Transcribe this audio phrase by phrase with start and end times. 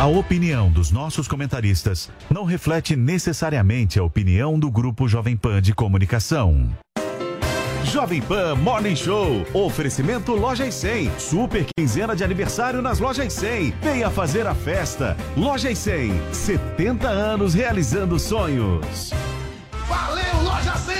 [0.00, 5.74] A opinião dos nossos comentaristas não reflete necessariamente a opinião do Grupo Jovem Pan de
[5.74, 6.74] Comunicação.
[7.84, 9.44] Jovem Pan Morning Show.
[9.52, 11.18] Oferecimento Lojas 100.
[11.18, 13.74] Super quinzena de aniversário nas Lojas 100.
[13.82, 15.18] Venha fazer a festa.
[15.36, 16.32] Lojas 100.
[16.32, 19.12] 70 anos realizando sonhos.
[19.86, 20.99] Valeu, Loja 100!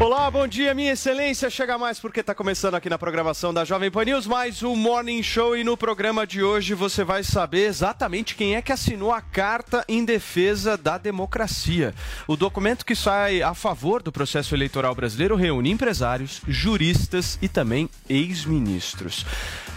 [0.00, 1.50] Olá, bom dia, minha excelência.
[1.50, 5.24] Chega mais porque está começando aqui na programação da Jovem Pan News mais um Morning
[5.24, 9.20] Show e no programa de hoje você vai saber exatamente quem é que assinou a
[9.20, 11.92] Carta em Defesa da Democracia.
[12.28, 17.90] O documento que sai a favor do processo eleitoral brasileiro reúne empresários, juristas e também
[18.08, 19.26] ex-ministros.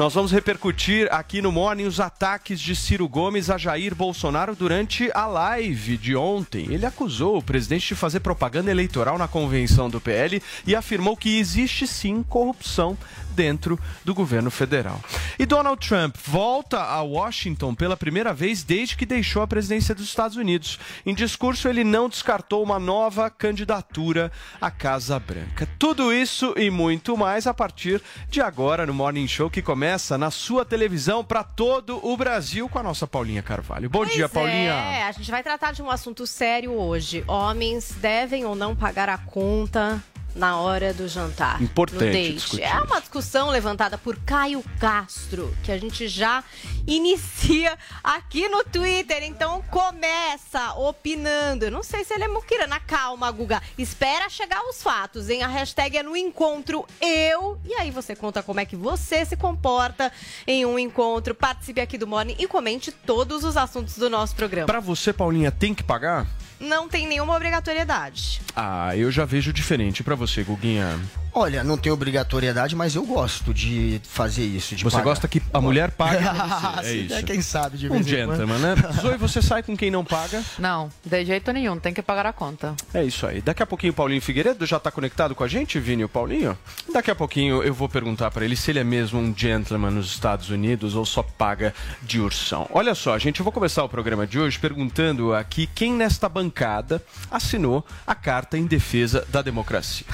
[0.02, 5.12] Nós vamos repercutir aqui no Morning os ataques de Ciro Gomes a Jair Bolsonaro durante
[5.14, 6.66] a live de ontem.
[6.74, 11.38] Ele acusou o presidente de fazer propaganda eleitoral na convenção do PL e afirmou que
[11.38, 12.98] existe sim corrupção
[13.32, 15.00] dentro do governo federal.
[15.40, 20.06] E Donald Trump volta a Washington pela primeira vez desde que deixou a presidência dos
[20.06, 20.80] Estados Unidos.
[21.06, 25.68] Em discurso, ele não descartou uma nova candidatura à Casa Branca.
[25.80, 30.30] Tudo isso e muito mais a partir de agora no Morning Show que começa na
[30.30, 33.90] sua televisão para todo o Brasil com a nossa Paulinha Carvalho.
[33.90, 34.74] Bom Pois dia, Paulinha.
[34.74, 37.24] É, a gente vai tratar de um assunto sério hoje.
[37.28, 40.02] Homens devem ou não pagar a conta
[40.36, 41.62] na hora do jantar.
[41.62, 42.34] Importante no date.
[42.34, 46.44] discutir É uma discussão levantada por Caio Castro, que a gente já
[46.88, 49.24] inicia aqui no Twitter.
[49.24, 51.66] Então começa opinando.
[51.66, 52.80] Eu não sei se ele é muquirana.
[52.80, 53.62] Calma, Guga.
[53.78, 55.44] Espera chegar os fatos, hein?
[55.44, 57.60] A hashtag é no encontro eu.
[57.66, 60.12] E aí você conta como é que você se comporta
[60.48, 61.36] em um encontro.
[61.36, 64.68] Participe aqui do Morning e comente todos os assuntos do nosso programa.
[64.68, 66.28] Para você, Paulinha, tem que pagar?
[66.62, 68.40] Não tem nenhuma obrigatoriedade.
[68.56, 70.04] Ah, eu já vejo diferente.
[70.04, 71.00] Para você, Guguinha.
[71.34, 74.76] Olha, não tem obrigatoriedade, mas eu gosto de fazer isso.
[74.76, 75.04] De Você pagar.
[75.10, 76.80] gosta que a mulher pague você.
[76.80, 77.16] É Sim, isso.
[77.16, 77.24] né?
[77.24, 78.10] Quem sabe de Um vez quando.
[78.10, 78.76] gentleman, né?
[79.02, 80.44] Zoe, você sai com quem não paga?
[80.60, 82.76] Não, de jeito nenhum, tem que pagar a conta.
[82.94, 83.42] É isso aí.
[83.42, 86.58] Daqui a pouquinho o Paulinho Figueiredo já tá conectado com a gente, Vini, o Paulinho?
[86.94, 90.08] Daqui a pouquinho eu vou perguntar pra ele se ele é mesmo um gentleman nos
[90.12, 92.68] Estados Unidos ou só paga de ursão.
[92.74, 97.02] Olha só, gente, eu vou começar o programa de hoje perguntando aqui quem nesta bancada
[97.30, 100.06] assinou a Carta em Defesa da Democracia.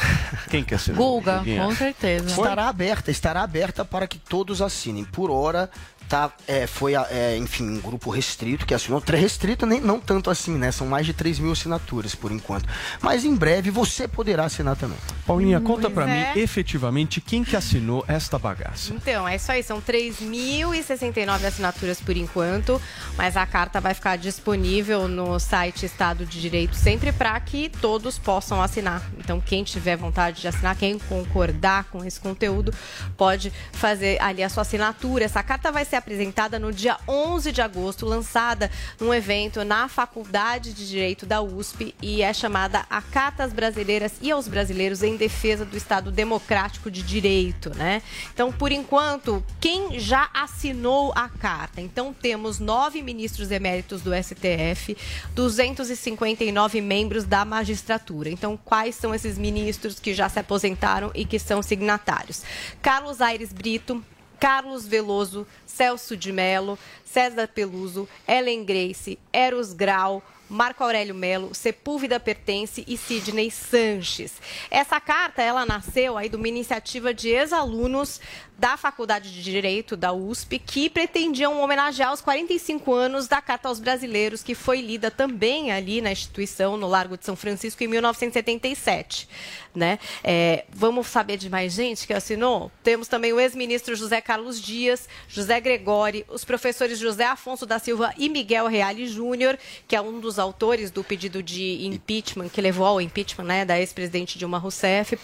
[0.49, 1.06] Quem que assinou?
[1.07, 1.65] Guguinha?
[1.65, 2.27] com certeza.
[2.27, 5.03] Estará aberta, estará aberta para que todos assinem.
[5.03, 5.69] Por hora,
[6.07, 9.03] tá, é, foi, é, enfim, um grupo restrito que assinou.
[9.05, 10.71] Restrito nem não tanto assim, né?
[10.71, 12.67] São mais de 3 mil assinaturas por enquanto.
[13.01, 14.97] Mas em breve você poderá assinar também.
[15.25, 16.33] Paulinha, conta Pois pra é.
[16.33, 18.93] mim efetivamente quem que assinou esta bagaça.
[18.93, 19.61] Então, é isso aí.
[19.61, 22.81] São 3.069 assinaturas por enquanto,
[23.17, 28.17] mas a carta vai ficar disponível no site Estado de Direito sempre para que todos
[28.17, 29.01] possam assinar.
[29.17, 32.73] Então, quem tiver vontade de assinar, quem concordar com esse conteúdo,
[33.17, 35.25] pode fazer ali a sua assinatura.
[35.25, 40.73] Essa carta vai ser apresentada no dia 11 de agosto, lançada num evento na Faculdade
[40.73, 45.17] de Direito da USP e é chamada A Carta às Brasileiras e aos Brasileiros em
[45.17, 48.01] Defesa do Estado Democrático de Direito, né?
[48.33, 51.81] Então, por enquanto, quem já assinou a carta?
[51.81, 54.97] Então, temos nove ministros eméritos do STF,
[55.33, 58.29] 259 membros da magistratura.
[58.29, 62.43] Então, quais são esses ministros que já se aposentaram e que são signatários?
[62.81, 64.03] Carlos Aires Brito,
[64.39, 72.19] Carlos Veloso, Celso de Mello, César Peluso, Ellen Grace, Eros Grau, Marco Aurélio Melo, Sepúlveda
[72.19, 74.33] Pertence e Sidney Sanches.
[74.71, 78.21] Essa carta, ela nasceu aí de uma iniciativa de ex-alunos
[78.57, 83.79] da Faculdade de Direito da USP que pretendiam homenagear os 45 anos da Carta aos
[83.79, 89.29] Brasileiros, que foi lida também ali na instituição, no Largo de São Francisco, em 1977.
[89.75, 89.99] Né?
[90.23, 92.71] É, vamos saber de mais gente que assinou?
[92.83, 98.11] Temos também o ex-ministro José Carlos Dias, José Gregori, os professores José Afonso da Silva
[98.17, 99.55] e Miguel Reale Júnior,
[99.87, 103.79] que é um dos autores do pedido de impeachment, que levou ao impeachment né, da
[103.79, 105.19] ex-presidente Dilma Rousseff.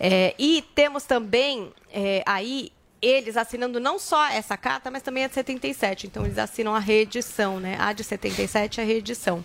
[0.00, 5.28] É, e temos também é, aí eles assinando não só essa carta, mas também a
[5.28, 6.06] de 77.
[6.06, 7.76] Então, eles assinam a reedição, né?
[7.78, 9.44] A de 77 é a reedição.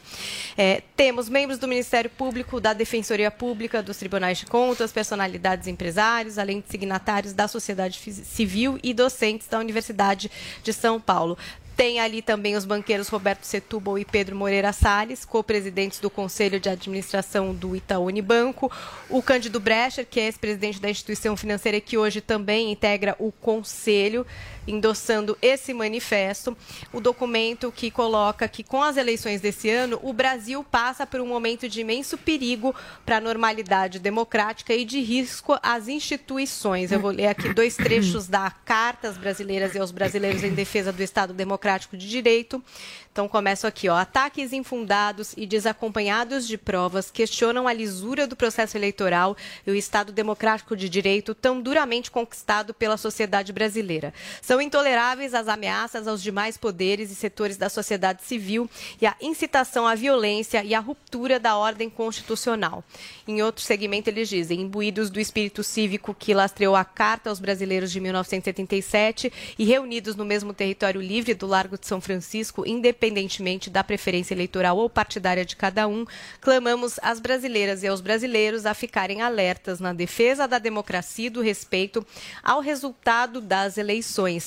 [0.57, 6.37] É, temos membros do Ministério Público, da Defensoria Pública, dos Tribunais de Contas, personalidades empresários,
[6.37, 10.31] além de signatários da sociedade civil e docentes da Universidade
[10.63, 11.37] de São Paulo.
[11.75, 16.69] Tem ali também os banqueiros Roberto Setúbal e Pedro Moreira Salles, co-presidentes do Conselho de
[16.69, 18.71] Administração do Itaú Unibanco.
[19.09, 24.25] O Cândido Brecher, que é ex-presidente da instituição financeira que hoje também integra o Conselho
[24.67, 26.55] endossando esse manifesto,
[26.91, 31.27] o documento que coloca que com as eleições desse ano, o Brasil passa por um
[31.27, 32.75] momento de imenso perigo
[33.05, 36.91] para a normalidade democrática e de risco às instituições.
[36.91, 40.91] Eu vou ler aqui dois trechos da Carta às Brasileiras e aos Brasileiros em Defesa
[40.91, 42.63] do Estado Democrático de Direito.
[43.11, 43.95] Então começo aqui, ó.
[43.95, 49.37] Ataques infundados e desacompanhados de provas questionam a lisura do processo eleitoral
[49.67, 54.11] e o Estado democrático de direito tão duramente conquistado pela sociedade brasileira.
[54.41, 58.69] São intoleráveis as ameaças aos demais poderes e setores da sociedade civil
[59.01, 62.83] e a incitação à violência e à ruptura da ordem constitucional.
[63.27, 67.91] Em outro segmento, eles dizem, imbuídos do espírito cívico que lastreou a Carta aos Brasileiros
[67.91, 73.69] de 1977 e reunidos no mesmo território livre do Largo de São Francisco, independente independentemente
[73.69, 76.05] da preferência eleitoral ou partidária de cada um,
[76.41, 81.41] clamamos às brasileiras e aos brasileiros a ficarem alertas na defesa da democracia e do
[81.41, 82.05] respeito
[82.43, 84.42] ao resultado das eleições.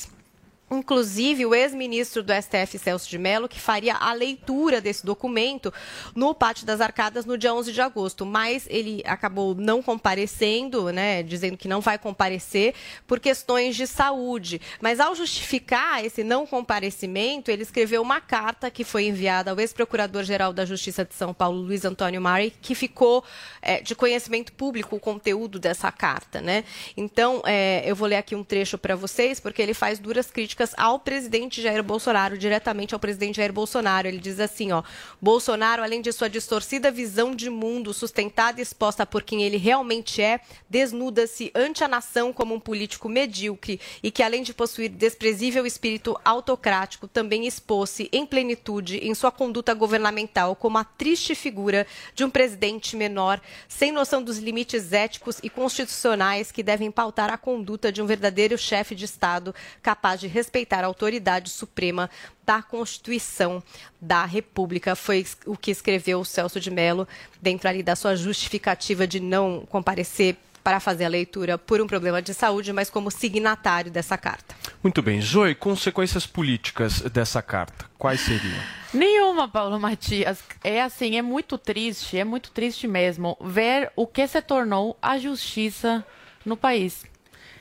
[0.69, 5.73] Inclusive, o ex-ministro do STF, Celso de Mello, que faria a leitura desse documento
[6.13, 11.23] no Pátio das Arcadas no dia 11 de agosto, mas ele acabou não comparecendo, né,
[11.23, 12.73] dizendo que não vai comparecer
[13.07, 14.59] por questões de saúde.
[14.81, 20.51] Mas ao justificar esse não comparecimento, ele escreveu uma carta que foi enviada ao ex-procurador-geral
[20.51, 23.23] da Justiça de São Paulo, Luiz Antônio Mari, que ficou
[23.61, 26.41] é, de conhecimento público o conteúdo dessa carta.
[26.41, 26.65] Né?
[26.97, 30.56] Então, é, eu vou ler aqui um trecho para vocês, porque ele faz duras críticas
[30.57, 34.07] críticas ao presidente Jair Bolsonaro, diretamente ao presidente Jair Bolsonaro.
[34.07, 34.81] Ele diz assim, ó:
[35.21, 40.21] "Bolsonaro, além de sua distorcida visão de mundo sustentada e exposta por quem ele realmente
[40.21, 45.65] é, desnuda-se ante a nação como um político medíocre e que além de possuir desprezível
[45.65, 52.23] espírito autocrático, também expôs-se em plenitude em sua conduta governamental como a triste figura de
[52.23, 57.91] um presidente menor, sem noção dos limites éticos e constitucionais que devem pautar a conduta
[57.91, 62.09] de um verdadeiro chefe de Estado capaz de respeitar a autoridade suprema
[62.45, 63.61] da Constituição
[63.99, 64.95] da República.
[64.95, 67.05] Foi o que escreveu o Celso de Mello
[67.41, 72.21] dentro ali da sua justificativa de não comparecer para fazer a leitura por um problema
[72.21, 74.55] de saúde, mas como signatário dessa carta.
[74.81, 75.21] Muito bem.
[75.21, 78.59] Zoe, consequências políticas dessa carta, quais seriam?
[78.93, 80.39] Nenhuma, Paulo Matias.
[80.63, 85.17] É assim, é muito triste, é muito triste mesmo ver o que se tornou a
[85.17, 86.05] justiça
[86.45, 87.05] no país.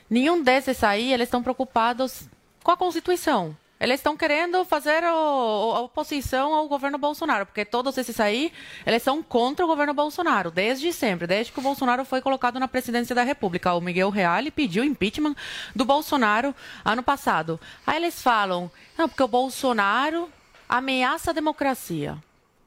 [0.09, 2.29] Nenhum desses aí, eles estão preocupados
[2.67, 3.57] com a Constituição.
[3.79, 8.53] Eles estão querendo fazer o, a oposição ao governo Bolsonaro, porque todos esses aí,
[8.85, 12.67] eles são contra o governo Bolsonaro, desde sempre, desde que o Bolsonaro foi colocado na
[12.67, 13.73] presidência da República.
[13.75, 15.37] O Miguel Reale pediu impeachment
[15.77, 16.53] do Bolsonaro
[16.85, 17.61] ano passado.
[17.87, 18.69] Aí eles falam,
[18.99, 20.29] não, porque o Bolsonaro
[20.69, 22.19] ameaça a democracia,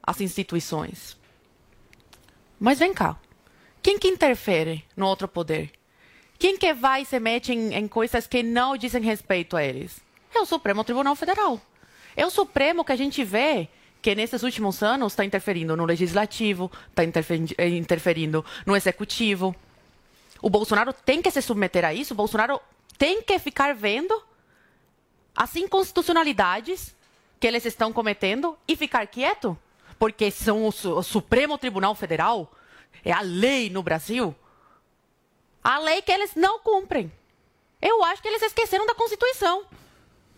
[0.02, 1.18] as instituições.
[2.58, 3.18] Mas vem cá,
[3.82, 5.74] quem que interfere no outro poder?
[6.40, 10.00] Quem que vai e se mete em, em coisas que não dizem respeito a eles?
[10.34, 11.60] É o Supremo Tribunal Federal.
[12.16, 13.68] É o Supremo que a gente vê
[14.02, 19.54] que nesses últimos anos está interferindo no legislativo, está eh, interferindo no executivo.
[20.42, 22.62] O Bolsonaro tem que se submeter a isso, o Bolsonaro
[22.98, 24.24] tem que ficar vendo
[25.36, 26.96] as inconstitucionalidades
[27.38, 29.58] que eles estão cometendo e ficar quieto,
[29.98, 32.50] porque são o, o Supremo Tribunal Federal,
[33.04, 34.34] é a lei no Brasil.
[35.64, 37.12] A lei que eles não cumprem.
[37.82, 39.66] Eu acho que eles esqueceram da Constituição.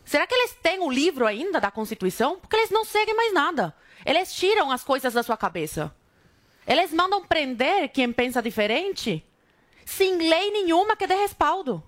[0.03, 2.39] Será que eles têm o livro ainda da Constituição?
[2.39, 3.75] Porque eles não seguem mais nada.
[4.05, 5.93] Eles tiram as coisas da sua cabeça.
[6.67, 9.25] Eles mandam prender quem pensa diferente
[9.85, 11.83] sem lei nenhuma que dê respaldo.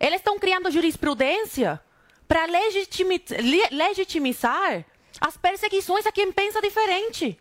[0.00, 1.80] Eles estão criando jurisprudência
[2.26, 2.46] para
[3.70, 4.84] legitimizar
[5.20, 7.38] as perseguições a quem pensa diferente.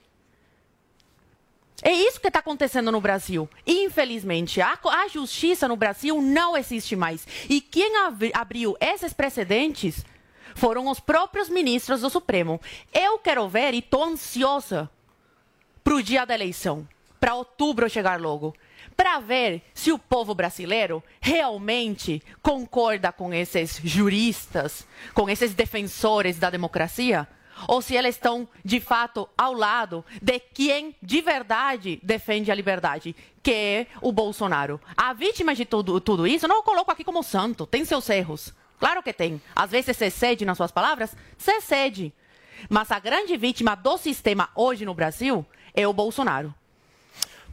[1.81, 3.49] É isso que está acontecendo no Brasil.
[3.65, 7.27] Infelizmente, a, a, justiça no Brasil não existe mais.
[7.49, 10.05] E quem ab, abriu esses precedentes
[10.55, 12.61] foram os próprios ministros do Supremo.
[12.93, 14.89] Eu quero ver e estou ansiosa
[15.83, 16.87] para o dia da eleição,
[17.19, 18.55] para outubro chegar logo,
[18.95, 26.49] para ver se o povo brasileiro realmente concorda com esses juristas, com esses defensores da
[26.49, 27.27] democracia,
[27.67, 33.15] ou se elas estão, de fato, ao lado de quem de verdade defende a liberdade,
[33.41, 34.79] que é o Bolsonaro.
[34.95, 38.53] A vítima de tudo, tudo isso, não o coloco aqui como santo, tem seus erros.
[38.79, 39.41] Claro que tem.
[39.55, 42.13] Às vezes você cede nas suas palavras, você cede.
[42.69, 46.53] Mas a grande vítima do sistema hoje no Brasil é o Bolsonaro.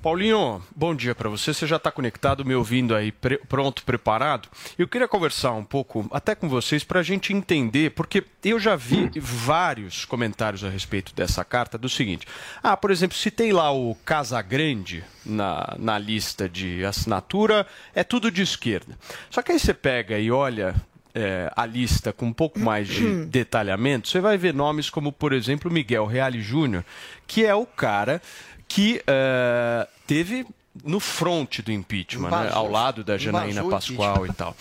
[0.03, 1.53] Paulinho, bom dia para você.
[1.53, 4.49] Você já está conectado, me ouvindo aí, pre pronto, preparado?
[4.79, 8.75] Eu queria conversar um pouco, até com vocês, para a gente entender, porque eu já
[8.77, 12.27] vi vários comentários a respeito dessa carta, do seguinte.
[12.63, 18.31] Ah, por exemplo, se tem lá o Casagrande na, na lista de assinatura, é tudo
[18.31, 18.99] de esquerda.
[19.29, 20.75] Só que aí você pega e olha
[21.15, 25.33] é, a lista com um pouco mais de detalhamento, você vai ver nomes como, por
[25.33, 26.85] exemplo, Miguel Reale Júnior,
[27.27, 28.21] que é o cara
[28.71, 30.47] que uh, teve
[30.85, 34.57] no front do impeachment, né, ao lado da Janaína Pascoal e tal.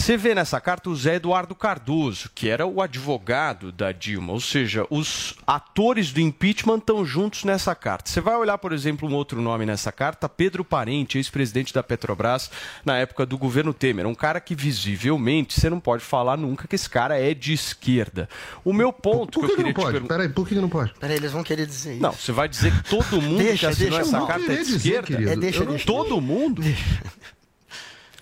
[0.00, 4.40] Você vê nessa carta o Zé Eduardo Cardoso, que era o advogado da Dilma, ou
[4.40, 8.08] seja, os atores do impeachment estão juntos nessa carta.
[8.08, 12.48] Você vai olhar, por exemplo, um outro nome nessa carta, Pedro Parente, ex-presidente da Petrobras
[12.84, 16.76] na época do governo Temer, um cara que visivelmente você não pode falar nunca que
[16.76, 18.28] esse cara é de esquerda.
[18.64, 19.92] O meu ponto por, por que, que, eu queria não pode?
[19.92, 20.14] perguntar...
[20.14, 20.94] Peraí, por que não pode?
[20.98, 22.02] Peraí, eles vão querer dizer isso.
[22.02, 24.64] Não, você vai dizer que todo mundo Deixa, que assinou deixa, essa carta é de
[24.64, 25.06] dizer, esquerda?
[25.08, 25.30] querido.
[25.30, 25.86] É, deixa, Eu não- deixa.
[25.86, 26.62] Todo mundo?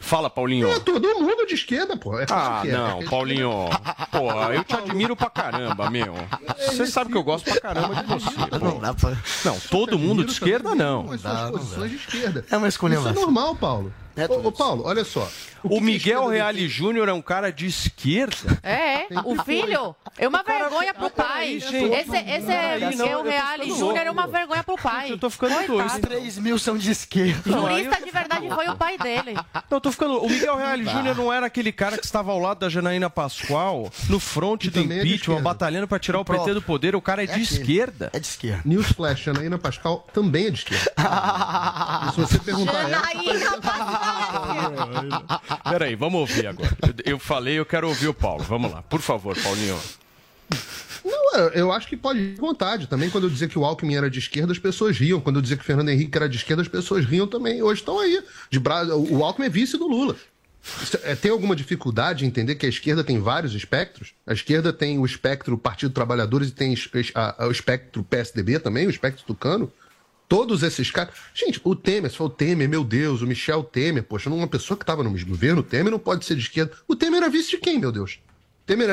[0.07, 0.71] Fala, Paulinho.
[0.71, 2.17] É todo mundo de esquerda, pô.
[2.19, 2.73] É Ah, que é.
[2.73, 3.51] não, Paulinho.
[4.13, 6.15] Porra, eu te admiro pra caramba, meu.
[6.59, 8.31] Você sabe que eu gosto pra caramba de você.
[8.53, 8.79] Não pô.
[8.79, 9.17] dá pra...
[9.45, 11.07] Não, todo mundo de esquerda não.
[11.07, 12.45] Quais são as posições de esquerda?
[12.49, 13.93] É uma escolha Isso é normal, Paulo.
[14.17, 15.29] É, ô, ô, Paulo, olha só.
[15.63, 18.59] O a Miguel Reale Júnior é um cara de esquerda?
[18.63, 21.59] É, o filho é uma vergonha pro pai.
[21.61, 21.75] gente.
[21.93, 25.11] Esse, esse não, Miguel Reale Júnior é uma vergonha pro pai.
[25.13, 25.79] Eu tô ficando Coitado.
[25.79, 26.01] doido.
[26.01, 27.51] 3 mil são de esquerda.
[27.51, 29.35] Jurista de verdade foi o pai dele.
[29.35, 30.23] Não, eu tô ficando.
[30.23, 33.91] O Miguel Reale Júnior não era aquele cara que estava ao lado da Janaína Pascoal,
[34.09, 35.43] no front do é de impeachment, esquerda.
[35.43, 36.95] batalhando pra tirar o PT do poder.
[36.97, 37.45] O cara é de aquele.
[37.45, 38.11] esquerda.
[38.13, 38.63] É de esquerda.
[38.65, 40.93] Newsflash, Janaína Pascal também é de esquerda.
[42.15, 44.06] Se você perguntar ela, Janaína Pascoal.
[45.71, 46.77] Peraí, vamos ouvir agora.
[47.05, 48.43] Eu, eu falei, eu quero ouvir o Paulo.
[48.45, 49.79] Vamos lá, por favor, Paulinho.
[51.05, 52.87] Não, eu- acho que pode ir à vontade.
[52.89, 55.21] Também quando eu dizia que o Alckmin era de esquerda, as pessoas riam.
[55.21, 57.63] Quando eu dizia que o Fernando Henrique era de esquerda, as pessoas riam também.
[57.63, 58.23] Hoje estão aí.
[58.51, 58.85] De bra...
[58.97, 60.17] O Alckmin é vice do Lula.
[61.05, 64.15] É, Tem alguma dificuldade em entender que a esquerda tem vários espectros?
[64.27, 69.25] A esquerda tem o espectro Partido Trabalhadores e tem o espectro PSDB também, o espectro
[69.25, 69.71] Tucano.
[70.29, 71.15] Todos esses caras.
[71.33, 74.83] Gente, o Temer, for o Temer, meu Deus, o Michel Temer, poxa, uma pessoa que
[74.83, 76.73] estava no governo Temer não pode ser de esquerda.
[76.89, 78.19] O Temer era vice de quem, meu Deus?
[78.65, 78.89] Temer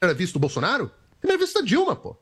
[0.00, 0.90] era vice do Bolsonaro?
[1.20, 2.16] Temer era vice da Dilma, pô.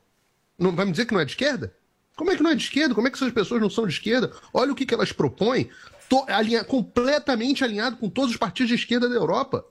[0.58, 1.74] Não vai me dizer que não é de esquerda?
[2.16, 2.94] Como é que não é de esquerda?
[2.94, 4.30] Como é que essas pessoas não são de esquerda?
[4.54, 5.68] Olha o que, que elas propõem,
[6.08, 9.64] to- alinha- completamente alinhado com todos os partidos de esquerda da Europa.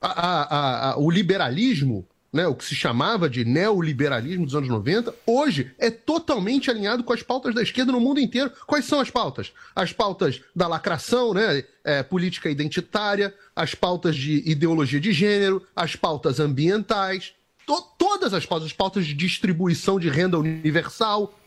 [0.00, 5.14] A- a- a- o liberalismo, né, o que se chamava de neoliberalismo dos anos 90,
[5.24, 8.50] hoje é totalmente alinhado com as pautas da esquerda no mundo inteiro.
[8.66, 9.52] Quais são as pautas?
[9.74, 15.94] As pautas da lacração, né, é, política identitária, as pautas de ideologia de gênero, as
[15.94, 17.32] pautas ambientais,
[17.64, 21.38] to- todas as pautas, as pautas de distribuição de renda universal,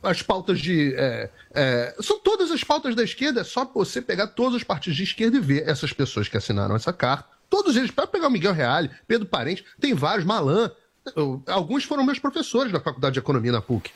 [0.00, 0.94] as pautas de.
[0.96, 4.96] é, é, são todas as pautas da esquerda, é só você pegar todos os partidos
[4.96, 7.34] de esquerda e ver essas pessoas que assinaram essa carta.
[7.48, 10.70] Todos eles, pode pegar o Miguel Reale, Pedro Parente, tem vários, Malan.
[11.14, 13.90] eu- Alguns foram meus professores na Faculdade de Economia na PUC.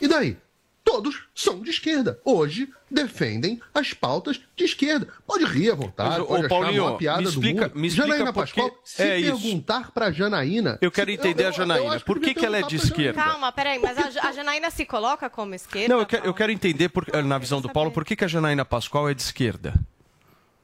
[0.00, 0.36] E daí?
[0.84, 2.20] Todos são de esquerda.
[2.26, 5.08] Hoje defendem as pautas de esquerda.
[5.26, 7.68] Pode rir à vontade, Mas, ô, pode achar Paulinho, a maior piada me explica- do
[7.74, 7.80] mundo.
[7.80, 10.78] me explica Janaína Pascoal, se é perguntar pra Janaína...
[10.82, 12.00] Eu quero entender a Janaína.
[12.00, 13.20] Por que que ela é de esquerda?
[13.20, 15.88] Calma, peraí, mas a, a Janaína se coloca como esquerda?
[15.92, 18.28] Não, eu quero, eu quero entender, por- na visão do Paulo, por que, que a
[18.28, 19.72] Janaína Pascoal é de esquerda?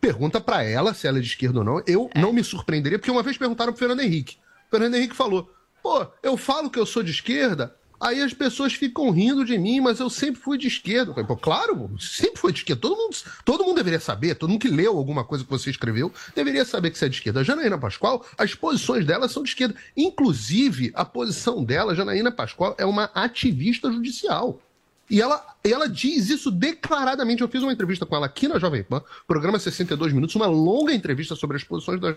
[0.00, 1.82] Pergunta pra ela se ela é de esquerda ou não.
[1.86, 4.38] Eu não me surpreenderia, porque uma vez perguntaram pro Fernando Henrique.
[4.68, 5.52] O Fernando Henrique falou:
[5.82, 9.80] pô, eu falo que eu sou de esquerda, aí as pessoas ficam rindo de mim,
[9.80, 11.12] mas eu sempre fui de esquerda.
[11.12, 12.80] Falei, pô, claro, sempre foi de esquerda.
[12.80, 16.12] Todo mundo, todo mundo deveria saber, todo mundo que leu alguma coisa que você escreveu,
[16.34, 17.40] deveria saber que você é de esquerda.
[17.40, 19.74] A Janaína Pascoal, as posições dela são de esquerda.
[19.94, 24.60] Inclusive, a posição dela, Janaína Pascoal, é uma ativista judicial.
[25.10, 27.42] E ela, ela diz isso declaradamente.
[27.42, 30.94] Eu fiz uma entrevista com ela aqui na Jovem Pan, programa 62 Minutos, uma longa
[30.94, 32.16] entrevista sobre as posições da.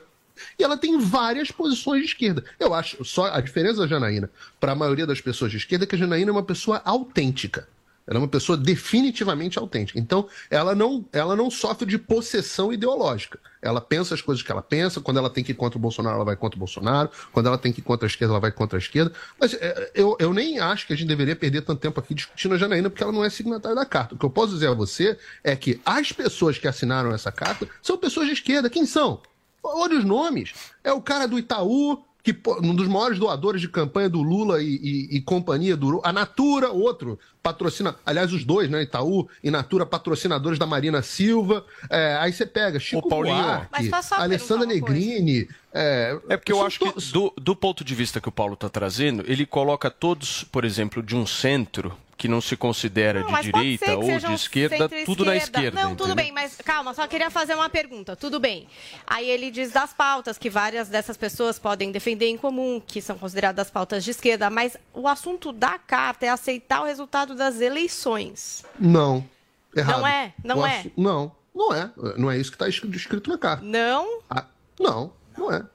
[0.57, 2.43] E ela tem várias posições de esquerda.
[2.59, 5.88] Eu acho, só a diferença da Janaína para a maioria das pessoas de esquerda é
[5.88, 7.67] que a Janaína é uma pessoa autêntica.
[8.05, 9.98] Ela é uma pessoa definitivamente autêntica.
[9.98, 13.39] Então, ela não, ela não sofre de possessão ideológica.
[13.62, 15.00] Ela pensa as coisas que ela pensa.
[15.00, 17.10] Quando ela tem que ir contra o Bolsonaro, ela vai contra o Bolsonaro.
[17.31, 19.13] Quando ela tem que ir contra a esquerda, ela vai contra a esquerda.
[19.39, 22.55] Mas é, eu, eu nem acho que a gente deveria perder tanto tempo aqui discutindo
[22.55, 24.15] a Janaína, porque ela não é signatária da carta.
[24.15, 27.67] O que eu posso dizer a você é que as pessoas que assinaram essa carta
[27.81, 28.69] são pessoas de esquerda.
[28.69, 29.22] Quem são?
[29.63, 30.53] Olha os nomes.
[30.83, 34.75] É o cara do Itaú, que um dos maiores doadores de campanha do Lula e,
[34.75, 38.82] e, e companhia do a Natura, outro patrocina, aliás, os dois, né?
[38.82, 41.65] Itaú e Natura, patrocinadores da Marina Silva.
[41.89, 45.50] É, aí você pega Chico Buarque, Alessandra Negrini.
[45.74, 48.70] É, é porque eu acho que, do, do ponto de vista que o Paulo está
[48.70, 53.41] trazendo, ele coloca todos, por exemplo, de um centro que não se considera não, de
[53.41, 55.84] direita ou de esquerda, tudo na esquerda.
[55.84, 58.15] Não, tudo bem, mas calma, só queria fazer uma pergunta.
[58.15, 58.67] Tudo bem.
[59.05, 63.17] Aí ele diz das pautas que várias dessas pessoas podem defender em comum, que são
[63.17, 68.63] consideradas pautas de esquerda, mas o assunto da carta é aceitar o resultado das eleições.
[68.79, 69.27] Não.
[69.75, 70.00] Errado.
[70.00, 70.34] Não é?
[70.43, 70.86] Não o é?
[70.96, 71.91] Não, não é.
[72.17, 73.63] Não é isso que está escrito na carta.
[73.65, 74.22] Não?
[74.29, 74.46] A...
[74.79, 75.65] Não, não é.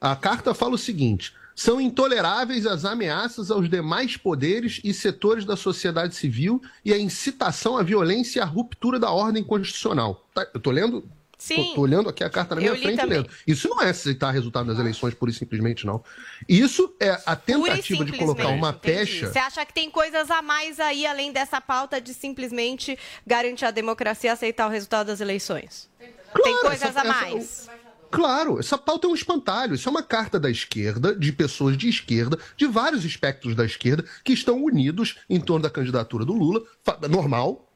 [0.00, 5.56] A carta fala o seguinte: são intoleráveis as ameaças aos demais poderes e setores da
[5.56, 10.28] sociedade civil e a incitação à violência e à ruptura da ordem constitucional.
[10.34, 11.02] Tá, eu estou lendo
[11.38, 11.68] Sim.
[11.68, 13.18] Estou olhando aqui a carta na minha frente também.
[13.18, 13.30] lendo.
[13.46, 16.02] Isso não é aceitar resultado das eleições pura e simplesmente, não.
[16.48, 18.80] Isso é a tentativa de colocar uma entendi.
[18.80, 19.26] pecha.
[19.30, 23.70] Você acha que tem coisas a mais aí, além dessa pauta de simplesmente garantir a
[23.70, 25.90] democracia e aceitar o resultado das eleições?
[26.32, 27.44] Claro, tem coisas essa, a mais.
[27.44, 27.72] Essa,
[28.10, 29.74] Claro, essa pauta é um espantalho.
[29.74, 34.04] Isso é uma carta da esquerda, de pessoas de esquerda, de vários espectros da esquerda,
[34.24, 36.62] que estão unidos em torno da candidatura do Lula.
[37.10, 37.70] Normal,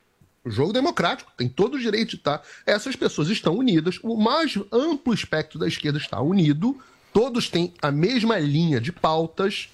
[0.47, 2.43] jogo democrático, tem todo o direito de estar.
[2.65, 6.79] Essas pessoas estão unidas, o mais amplo espectro da esquerda está unido,
[7.13, 9.69] todos têm a mesma linha de pautas,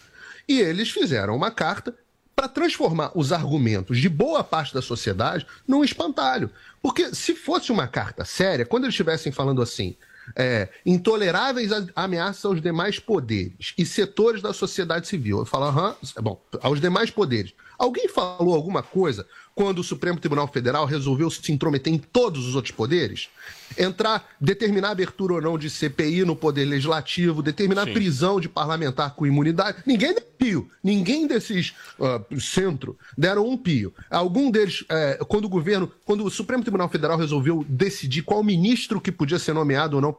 [0.48, 1.94] e eles fizeram uma carta
[2.34, 6.50] para transformar os argumentos de boa parte da sociedade num espantalho.
[6.82, 9.96] Porque se fosse uma carta séria, quando eles estivessem falando assim,
[10.34, 15.38] é, intoleráveis ameaças aos demais poderes e setores da sociedade civil.
[15.38, 17.54] Eu falo, aham, bom, aos demais poderes.
[17.78, 19.26] Alguém falou alguma coisa
[19.56, 23.30] quando o Supremo Tribunal Federal resolveu se intrometer em todos os outros poderes?
[23.76, 27.94] Entrar, determinar a abertura ou não de CPI no Poder Legislativo, determinar Sim.
[27.94, 29.78] prisão de parlamentar com imunidade.
[29.86, 30.70] Ninguém deu pio.
[30.84, 33.94] Ninguém desses uh, centro deram um pio.
[34.10, 39.00] Algum deles, é, quando o governo, quando o Supremo Tribunal Federal resolveu decidir qual ministro
[39.00, 40.16] que podia ser nomeado ou não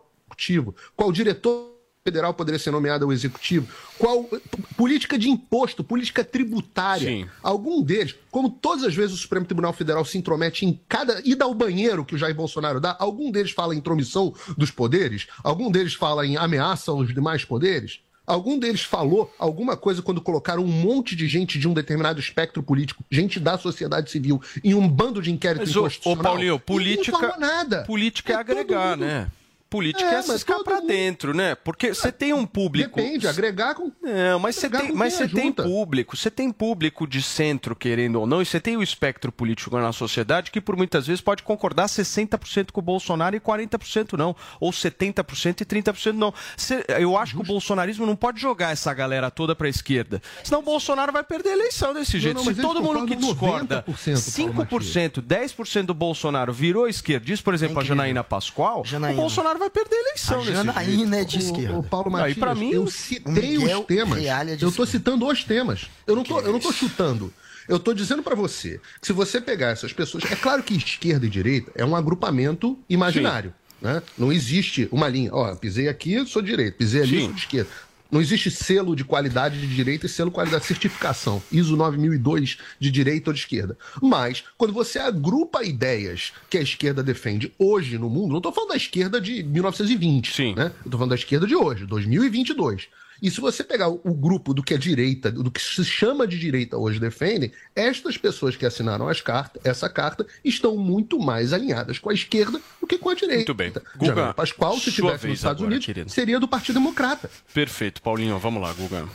[0.96, 1.77] qual diretor
[2.08, 4.30] federal poderia ser nomeado ao executivo, qual
[4.78, 7.06] política de imposto, política tributária.
[7.06, 7.28] Sim.
[7.44, 11.44] Algum deles, como todas as vezes o Supremo Tribunal Federal se intromete em cada ida
[11.44, 15.70] ao banheiro que o Jair Bolsonaro dá, algum deles fala em intromissão dos poderes, algum
[15.70, 18.00] deles fala em ameaça aos demais poderes.
[18.26, 22.62] Algum deles falou alguma coisa quando colocaram um monte de gente de um determinado espectro
[22.62, 26.20] político, gente da sociedade civil, em um bando de inquérito Mas, inconstitucional?
[26.20, 27.84] Ô, Paulinho, política, não falou nada.
[27.84, 29.32] política é, é agregar, né?
[29.70, 30.88] Política é, é ciscar para mundo...
[30.88, 31.56] dentro, né?
[31.56, 32.96] Porque você tem um público.
[32.96, 33.92] Depende, agregar com.
[34.02, 38.28] Não, mas você tem, mas você tem público, você tem público de centro, querendo ou
[38.28, 41.88] não, e você tem o espectro político na sociedade que, por muitas vezes, pode concordar
[41.88, 44.36] 60% com o Bolsonaro e 40% não.
[44.60, 46.34] Ou 70% e 30% não.
[46.56, 47.46] Cê, eu acho Justo.
[47.46, 50.22] que o bolsonarismo não pode jogar essa galera toda para a esquerda.
[50.44, 52.38] Senão o Bolsonaro vai perder a eleição desse jeito.
[52.38, 57.54] Não, não, Se todo mundo que discorda, 5%, 10% do Bolsonaro virou esquerda, diz, por
[57.54, 59.18] exemplo, a Janaína Pascoal, Janaína.
[59.18, 60.40] o Bolsonaro Bolsonaro vai perder a eleição.
[60.40, 61.74] A Janaína é de esquerda.
[61.74, 64.24] O, o Paulo Matias, pra mim, eu citei os temas.
[64.24, 65.88] É eu estou citando os temas.
[66.06, 67.34] Eu não tô, eu não tô chutando.
[67.68, 70.24] Eu estou dizendo para você que se você pegar essas pessoas.
[70.32, 73.54] É claro que esquerda e direita é um agrupamento imaginário.
[73.82, 74.02] Né?
[74.18, 75.30] Não existe uma linha.
[75.34, 77.24] Ó, pisei aqui, sou direita, pisei ali, Sim.
[77.26, 77.70] sou de esquerda.
[78.12, 82.58] Não existe selo de qualidade de direita e selo de qualidade de certificação, ISO 9002
[82.80, 83.78] de direita ou de esquerda.
[84.02, 88.70] Mas, quando você agrupa ideias que a esquerda defende hoje no mundo, não estou falando
[88.70, 90.56] da esquerda de 1920, Sim.
[90.56, 90.72] né?
[90.78, 92.88] Estou falando da esquerda de hoje, 2022.
[93.22, 96.38] E se você pegar o grupo do que a direita, do que se chama de
[96.38, 102.00] direita hoje defendem, estas pessoas que assinaram as cartas, essa carta estão muito mais alinhadas
[102.00, 103.52] com a esquerda do que com a direita.
[103.52, 103.74] Muito bem.
[103.96, 106.10] Guga, Pascoal, se estivesse nos Estados agora, Unidos, querido.
[106.10, 107.30] seria do Partido Democrata.
[107.54, 108.02] Perfeito.
[108.02, 109.08] Paulinho, vamos lá, Guga.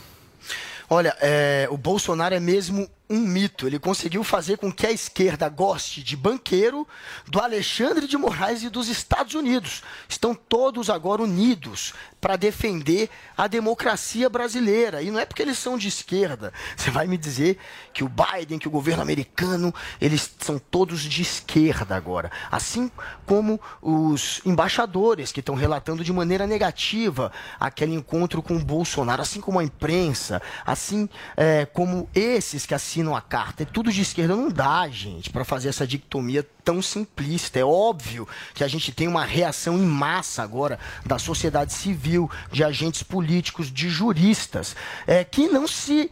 [0.89, 3.67] Olha, é, o Bolsonaro é mesmo um mito.
[3.67, 6.87] Ele conseguiu fazer com que a esquerda goste de banqueiro,
[7.27, 9.83] do Alexandre de Moraes e dos Estados Unidos.
[10.07, 15.01] Estão todos agora unidos para defender a democracia brasileira.
[15.01, 16.53] E não é porque eles são de esquerda.
[16.75, 17.57] Você vai me dizer
[17.93, 22.31] que o Biden, que o governo americano, eles são todos de esquerda agora.
[22.49, 22.89] Assim
[23.25, 29.41] como os embaixadores que estão relatando de maneira negativa aquele encontro com o Bolsonaro, assim
[29.41, 33.63] como a imprensa, assim é, como esses que assinam assinam a carta.
[33.63, 34.35] É tudo de esquerda.
[34.35, 37.59] Não dá, gente, para fazer essa dicotomia tão simplista.
[37.59, 42.63] É óbvio que a gente tem uma reação em massa agora da sociedade civil, de
[42.63, 44.75] agentes políticos, de juristas,
[45.07, 46.11] é, que não se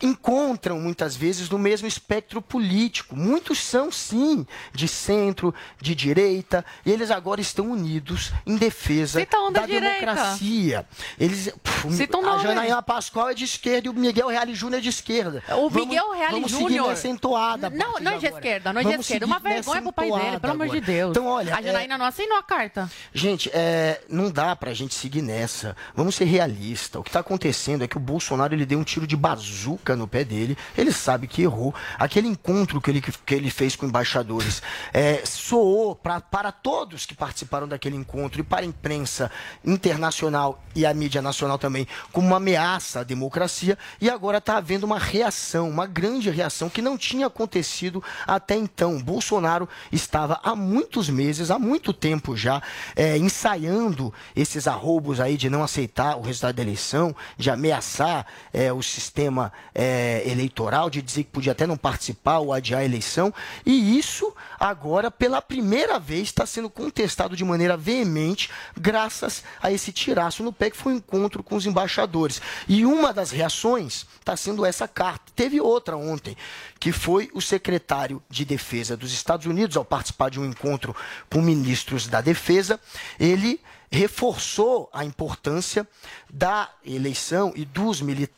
[0.00, 3.16] encontram muitas vezes no mesmo espectro político.
[3.16, 9.66] Muitos são, sim, de centro, de direita, e eles agora estão unidos em defesa da
[9.66, 10.86] democracia.
[11.18, 14.88] Eles, puf, a Janaína Pascoal é de esquerda e o Miguel Reale Júnior é de
[14.88, 15.42] esquerda.
[15.56, 16.88] O Miguel Reale vamos Júnior.
[16.88, 19.26] Nessa entoada, não, não é de esquerda, não é de Vamos esquerda.
[19.26, 20.86] Uma seguir nessa vergonha pro pai dele, pelo amor de agora.
[20.92, 21.10] Deus.
[21.10, 22.90] Então, olha, a Janaína é- não assinou a carta.
[23.12, 25.76] Gente, é, não dá pra gente seguir nessa.
[25.94, 27.00] Vamos ser realistas.
[27.00, 30.08] O que tá acontecendo é que o Bolsonaro ele deu um tiro de bazuca no
[30.08, 30.56] pé dele.
[30.76, 31.74] Ele sabe que errou.
[31.98, 37.14] Aquele encontro que ele, que ele fez com embaixadores é, soou pra, para todos que
[37.14, 39.30] participaram daquele encontro e para a imprensa
[39.64, 43.78] internacional e a mídia nacional também como uma ameaça à democracia.
[44.00, 49.00] E agora está havendo uma reação, uma grande reação que não tinha acontecido até então.
[49.00, 52.62] Bolsonaro estava há muitos meses, há muito tempo já,
[52.94, 58.72] é, ensaiando esses arroubos aí de não aceitar o resultado da eleição, de ameaçar é,
[58.72, 63.32] o sistema é, eleitoral, de dizer que podia até não participar ou adiar a eleição.
[63.64, 69.92] E isso agora, pela primeira vez, está sendo contestado de maneira veemente, graças a esse
[69.92, 72.42] tiraço no pé que foi o encontro com os embaixadores.
[72.66, 75.30] E uma das reações está sendo essa carta.
[75.36, 76.36] Teve outra ontem,
[76.80, 80.94] que foi o secretário de Defesa dos Estados Unidos, ao participar de um encontro
[81.30, 82.80] com ministros da Defesa,
[83.20, 83.60] ele
[83.90, 85.86] reforçou a importância
[86.28, 88.37] da eleição e dos militares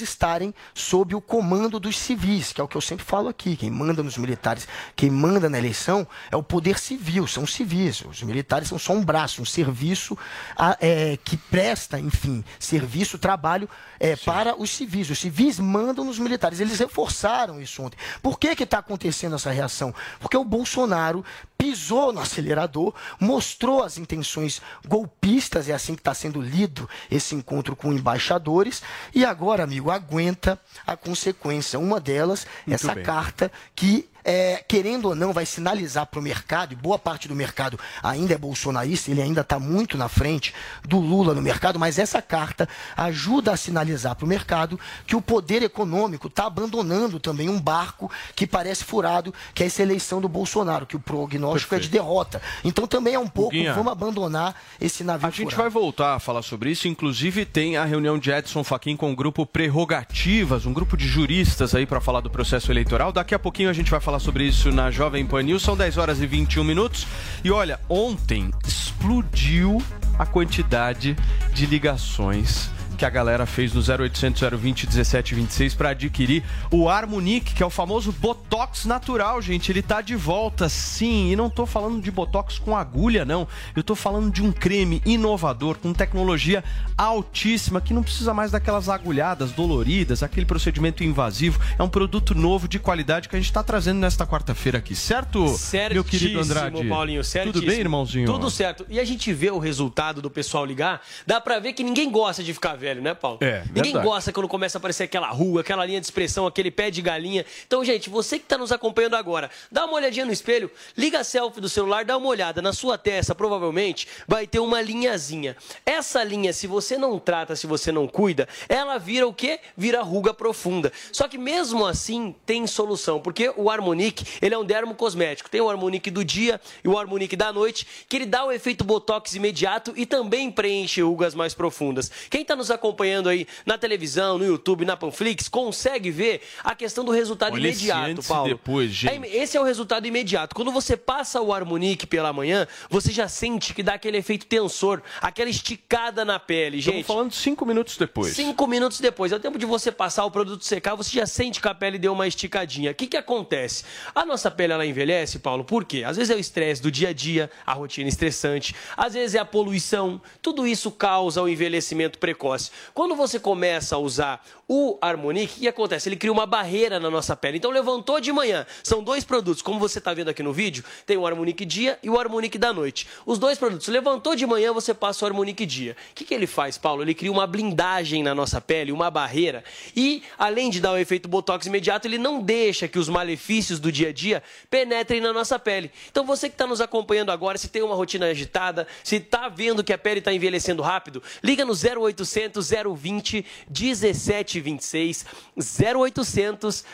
[0.00, 3.56] estarem sob o comando dos civis, que é o que eu sempre falo aqui.
[3.56, 8.02] Quem manda nos militares, quem manda na eleição é o poder civil, são civis.
[8.02, 10.16] Os militares são só um braço, um serviço
[10.56, 15.10] a- é, que presta, enfim, serviço, trabalho é, para os civis.
[15.10, 16.60] Os civis mandam nos militares.
[16.60, 17.96] Eles reforçaram isso ontem.
[18.22, 19.94] Por que está acontecendo essa reação?
[20.20, 21.24] Porque o Bolsonaro
[21.56, 27.74] pisou no acelerador, mostrou as intenções golpistas, é assim que está sendo lido esse encontro
[27.74, 28.82] com embaixadores,
[29.14, 31.78] e agora, amigo, aguenta a consequência.
[31.78, 33.04] Uma delas, Muito essa bem.
[33.04, 37.34] carta que, é, querendo ou não, vai sinalizar para o mercado, e boa parte do
[37.34, 41.98] mercado ainda é bolsonarista, ele ainda está muito na frente do Lula no mercado, mas
[41.98, 47.48] essa carta ajuda a sinalizar para o mercado que o poder econômico está abandonando também
[47.48, 51.78] um barco que parece furado, que é essa eleição do Bolsonaro, que o prognóstico é
[51.78, 52.40] de derrota.
[52.64, 55.62] Então também é um pouco, Guguinha, vamos abandonar esse navio A gente furado.
[55.62, 56.88] vai voltar a falar sobre isso.
[56.88, 61.74] Inclusive, tem a reunião de Edson Fachin com o grupo Prerrogativas, um grupo de juristas
[61.74, 63.12] aí para falar do processo eleitoral.
[63.12, 65.62] Daqui a pouquinho a gente vai falar sobre isso na Jovem Pan News.
[65.62, 67.06] São 10 horas e 21 minutos.
[67.42, 69.82] E olha, ontem explodiu
[70.18, 71.16] a quantidade
[71.52, 77.62] de ligações que a galera fez no 0800 020 1726 para adquirir o Harmonic, que
[77.62, 79.70] é o famoso Botox natural, gente.
[79.70, 81.30] Ele tá de volta, sim.
[81.30, 83.46] E não tô falando de Botox com agulha, não.
[83.74, 86.62] Eu tô falando de um creme inovador, com tecnologia
[86.96, 91.60] altíssima, que não precisa mais daquelas agulhadas doloridas, aquele procedimento invasivo.
[91.78, 95.54] É um produto novo de qualidade que a gente tá trazendo nesta quarta-feira aqui, certo?
[95.92, 96.84] Meu querido Andrade.
[96.88, 97.60] Paulinho, certíssimo.
[97.60, 98.26] Tudo bem, irmãozinho?
[98.26, 98.86] Tudo certo.
[98.88, 102.42] E a gente vê o resultado do pessoal ligar, dá pra ver que ninguém gosta
[102.42, 103.38] de ficar velho, né, Paulo?
[103.40, 104.06] É, Ninguém verdade.
[104.06, 107.44] gosta quando começa a aparecer aquela rua, aquela linha de expressão, aquele pé de galinha.
[107.66, 111.24] Então, gente, você que tá nos acompanhando agora, dá uma olhadinha no espelho, liga a
[111.24, 112.60] selfie do celular, dá uma olhada.
[112.60, 115.56] Na sua testa, provavelmente, vai ter uma linhazinha.
[115.86, 119.60] Essa linha, se você não trata, se você não cuida, ela vira o quê?
[119.76, 120.92] Vira ruga profunda.
[121.10, 125.48] Só que mesmo assim, tem solução, porque o Harmonic, ele é um dermo cosmético.
[125.48, 128.84] Tem o Harmonic do dia e o Harmonic da noite, que ele dá o efeito
[128.84, 132.10] botox imediato e também preenche rugas mais profundas.
[132.28, 137.04] Quem está nos acompanhando aí na televisão, no YouTube, na Panflix, consegue ver a questão
[137.04, 138.48] do resultado Olha esse imediato, antes e Paulo.
[138.48, 139.24] depois, gente.
[139.24, 140.54] É, esse é o resultado imediato.
[140.54, 145.02] Quando você passa o Harmonic pela manhã, você já sente que dá aquele efeito tensor,
[145.20, 147.00] aquela esticada na pele, gente.
[147.00, 148.34] Estamos falando cinco minutos depois.
[148.34, 151.60] Cinco minutos depois, é o tempo de você passar o produto secar, você já sente
[151.60, 152.90] que a pele deu uma esticadinha.
[152.90, 153.84] O que, que acontece?
[154.14, 156.04] A nossa pele ela envelhece, Paulo, por quê?
[156.04, 159.38] Às vezes é o estresse do dia a dia, a rotina estressante, às vezes é
[159.38, 162.63] a poluição, tudo isso causa o envelhecimento precoce.
[162.92, 166.08] Quando você começa a usar o Harmonic, o que acontece?
[166.08, 167.58] Ele cria uma barreira na nossa pele.
[167.58, 171.16] Então levantou de manhã, são dois produtos, como você está vendo aqui no vídeo, tem
[171.16, 173.06] o Harmonic dia e o Harmonic da noite.
[173.26, 175.96] Os dois produtos, levantou de manhã, você passa o Harmonic dia.
[176.10, 177.02] O que, que ele faz, Paulo?
[177.02, 179.64] Ele cria uma blindagem na nossa pele, uma barreira.
[179.96, 183.90] E, além de dar o efeito Botox imediato, ele não deixa que os malefícios do
[183.90, 185.90] dia a dia penetrem na nossa pele.
[186.10, 189.82] Então, você que está nos acompanhando agora, se tem uma rotina agitada, se está vendo
[189.82, 195.24] que a pele está envelhecendo rápido, liga no 0800 0800 020 1726.
[195.56, 196.84] 0800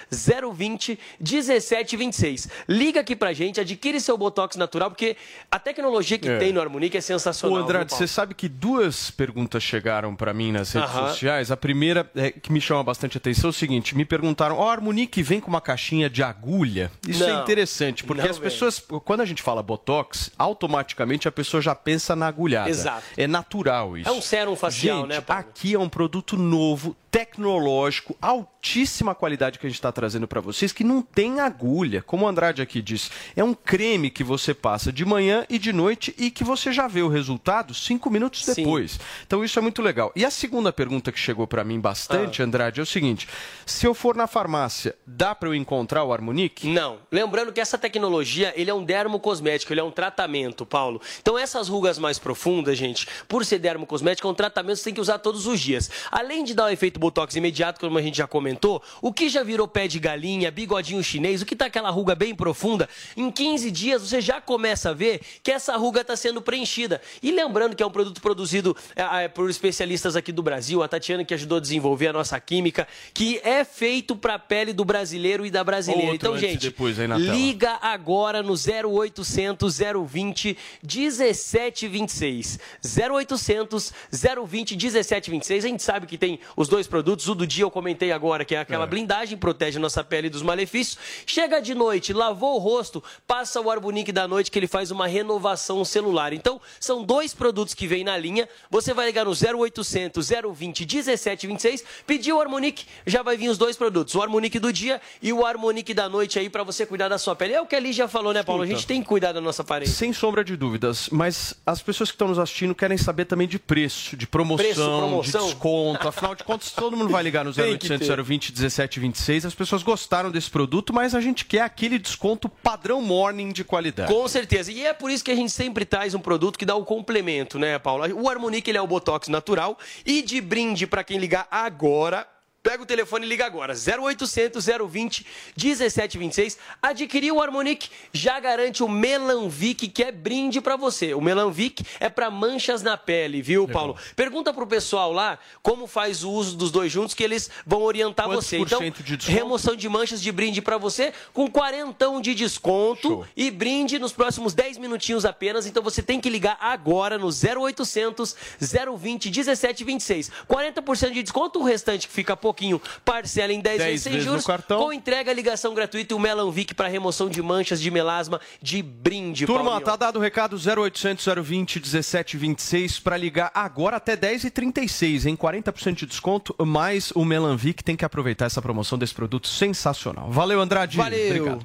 [0.55, 2.49] 020 1726.
[2.69, 5.17] Liga aqui pra gente, adquire seu Botox natural, porque
[5.51, 6.39] a tecnologia que É.
[6.39, 7.59] tem no Harmonique é sensacional.
[7.59, 11.51] Ô, Andrade, você sabe que duas perguntas chegaram para mim nas redes sociais.
[11.51, 14.73] A primeira é, que me chama bastante atenção é o seguinte: me perguntaram, ó, a
[14.73, 16.91] Harmonique vem com uma caixinha de agulha?
[17.07, 17.43] Isso é Não.
[17.43, 18.49] interessante, porque as vem.
[18.51, 22.71] pessoas, quando a gente fala Botox, automaticamente a pessoa já pensa na agulhada.
[22.71, 23.03] Exato.
[23.17, 24.09] É natural isso.
[24.09, 25.43] É um sérum facial, gente, né, Paulo?
[25.51, 30.71] Aqui é um produto novo, tecnológico, altíssima qualidade que a gente está trazendo para vocês,
[30.73, 32.03] que não tem agulha.
[32.03, 35.73] Como o Andrade aqui disse, é um creme que você passa de manhã e de
[35.73, 38.55] noite e que você já vê o resultado cinco minutos Sim.
[38.55, 39.01] depois.
[39.27, 40.13] Então isso é muito legal.
[40.15, 41.81] E a segunda pergunta que chegou para mim Ah.
[41.81, 43.27] bastante, Andrade, é o seguinte:
[43.67, 46.69] se eu for na farmácia, dá para eu encontrar o Harmonique?
[46.69, 46.99] Não.
[47.11, 51.01] Lembrando que essa tecnologia, ele é um dermocosmético, ele é um tratamento, Paulo.
[51.21, 54.95] Então essas rugas mais profundas, gente, por ser dermocosmético, é um tratamento que você tem
[54.95, 55.91] que usar todos os dias.
[56.11, 59.43] Além de dar o efeito botox imediato, como a gente já comentou, o que já
[59.43, 63.71] virou pé de galinha, bigodinho chinês, o que tá aquela ruga bem profunda, em 15
[63.71, 67.01] dias você já começa a ver que essa ruga está sendo preenchida.
[67.23, 70.89] E lembrando que é um produto produzido é, é, por especialistas aqui do Brasil, a
[70.89, 74.85] Tatiana que ajudou a desenvolver a nossa química, que é feito para a pele do
[74.85, 76.13] brasileiro e da brasileira.
[76.13, 82.59] Outro então, gente, depois liga agora no 0800 020 1726.
[82.85, 85.30] 0800 020 1726.
[85.39, 87.29] A gente sabe que tem os dois produtos.
[87.29, 90.43] O do dia eu comentei agora, que é aquela blindagem, protege a nossa pele dos
[90.43, 90.99] malefícios.
[91.27, 95.07] Chega de noite, lavou o rosto, passa o Arbonique da noite, que ele faz uma
[95.07, 96.33] renovação celular.
[96.33, 98.49] Então, são dois produtos que vêm na linha.
[98.71, 103.77] Você vai ligar no 0800 020 1726, pedir o Harmonique, já vai vir os dois
[103.77, 107.19] produtos, o Harmonique do dia e o Harmonique da noite aí para você cuidar da
[107.19, 107.55] sua pele.
[107.55, 108.63] É o que a Lígia falou, né, Paulo?
[108.63, 109.95] A gente tem que cuidar da nossa aparência.
[109.95, 113.59] Sem sombra de dúvidas, mas as pessoas que estão nos assistindo querem saber também de
[113.59, 115.20] preço, de promoção, Preço, promoção.
[115.23, 116.09] De desconto.
[116.09, 118.23] Afinal de contas, todo mundo vai ligar no Tem que 0800 ter.
[118.23, 119.47] 020 1726.
[119.47, 124.13] As pessoas gostaram desse produto, mas a gente quer aquele desconto padrão morning de qualidade.
[124.13, 124.71] Com certeza.
[124.73, 127.59] E é por isso que a gente sempre traz um produto que dá o complemento,
[127.59, 128.05] né, Paulo?
[128.21, 132.27] O Harmonique ele é o Botox natural e de brinde para quem ligar agora.
[132.63, 133.73] Pega o telefone e liga agora.
[133.73, 136.59] 0800 020 1726.
[136.83, 141.15] Adquirir o Harmonique já garante o Melanvic, que é brinde para você.
[141.15, 143.97] O Melanvic é para manchas na pele, viu, Paulo?
[144.15, 148.27] Pergunta pro pessoal lá como faz o uso dos dois juntos que eles vão orientar
[148.27, 148.59] Quantos você.
[148.59, 148.81] por Então,
[149.17, 153.27] de remoção de manchas de brinde para você com quarentão de desconto Show.
[153.35, 155.65] e brinde nos próximos 10 minutinhos apenas.
[155.65, 160.31] Então você tem que ligar agora no 0800 020 1726.
[160.47, 164.27] 40% de desconto, o restante que fica pouquinho, parcela em 10, 10 vezes sem vezes
[164.27, 164.45] juros.
[164.67, 169.47] Com entrega, ligação gratuita e o Melanvic para remoção de manchas de melasma de brinde.
[169.47, 169.85] Turma, Paulinho.
[169.85, 175.37] tá dado o recado 0800 020 1726 para ligar agora até 10 e 36 em
[175.37, 180.31] 40% de desconto, mais o Melanvic tem que aproveitar essa promoção desse produto sensacional.
[180.31, 180.97] Valeu, Andrade.
[180.97, 181.27] Valeu.
[181.27, 181.65] Obrigado.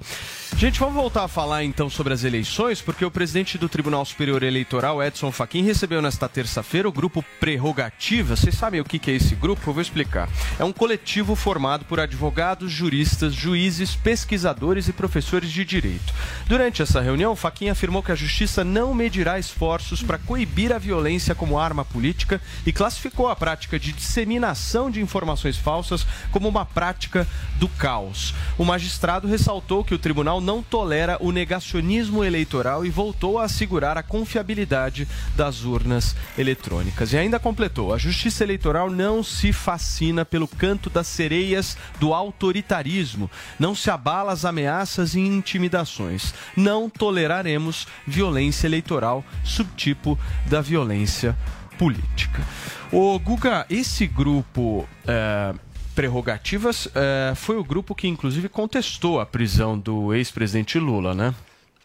[0.58, 4.44] Gente, vamos voltar a falar então sobre as eleições, porque o presidente do Tribunal Superior
[4.44, 8.36] Eleitoral, Edson Fachin, recebeu nesta terça-feira o grupo Prerrogativa.
[8.36, 9.70] Vocês sabem o que que é esse grupo?
[9.70, 10.30] Eu vou explicar.
[10.58, 16.14] É um coletivo formado por advogados, juristas, juízes, pesquisadores e professores de direito.
[16.48, 21.34] Durante essa reunião, Fachin afirmou que a justiça não medirá esforços para coibir a violência
[21.34, 27.28] como arma política e classificou a prática de disseminação de informações falsas como uma prática
[27.58, 28.34] do caos.
[28.58, 33.98] O magistrado ressaltou que o tribunal não tolera o negacionismo eleitoral e voltou a assegurar
[33.98, 37.14] a confiabilidade das urnas eletrônicas.
[37.14, 43.30] E ainda completou: a justiça eleitoral não se fascina pelo canto das sereias do autoritarismo,
[43.60, 46.34] não se abala às ameaças e intimidações.
[46.58, 51.38] Não toleraremos violência eleitoral, subtipo da violência
[51.78, 52.44] política.
[52.92, 54.90] O Guga, esse grupo.
[55.08, 55.54] é,
[55.94, 61.34] Prerrogativas é, foi o grupo que, inclusive, contestou a prisão do ex-presidente Lula, né?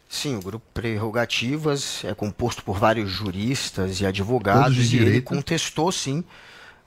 [0.08, 6.24] Sim, o grupo Prerrogativas é composto por vários juristas e advogados e ele contestou sim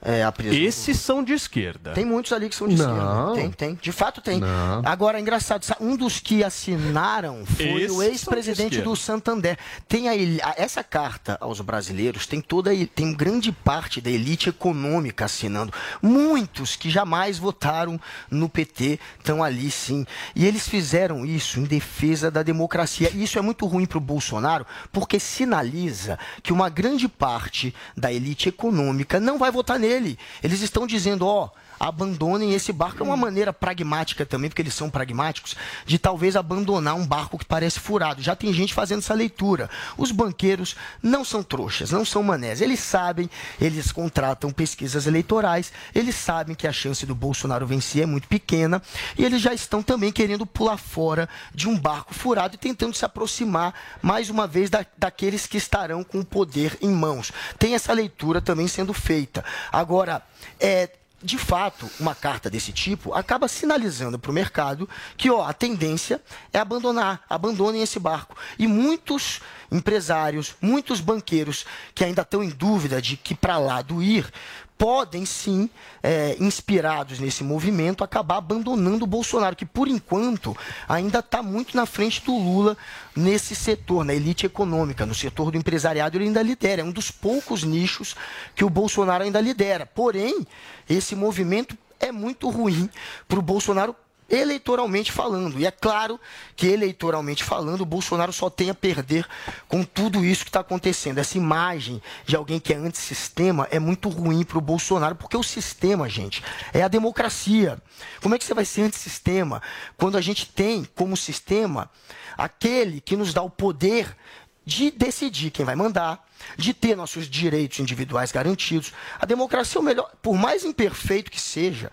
[0.04, 0.58] é, a prisão.
[0.58, 1.92] Esses são de esquerda.
[1.92, 2.84] Tem muitos ali que são de Não.
[3.32, 3.34] esquerda.
[3.34, 3.78] Tem, tem.
[3.80, 4.38] De fato tem.
[4.38, 4.82] Não.
[4.84, 9.58] Agora, engraçado, sa- um dos que assinaram foi Esses o ex-presidente do Santander.
[9.88, 15.24] Tem a, a- essa carta aos brasileiros, tem toda tem grande parte da elite econômica
[15.24, 15.72] assinando.
[16.02, 17.98] Muitos que jamais votaram
[18.30, 20.04] no PT estão ali sim.
[20.36, 23.10] E eles fizeram isso em defesa da democracia.
[23.14, 28.12] E isso é muito ruim para o Bolsonaro, porque sinaliza que uma grande parte da
[28.12, 29.93] elite econômica não vai votar nele.
[30.42, 31.50] Eles estão dizendo, ó,
[31.84, 33.02] abandonem esse barco.
[33.02, 37.44] É uma maneira pragmática também, porque eles são pragmáticos, de talvez abandonar um barco que
[37.44, 38.22] parece furado.
[38.22, 39.68] Já tem gente fazendo essa leitura.
[39.96, 42.62] Os banqueiros não são trouxas, não são manés.
[42.62, 43.28] Eles sabem,
[43.60, 48.80] eles contratam pesquisas eleitorais, eles sabem que a chance do Bolsonaro vencer é muito pequena
[49.18, 53.04] e eles já estão também querendo pular fora de um barco furado e tentando se
[53.04, 57.30] aproximar mais uma vez da, daqueles que estarão com o poder em mãos.
[57.58, 59.44] Tem essa leitura também sendo feita.
[59.70, 60.22] Agora,
[60.58, 60.88] é,
[61.24, 66.20] de fato, uma carta desse tipo acaba sinalizando para o mercado que ó, a tendência
[66.52, 68.36] é abandonar, abandonem esse barco.
[68.58, 69.40] E muitos
[69.72, 74.30] empresários, muitos banqueiros que ainda estão em dúvida de que para lá do ir,
[74.76, 75.70] podem sim,
[76.02, 80.56] é, inspirados nesse movimento, acabar abandonando o Bolsonaro, que por enquanto
[80.88, 82.76] ainda está muito na frente do Lula
[83.14, 86.82] nesse setor, na elite econômica, no setor do empresariado, ele ainda lidera.
[86.82, 88.16] É um dos poucos nichos
[88.54, 89.86] que o Bolsonaro ainda lidera.
[89.86, 90.46] Porém,
[90.88, 92.90] esse movimento é muito ruim
[93.26, 93.94] para o Bolsonaro
[94.28, 95.58] eleitoralmente falando.
[95.58, 96.18] E é claro
[96.56, 99.26] que, eleitoralmente falando, o Bolsonaro só tem a perder
[99.68, 101.18] com tudo isso que está acontecendo.
[101.18, 105.42] Essa imagem de alguém que é antissistema é muito ruim para o Bolsonaro, porque o
[105.42, 107.78] sistema, gente, é a democracia.
[108.22, 109.62] Como é que você vai ser antissistema
[109.96, 111.90] quando a gente tem como sistema
[112.36, 114.16] aquele que nos dá o poder
[114.64, 116.24] de decidir quem vai mandar,
[116.56, 118.92] de ter nossos direitos individuais garantidos.
[119.20, 121.90] A democracia é o melhor, por mais imperfeito que seja,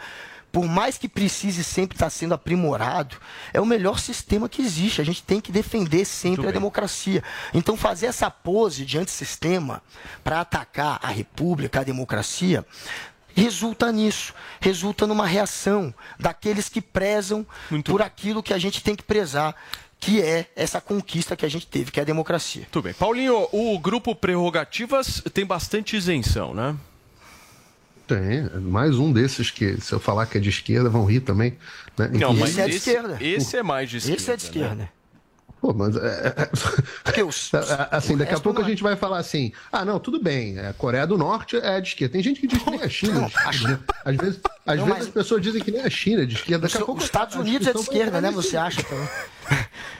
[0.52, 3.16] por mais que precise sempre estar sendo aprimorado,
[3.54, 5.02] é o melhor sistema que existe.
[5.02, 7.24] A gente tem que defender sempre a democracia.
[7.54, 9.82] Então, fazer essa pose de antissistema
[10.24, 12.66] para atacar a república, a democracia,
[13.34, 18.96] resulta nisso, resulta numa reação daqueles que prezam Muito por aquilo que a gente tem
[18.96, 19.56] que prezar,
[20.00, 22.68] que é essa conquista que a gente teve, que é a democracia.
[22.72, 22.94] Tudo bem.
[22.94, 26.76] Paulinho, o grupo Prerrogativas tem bastante isenção, né?
[28.12, 31.58] Tem, mais um desses que, se eu falar que é de esquerda, vão rir também.
[31.98, 32.10] Né?
[32.14, 33.18] Não, mas esse é de esquerda.
[33.22, 34.22] Esse é mais de esquerda.
[34.22, 34.76] Esse é de esquerda.
[34.76, 34.90] Né?
[35.62, 36.50] Pô, mas é,
[37.16, 37.52] é, é os,
[37.90, 41.08] assim, daqui a pouco a gente vai falar assim: ah, não, tudo bem, a Coreia
[41.08, 42.12] do Norte é de esquerda.
[42.12, 43.32] Tem gente que diz que nem a China.
[44.04, 45.08] Às vezes, às não, vezes mas...
[45.08, 46.68] as pessoas dizem que nem a China é de esquerda.
[46.68, 48.30] Daqui a pouco, os Estados Unidos é de esquerda, né?
[48.32, 49.08] Você acha também?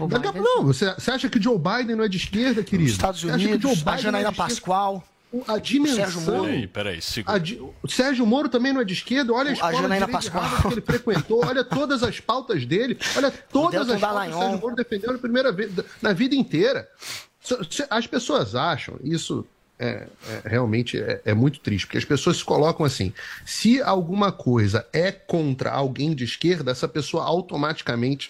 [0.10, 2.90] Daqui a, não, você, você acha que Joe Biden não é de esquerda, querido?
[2.90, 5.02] Os Estados Unidos, a Janaína Pascoal
[5.48, 5.96] a dimensão.
[5.96, 6.44] Sérgio Moro.
[6.44, 7.40] Peraí, peraí, segura.
[7.40, 7.62] Di...
[7.82, 9.34] O Sérgio Moro também não é de esquerda.
[9.34, 10.62] Olha a escola a Janaína de Pascoal.
[10.62, 14.60] que ele frequentou, olha todas as pautas dele, olha todas as pautas que o Sérgio
[14.60, 16.88] Moro defendeu na primeira vez, na vida inteira.
[17.90, 19.46] As pessoas acham, isso
[19.82, 23.12] é, é, realmente é, é, muito triste, porque as pessoas se colocam assim:
[23.44, 28.30] se alguma coisa é contra alguém de esquerda, essa pessoa automaticamente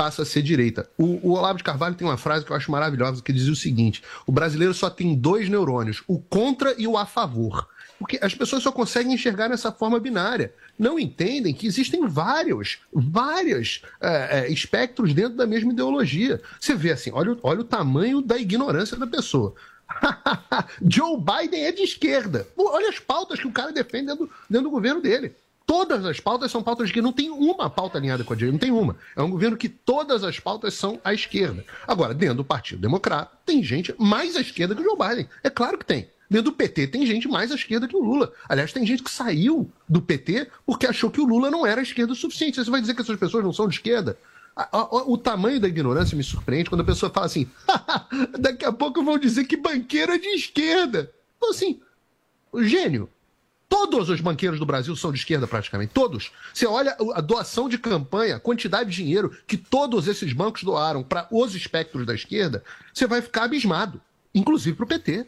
[0.00, 0.88] passa a ser direita.
[0.96, 3.56] O, o, Olavo de Carvalho tem uma frase que eu acho maravilhosa, que dizia o
[3.56, 7.68] seguinte: o brasileiro só tem dois neurônios, o contra e o a favor.
[7.98, 10.54] Porque as pessoas só conseguem enxergar nessa forma binária.
[10.78, 16.40] Não entendem que existem vários, vários é, é, espectros dentro da mesma ideologia.
[16.58, 19.54] Você vê assim, olha, olha o tamanho da ignorância da pessoa.
[20.80, 22.46] Joe Biden é de esquerda.
[22.56, 25.34] Olha as pautas que o cara defende dentro, dentro do governo dele.
[25.70, 28.58] Todas as pautas são pautas que não tem uma pauta alinhada com a direita, não
[28.58, 28.96] tem uma.
[29.14, 31.64] É um governo que todas as pautas são à esquerda.
[31.86, 35.28] Agora, dentro do Partido Democrata, tem gente mais à esquerda que o Joe Biden.
[35.44, 36.08] É claro que tem.
[36.28, 38.32] Dentro do PT tem gente mais à esquerda que o Lula.
[38.48, 41.84] Aliás, tem gente que saiu do PT porque achou que o Lula não era à
[41.84, 42.56] esquerda o suficiente.
[42.56, 44.18] Você vai dizer que essas pessoas não são de esquerda?
[45.06, 47.48] O tamanho da ignorância me surpreende quando a pessoa fala assim:
[48.40, 51.12] daqui a pouco vão dizer que banqueiro é de esquerda.
[51.36, 51.80] Então, assim,
[52.58, 53.08] gênio,
[53.70, 55.92] Todos os banqueiros do Brasil são de esquerda, praticamente.
[55.94, 56.32] Todos.
[56.52, 61.04] Você olha a doação de campanha, a quantidade de dinheiro que todos esses bancos doaram
[61.04, 64.00] para os espectros da esquerda, você vai ficar abismado.
[64.34, 65.24] Inclusive para o PT.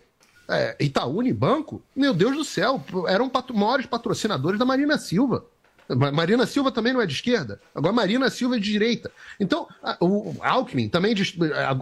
[0.48, 5.46] É, Itaú Banco, meu Deus do céu, eram pat maiores patrocinadores da Marina Silva.
[5.88, 7.60] Marina Silva também não é de esquerda.
[7.74, 9.10] Agora Marina Silva é de direita.
[9.38, 9.66] Então,
[10.00, 11.36] o Alckmin também de,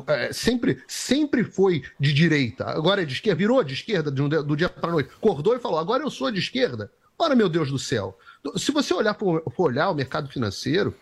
[0.06, 2.64] é, sempre, sempre foi de direita.
[2.64, 3.38] Agora é de esquerda.
[3.38, 5.10] Virou de esquerda do dia para noite.
[5.16, 6.90] Acordou e falou: agora eu sou de esquerda.
[7.18, 8.18] Ora, meu Deus do céu.
[8.56, 10.94] Se você olhar for olhar o mercado financeiro,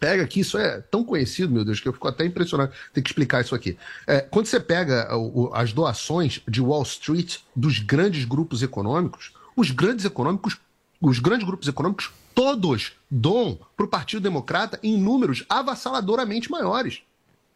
[0.00, 3.08] pega aqui, isso é tão conhecido, meu Deus, que eu fico até impressionado ter que
[3.10, 3.76] explicar isso aqui.
[4.06, 9.32] É, quando você pega o, o, as doações de Wall Street dos grandes grupos econômicos,
[9.54, 10.58] os grandes econômicos,
[11.00, 17.02] os grandes grupos econômicos todos dom para o Partido Democrata em números avassaladoramente maiores.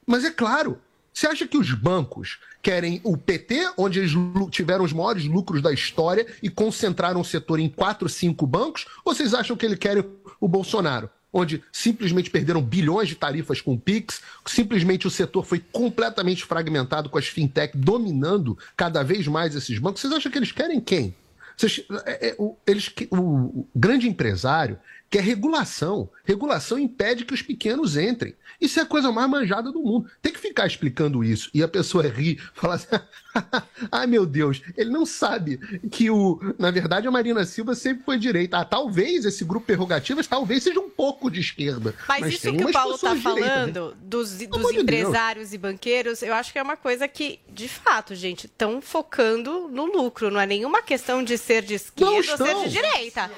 [0.06, 0.78] Mas é claro,
[1.16, 4.12] você acha que os bancos querem o PT, onde eles
[4.50, 8.86] tiveram os maiores lucros da história e concentraram o setor em quatro, cinco bancos?
[9.02, 10.04] Ou vocês acham que ele quer
[10.38, 11.08] o Bolsonaro?
[11.32, 17.08] Onde simplesmente perderam bilhões de tarifas com o Pix, simplesmente o setor foi completamente fragmentado
[17.08, 20.02] com as fintech dominando cada vez mais esses bancos.
[20.02, 21.14] Vocês acham que eles querem quem?
[21.56, 24.78] Vocês, é, é, o, eles, o, o grande empresário
[25.10, 26.08] quer regulação.
[26.24, 28.34] Regulação impede que os pequenos entrem.
[28.60, 30.10] Isso é a coisa mais manjada do mundo.
[30.20, 31.50] Tem que ficar explicando isso.
[31.52, 32.86] E a pessoa ri, fala assim:
[33.92, 35.58] ai meu Deus, ele não sabe
[35.90, 36.40] que o.
[36.58, 38.58] Na verdade, a Marina Silva sempre foi direita.
[38.58, 41.94] Ah, talvez esse grupo prerrogativas talvez seja um pouco de esquerda.
[42.08, 46.22] Mas, mas isso que o Paulo está falando direita, dos, dos empresários de e banqueiros,
[46.22, 50.30] eu acho que é uma coisa que, de fato, gente, estão focando no lucro.
[50.30, 53.30] Não é nenhuma questão de ser de esquerda ou ser de direita.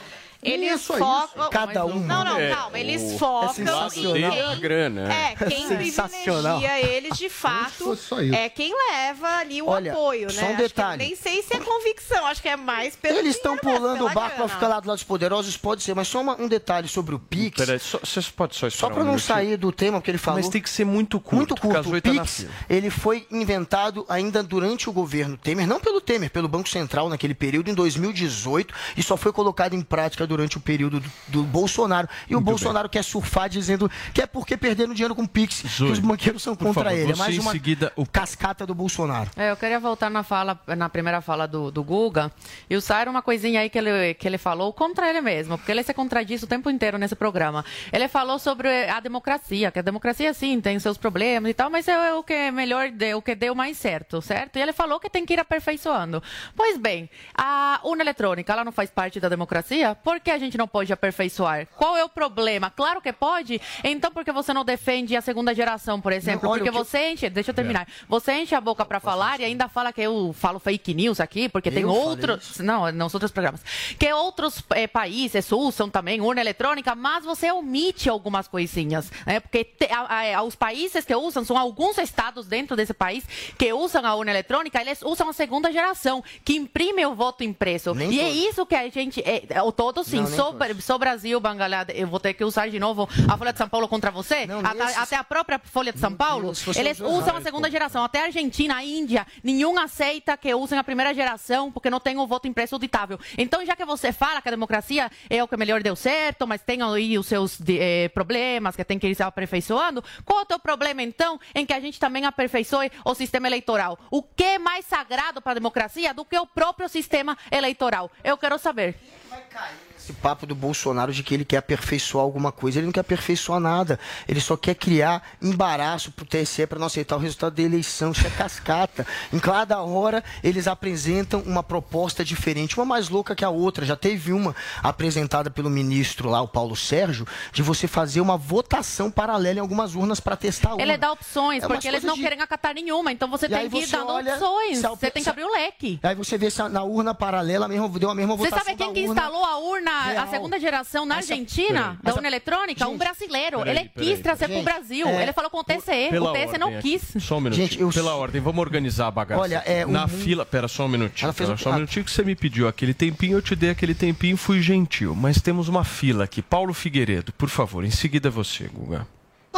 [0.43, 1.51] Eles é focam.
[1.51, 1.99] Cada um.
[1.99, 2.79] Não, não, é, calma.
[2.79, 3.19] Eles o...
[3.19, 4.25] focam é em quem.
[4.25, 5.13] A grana.
[5.13, 7.99] É, quem privilegia eles de fato
[8.33, 10.53] é quem leva ali o Olha, apoio, só né?
[10.53, 11.05] Um detalhe.
[11.05, 14.37] nem sei se é convicção, acho que é mais pelo Eles estão pulando o barco
[14.37, 17.15] para ficar lá do lado dos poderosos, pode ser, mas só uma, um detalhe sobre
[17.15, 17.57] o Pix.
[17.57, 20.41] Peraí, só, você pode só Só para um não sair do tema que ele falou.
[20.41, 21.37] Mas tem que ser muito curto.
[21.37, 21.97] Muito curto.
[21.97, 26.69] O Pix, ele foi inventado ainda durante o governo Temer, não pelo Temer, pelo Banco
[26.69, 31.43] Central naquele período, em 2018, e só foi colocado em prática durante o período do
[31.43, 32.09] Bolsonaro.
[32.29, 32.93] E Muito o Bolsonaro bem.
[32.93, 36.55] quer surfar dizendo que é porque perdendo dinheiro com o Pix, que os banqueiros são
[36.55, 37.13] contra favor, ele.
[37.13, 38.07] É mais uma seguida, o...
[38.07, 39.31] cascata do Bolsonaro.
[39.37, 42.31] É, eu queria voltar na fala, na primeira fala do, do Guga
[42.69, 45.83] e usar uma coisinha aí que ele, que ele falou contra ele mesmo, porque ele
[45.83, 47.65] se contradiz o tempo inteiro nesse programa.
[47.93, 51.89] Ele falou sobre a democracia, que a democracia sim tem seus problemas e tal, mas
[51.89, 54.57] é o que é melhor, o que deu mais certo, certo?
[54.59, 56.23] E ele falou que tem que ir aperfeiçoando.
[56.55, 59.95] Pois bem, a urna eletrônica, ela não faz parte da democracia?
[59.95, 61.67] Por que a gente não pode aperfeiçoar.
[61.77, 62.71] Qual é o problema?
[62.71, 63.61] Claro que pode.
[63.83, 66.49] Então, por que você não defende a segunda geração, por exemplo?
[66.49, 67.83] Não, porque você enche, deixa eu terminar.
[67.83, 67.87] É.
[68.09, 71.49] Você enche a boca para falar e ainda fala que eu falo fake news aqui,
[71.49, 72.59] porque eu tem outros.
[72.59, 73.63] Não, não outros programas.
[73.99, 79.11] Que outros é, países usam também urna eletrônica, mas você omite algumas coisinhas.
[79.27, 79.41] Né?
[79.41, 83.25] Porque te, a, a, os países que usam, são alguns estados dentro desse país
[83.57, 87.95] que usam a urna eletrônica, eles usam a segunda geração, que imprime o voto impresso.
[87.95, 88.37] Nem e é todos.
[88.37, 89.21] é isso que a gente.
[89.21, 89.43] É,
[89.77, 93.37] todos sim, não, sobre, sou Brasil, Bangalhada, eu vou ter que usar de novo a
[93.37, 94.47] Folha de São Paulo contra você?
[94.47, 94.99] Não, até, esses...
[94.99, 96.53] até, a própria Folha de São Paulo?
[96.77, 98.05] Eles usam a segunda geração.
[98.05, 102.19] Até a Argentina, a Índia, nenhum aceita que usem a primeira geração porque não tem
[102.19, 103.19] o voto impresso auditável.
[103.37, 106.63] Então, já que você fala que a democracia é o que melhor deu certo, mas
[106.63, 110.47] tem aí os seus eh, problemas que tem que ir se aperfeiçoando, qual é o
[110.47, 113.99] teu problema, então, em que a gente também aperfeiçoe o sistema eleitoral?
[114.11, 118.11] O que é mais sagrado para a democracia do que o próprio sistema eleitoral?
[118.23, 118.97] Eu quero saber.
[119.29, 122.79] Vai cair esse papo do Bolsonaro de que ele quer aperfeiçoar alguma coisa.
[122.79, 123.99] Ele não quer aperfeiçoar nada.
[124.27, 128.13] Ele só quer criar embaraço para o TSE para não aceitar o resultado da eleição.
[128.13, 129.07] Isso é cascata.
[129.33, 133.85] Em cada hora eles apresentam uma proposta diferente, uma mais louca que a outra.
[133.85, 139.11] Já teve uma apresentada pelo ministro lá, o Paulo Sérgio, de você fazer uma votação
[139.11, 140.83] paralela em algumas urnas para testar a urna.
[140.83, 142.23] Ele dá opções, é porque eles não de...
[142.23, 143.13] querem acatar nenhuma.
[143.13, 144.81] Então você e tem que ir dando olha, opções.
[144.81, 146.01] Você tem que abrir o leque.
[146.03, 148.59] Aí você vê se na urna paralela mesmo deu a mesma votação.
[148.59, 152.29] Você sabe quem que instalou a urna a segunda geração na Essa, Argentina, da urna
[152.29, 153.59] eletrônica, gente, um brasileiro.
[153.59, 155.07] Peraí, ele quis trazer para o Brasil.
[155.07, 156.17] É, ele falou com o TCE.
[156.19, 157.03] O TCE não quis.
[157.21, 157.69] Só um minutinho.
[157.69, 157.91] Gente, eu...
[157.91, 159.41] Pela ordem, vamos organizar a bagaça.
[159.41, 160.09] Olha, é, Na um...
[160.09, 160.47] fila.
[160.47, 161.33] Pera, só um minutinho.
[161.35, 164.37] Pera, só um minutinho que você me pediu aquele tempinho, eu te dei aquele tempinho
[164.37, 165.15] fui gentil.
[165.15, 166.41] Mas temos uma fila aqui.
[166.41, 167.85] Paulo Figueiredo, por favor.
[167.85, 169.07] Em seguida você, Guga.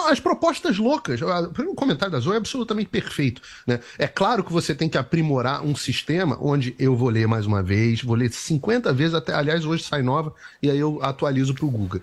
[0.08, 3.42] As propostas loucas, o comentário da Zoe é absolutamente perfeito.
[3.66, 3.80] Né?
[3.98, 7.62] É claro que você tem que aprimorar um sistema onde eu vou ler mais uma
[7.62, 11.64] vez, vou ler 50 vezes, até, aliás, hoje sai nova, e aí eu atualizo para
[11.64, 12.00] o Google.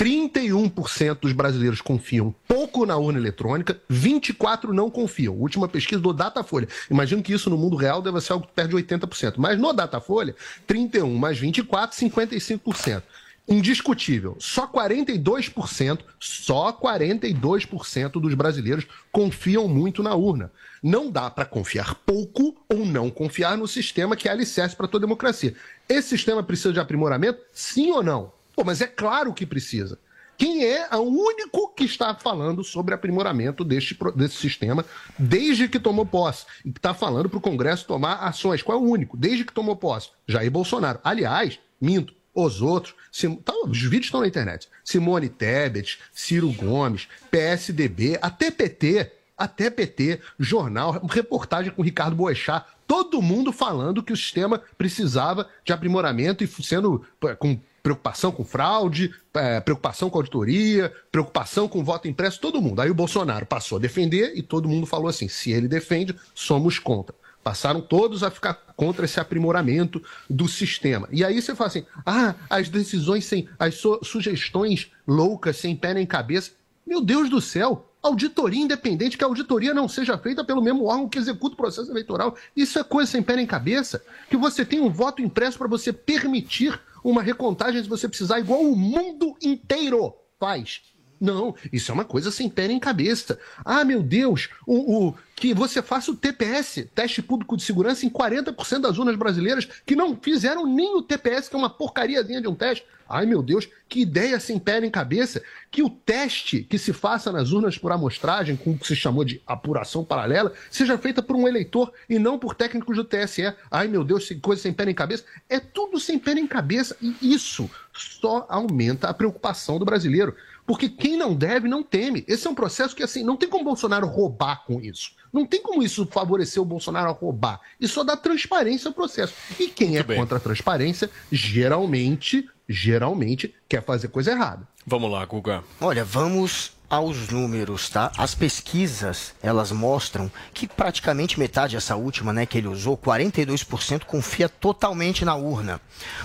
[0.00, 5.34] 31% dos brasileiros confiam pouco na urna eletrônica, 24% não confiam.
[5.34, 6.66] Última pesquisa do Datafolha.
[6.90, 9.34] Imagino que isso no mundo real deve ser algo perto de 80%.
[9.36, 10.34] Mas no Datafolha,
[10.66, 13.02] 31 mais 24, 55%
[13.48, 14.36] indiscutível.
[14.38, 20.52] Só 42%, só 42% dos brasileiros confiam muito na urna.
[20.82, 25.06] Não dá para confiar pouco ou não confiar no sistema que é alicerce para toda
[25.06, 25.54] democracia.
[25.88, 27.40] Esse sistema precisa de aprimoramento?
[27.52, 28.32] Sim ou não?
[28.54, 29.98] Pô, mas é claro que precisa.
[30.38, 34.86] Quem é o único que está falando sobre aprimoramento deste, desse sistema
[35.18, 36.46] desde que tomou posse?
[36.64, 38.62] E que está falando para o Congresso tomar ações.
[38.62, 39.18] Qual é o único?
[39.18, 40.08] Desde que tomou posse?
[40.26, 40.98] Jair Bolsonaro.
[41.04, 42.94] Aliás, minto os outros.
[43.10, 44.68] Sim, tá, os vídeos estão na internet.
[44.84, 53.22] Simone Tebet, Ciro Gomes, PSDB, até PT, até PT, jornal, reportagem com Ricardo Boechat, todo
[53.22, 57.04] mundo falando que o sistema precisava de aprimoramento e sendo
[57.38, 62.80] com preocupação com fraude, é, preocupação com auditoria, preocupação com voto impresso, todo mundo.
[62.80, 66.78] Aí o Bolsonaro passou a defender e todo mundo falou assim: se ele defende, somos
[66.78, 67.14] contra.
[67.42, 71.08] Passaram todos a ficar contra esse aprimoramento do sistema.
[71.10, 73.48] E aí você fala assim: ah, as decisões sem.
[73.58, 76.52] as su sugestões loucas, sem pé nem cabeça.
[76.86, 77.86] Meu Deus do céu!
[78.02, 81.90] auditoria independente, que a auditoria não seja feita pelo mesmo órgão que executa o processo
[81.90, 82.36] eleitoral.
[82.56, 84.02] Isso é coisa sem pé nem cabeça.
[84.28, 88.62] Que você tem um voto impresso para você permitir uma recontagem se você precisar, igual
[88.62, 90.82] o mundo inteiro faz.
[91.20, 93.38] Não, isso é uma coisa sem pé nem cabeça.
[93.62, 98.10] Ah, meu Deus, o, o, que você faça o TPS, teste público de segurança, em
[98.10, 102.46] 40% das urnas brasileiras que não fizeram nem o TPS, que é uma porcariazinha de
[102.46, 102.84] um teste.
[103.08, 105.42] Ai, meu Deus, que ideia sem pé nem cabeça.
[105.70, 109.24] Que o teste que se faça nas urnas por amostragem, com o que se chamou
[109.24, 113.52] de apuração paralela, seja feita por um eleitor e não por técnicos do TSE.
[113.70, 115.24] Ai, meu Deus, coisa sem pé nem cabeça.
[115.48, 116.94] É tudo sem pé nem cabeça.
[117.00, 120.36] E isso só aumenta a preocupação do brasileiro.
[120.66, 122.24] Porque quem não deve, não teme.
[122.28, 125.18] Esse é um processo que, assim, não tem como Bolsonaro roubar com isso.
[125.32, 127.60] Não tem como isso favorecer o Bolsonaro a roubar.
[127.80, 129.34] Isso só dá transparência ao processo.
[129.58, 134.66] E quem é contra a transparência, geralmente, geralmente, quer fazer coisa errada.
[134.86, 135.62] Vamos lá, Guga.
[135.80, 138.10] Olha, vamos aos números, tá?
[138.18, 144.48] As pesquisas, elas mostram que praticamente metade, essa última, né, que ele usou, 42% confia
[144.48, 145.80] totalmente na urna.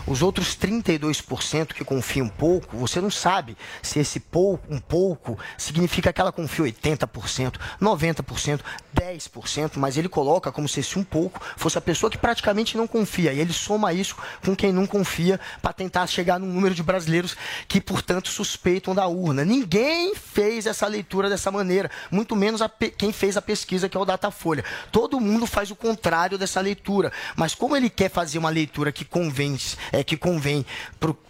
[0.07, 6.11] Os outros 32% que confiam pouco, você não sabe se esse pouco, um pouco, significa
[6.11, 8.61] que ela confia 80%, 90%,
[8.95, 12.87] 10%, mas ele coloca como se esse um pouco fosse a pessoa que praticamente não
[12.87, 13.31] confia.
[13.31, 17.37] E ele soma isso com quem não confia para tentar chegar num número de brasileiros
[17.67, 19.45] que, portanto, suspeitam da urna.
[19.45, 22.61] Ninguém fez fez essa leitura dessa maneira, muito menos
[22.97, 24.63] quem fez a pesquisa, que é o Datafolha.
[24.89, 29.03] Todo mundo faz o contrário dessa leitura, mas como ele quer fazer uma leitura que
[29.03, 30.65] convence, é, que convém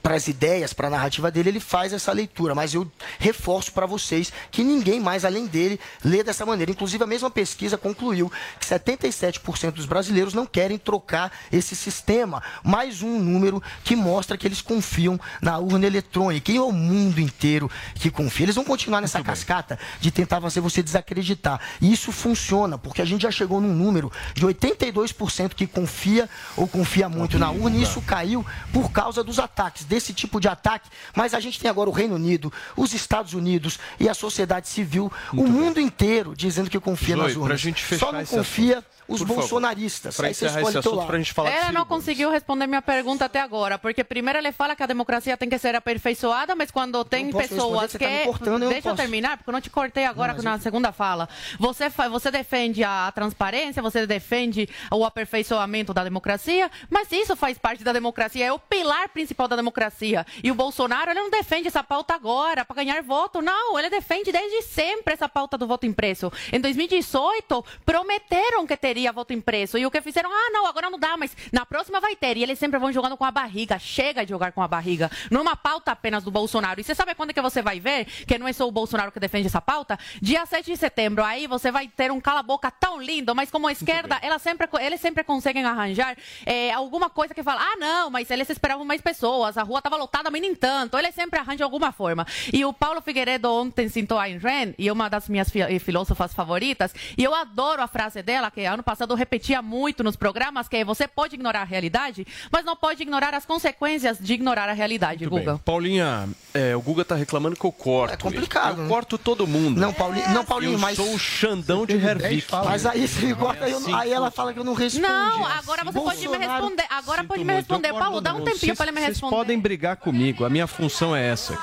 [0.04, 2.54] para as ideias, para a narrativa dele, ele faz essa leitura.
[2.54, 6.72] Mas eu reforço para vocês que ninguém mais além dele lê dessa maneira.
[6.72, 12.44] Inclusive, a mesma pesquisa concluiu que 77% dos brasileiros não querem trocar esse sistema.
[12.64, 16.52] Mais um número que mostra que eles confiam na urna eletrônica.
[16.52, 18.46] E é o mundo inteiro que confia.
[18.46, 21.60] Eles vão continuar nessa essa cascata de tentar fazer você desacreditar.
[21.82, 26.68] E isso funciona, porque a gente já chegou num número de 82% que confia ou
[26.68, 30.90] confia muito na urna, e isso caiu por causa dos ataques, desse tipo de ataque.
[31.16, 35.12] Mas a gente tem agora o Reino Unido, os Estados Unidos e a sociedade civil,
[35.32, 35.86] muito o mundo bem.
[35.86, 37.62] inteiro dizendo que confia Zoe, nas urnas.
[37.98, 38.80] Só não confia.
[38.80, 40.16] Assunto os Por bolsonaristas.
[40.16, 43.40] Para encerrar esse assunto, para a gente falar Ela não conseguiu responder minha pergunta até
[43.40, 47.32] agora, porque primeiro ele fala que a democracia tem que ser aperfeiçoada, mas quando tem
[47.32, 48.00] pessoas que...
[48.00, 50.60] Tá cortando, Deixa eu, eu terminar, porque eu não te cortei agora não, na eu...
[50.60, 51.30] segunda fala.
[51.60, 57.84] Você, você defende a transparência, você defende o aperfeiçoamento da democracia, mas isso faz parte
[57.84, 60.26] da democracia, é o pilar principal da democracia.
[60.44, 64.32] E o Bolsonaro, ele não defende essa pauta agora para ganhar voto, não, ele defende
[64.32, 66.32] desde sempre essa pauta do voto impresso.
[66.52, 69.78] Em 2018, prometeram que teria teria voto impresso.
[69.78, 72.38] E o que fizeram, ah, não, agora não dá, mas na próxima vai ter.
[72.38, 73.78] E eles sempre vão jogando com a barriga.
[73.78, 75.12] Chega de jogar com a barriga.
[75.30, 76.80] Numa pauta apenas do Bolsonaro.
[76.80, 79.20] E você sabe quando que você vai ver que não é só o Bolsonaro que
[79.20, 80.00] defende essa pauta?
[80.22, 81.26] Dia 7 de setembro.
[81.26, 85.02] Aí você vai ter um cala-boca tão lindo, mas como a esquerda, ela sempre, eles
[85.02, 86.16] sempre conseguem arranjar
[86.46, 89.98] é, alguma coisa que fala, ah, não, mas eles esperavam mais pessoas, a rua estava
[89.98, 90.98] lotada, mas nem tanto.
[90.98, 92.26] Eles sempre arranjam alguma forma.
[92.54, 95.52] E o Paulo Figueiredo ontem citou a Ayn Rand, e uma das minhas
[95.84, 100.16] filósofas favoritas, e eu adoro a frase dela, que ano passado eu repetia muito nos
[100.16, 104.34] programas, que é você pode ignorar a realidade, mas não pode ignorar as consequências de
[104.34, 105.54] ignorar a realidade, muito Guga.
[105.54, 105.62] Bem.
[105.66, 108.14] Paulinha, é, o Guga tá reclamando que eu corto.
[108.14, 108.78] É complicado.
[108.78, 108.90] Eu né?
[108.90, 109.82] corto todo mundo.
[109.82, 110.96] Não, Paulinho, não, Paulinho eu mas.
[110.96, 112.48] sou o Xandão de Hervik.
[112.64, 115.08] Mas aí você corta, eu, aí ela fala que eu não respondo.
[115.08, 116.04] Não, agora você Bolsonaro...
[116.04, 116.86] pode me responder.
[116.90, 117.94] Agora Sinto pode me responder.
[117.94, 119.36] Paulo, dá um tempinho para ele me responder.
[119.36, 120.46] Vocês podem brigar comigo.
[120.46, 121.58] A minha função é essa.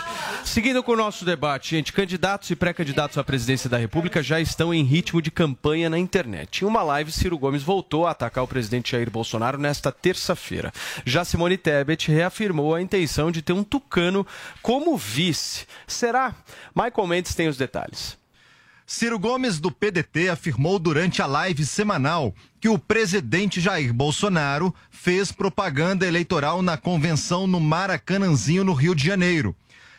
[0.45, 4.75] Seguindo com o nosso debate, gente, candidatos e pré-candidatos à presidência da República já estão
[4.75, 6.63] em ritmo de campanha na internet.
[6.63, 10.73] Em uma live, Ciro Gomes voltou a atacar o presidente Jair Bolsonaro nesta terça-feira.
[11.05, 14.27] Já Simone Tebet reafirmou a intenção de ter um tucano
[14.61, 15.67] como vice.
[15.87, 16.35] Será?
[16.75, 18.19] Michael Mendes tem os detalhes.
[18.85, 25.31] Ciro Gomes, do PDT, afirmou durante a live semanal que o presidente Jair Bolsonaro fez
[25.31, 29.55] propaganda eleitoral na convenção no Maracanãzinho, no Rio de Janeiro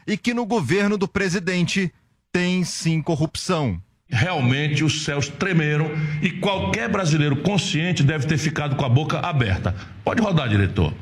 [0.06, 1.94] e que no governo do presidente
[2.32, 3.82] tem sim corrupção.
[4.14, 5.92] Realmente os céus tremeram
[6.22, 9.76] e qualquer brasileiro consciente deve ter ficado com a boca aberta.
[10.04, 10.94] Pode rodar, diretor.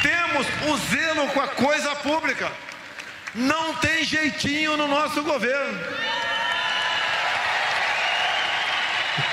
[0.00, 2.48] Temos o zelo com a coisa pública.
[3.34, 5.80] Não tem jeitinho no nosso governo.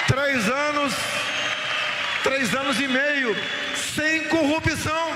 [0.08, 0.94] Três anos,
[2.24, 3.36] três anos e meio
[3.96, 5.12] sem corrupção.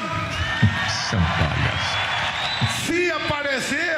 [2.85, 3.97] Se aparecer,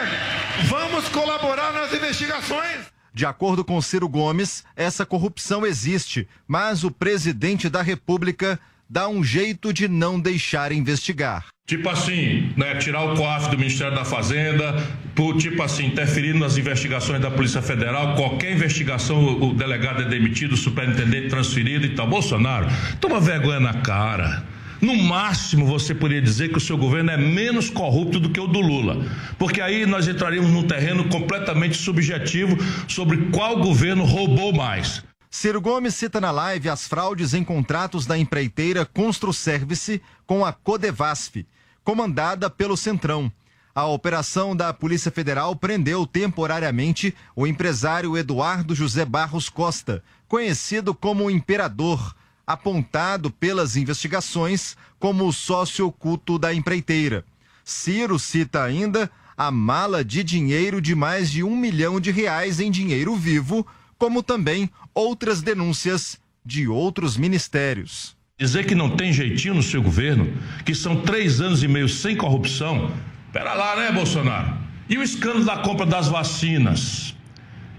[0.70, 2.95] vamos colaborar nas investigações.
[3.16, 8.60] De acordo com Ciro Gomes, essa corrupção existe, mas o presidente da República
[8.90, 11.46] dá um jeito de não deixar investigar.
[11.66, 14.76] Tipo assim, né, tirar o COAF do Ministério da Fazenda,
[15.16, 20.06] por, tipo assim, interferindo nas investigações da Polícia Federal, qualquer investigação, o, o delegado é
[20.06, 22.08] demitido, o superintendente transferido e tal.
[22.08, 22.68] Bolsonaro,
[23.00, 24.44] toma vergonha na cara.
[24.86, 28.46] No máximo, você poderia dizer que o seu governo é menos corrupto do que o
[28.46, 29.04] do Lula.
[29.36, 32.56] Porque aí nós entraríamos num terreno completamente subjetivo
[32.88, 35.04] sobre qual governo roubou mais.
[35.28, 41.48] Ciro Gomes cita na live as fraudes em contratos da empreiteira Construservice com a Codevasf,
[41.84, 43.32] comandada pelo Centrão.
[43.74, 51.32] A operação da Polícia Federal prendeu temporariamente o empresário Eduardo José Barros Costa, conhecido como
[51.32, 52.16] Imperador,
[52.46, 57.26] apontado pelas investigações como sócio oculto da empreiteira.
[57.64, 62.72] Ciro cita ainda a mala de dinheiro de mais de um milhão de reais em
[62.72, 63.66] dinheiro vivo,
[63.98, 68.16] como também outras denúncias de outros ministérios.
[68.38, 70.32] Dizer que não tem jeitinho no seu governo,
[70.66, 72.92] que são três anos e meio sem corrupção,
[73.32, 74.58] pera lá, né, Bolsonaro?
[74.88, 77.16] E o escândalo da compra das vacinas?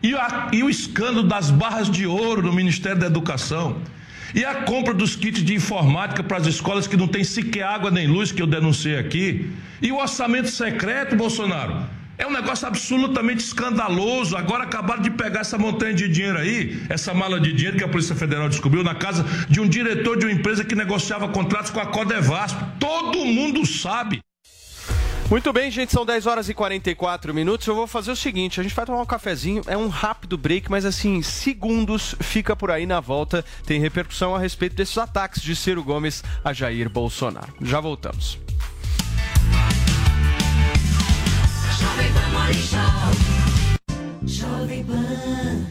[0.03, 3.81] E, a, e o escândalo das barras de ouro no Ministério da Educação?
[4.37, 7.91] E a compra dos kits de informática para as escolas que não tem sequer água
[7.91, 9.51] nem luz, que eu denunciei aqui?
[9.81, 11.87] E o orçamento secreto, Bolsonaro?
[12.19, 14.37] É um negócio absolutamente escandaloso.
[14.37, 17.89] Agora acabaram de pegar essa montanha de dinheiro aí, essa mala de dinheiro que a
[17.89, 21.81] Polícia Federal descobriu na casa de um diretor de uma empresa que negociava contratos com
[21.81, 22.59] a Codevasp.
[22.79, 24.21] Todo mundo sabe.
[25.29, 27.67] Muito bem, gente, são 10 horas e 44 minutos.
[27.67, 30.71] Eu vou fazer o seguinte: a gente vai tomar um cafezinho, é um rápido break,
[30.71, 33.45] mas assim, segundos, fica por aí na volta.
[33.67, 37.53] Tem repercussão a respeito desses ataques de Ciro Gomes a Jair Bolsonaro.
[37.61, 38.39] Já voltamos.
[44.25, 45.67] Jovem Pan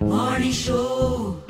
[0.00, 1.49] Morning Show.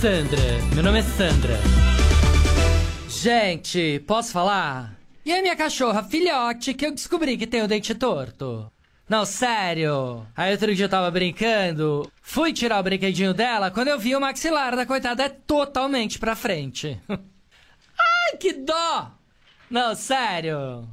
[0.00, 0.42] Sandra,
[0.74, 1.54] meu nome é Sandra.
[3.08, 4.94] Gente, posso falar?
[5.24, 8.70] E a minha cachorra filhote que eu descobri que tem o dente torto?
[9.08, 10.26] Não, sério.
[10.36, 14.20] Aí outro dia eu tava brincando, fui tirar o brinquedinho dela, quando eu vi o
[14.20, 17.00] maxilar da coitada é totalmente pra frente.
[17.08, 19.12] Ai, que dó!
[19.70, 20.86] Não, sério.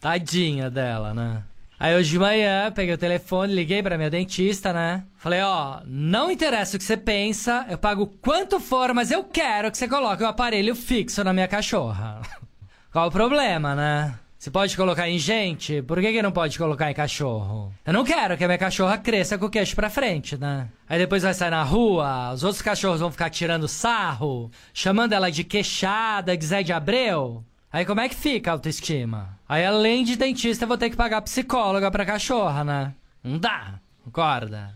[0.00, 1.42] Tadinha dela, né?
[1.78, 5.04] Aí hoje de manhã, peguei o telefone, liguei pra minha dentista, né?
[5.18, 9.70] Falei, ó, não interessa o que você pensa, eu pago quanto for, mas eu quero
[9.70, 12.22] que você coloque o aparelho fixo na minha cachorra.
[12.90, 14.18] Qual o problema, né?
[14.38, 17.74] Você pode colocar em gente, por que, que não pode colocar em cachorro?
[17.84, 20.68] Eu não quero que a minha cachorra cresça com o queixo pra frente, né?
[20.88, 25.30] Aí depois vai sair na rua, os outros cachorros vão ficar tirando sarro, chamando ela
[25.30, 27.44] de queixada, de Zé de Abreu.
[27.72, 29.35] Aí como é que fica a autoestima?
[29.48, 32.94] Aí além de dentista, eu vou ter que pagar psicóloga pra cachorra, né?
[33.22, 33.74] Não dá,
[34.04, 34.74] concorda?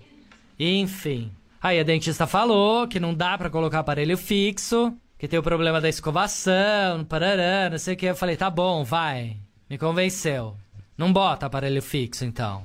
[0.58, 1.32] Enfim.
[1.60, 5.80] Aí a dentista falou que não dá pra colocar aparelho fixo, que tem o problema
[5.80, 8.06] da escovação, parará, não sei o que.
[8.06, 9.36] Eu falei, tá bom, vai.
[9.68, 10.56] Me convenceu.
[10.96, 12.64] Não bota aparelho fixo, então.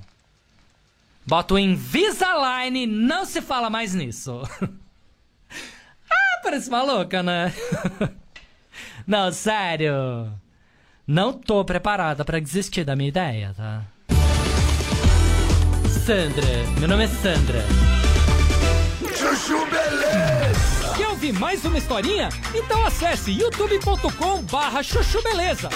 [1.25, 4.41] Bota o Invisalign não se fala mais nisso.
[6.09, 7.51] ah, parece maluca, né?
[9.07, 10.31] não, sério.
[11.07, 13.83] Não tô preparada pra desistir da minha ideia, tá?
[15.87, 16.47] Sandra,
[16.79, 17.63] meu nome é Sandra.
[19.15, 20.93] Chuchu Beleza!
[20.97, 22.29] Quer ouvir mais uma historinha?
[22.55, 25.69] Então acesse youtube.com barra chuchu beleza.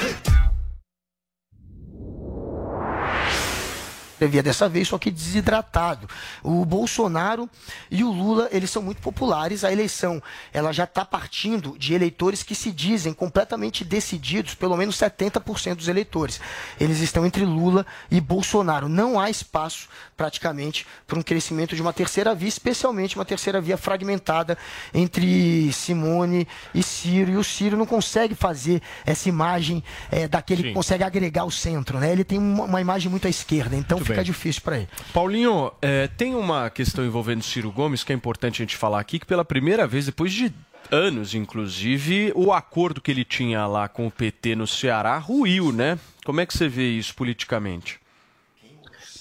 [4.20, 6.09] Previa dessa vez, só que desidratado.
[6.43, 7.49] O Bolsonaro
[7.89, 9.63] e o Lula, eles são muito populares.
[9.63, 14.97] A eleição, ela já está partindo de eleitores que se dizem completamente decididos, pelo menos
[14.97, 16.41] 70% dos eleitores.
[16.78, 18.89] Eles estão entre Lula e Bolsonaro.
[18.89, 23.78] Não há espaço, praticamente, para um crescimento de uma terceira via, especialmente uma terceira via
[23.78, 24.57] fragmentada
[24.93, 26.45] entre Simone
[26.76, 27.32] e Ciro.
[27.32, 30.67] E o Ciro não consegue fazer essa imagem é, daquele Sim.
[30.67, 31.99] que consegue agregar o centro.
[31.99, 32.11] Né?
[32.11, 34.88] Ele tem uma, uma imagem muito à esquerda, então Muito fica difícil para ele.
[35.14, 39.20] Paulinho, é, tem uma questão envolvendo Ciro Gomes que é importante a gente falar aqui,
[39.20, 40.53] que pela primeira vez, depois de
[40.91, 45.99] anos, inclusive, o acordo que ele tinha lá com o PT no Ceará ruiu, né?
[46.26, 47.99] Como é que você vê isso politicamente?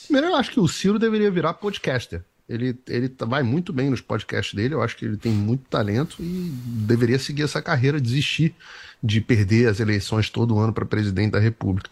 [0.05, 2.23] Primeiro, eu acho que o Ciro deveria virar podcaster.
[2.49, 5.65] Ele, ele tá- vai muito bem nos podcasts dele, eu acho que ele tem muito
[5.69, 8.55] talento e deveria seguir essa carreira, desistir
[9.03, 11.91] de perder as eleições todo ano para presidente da República.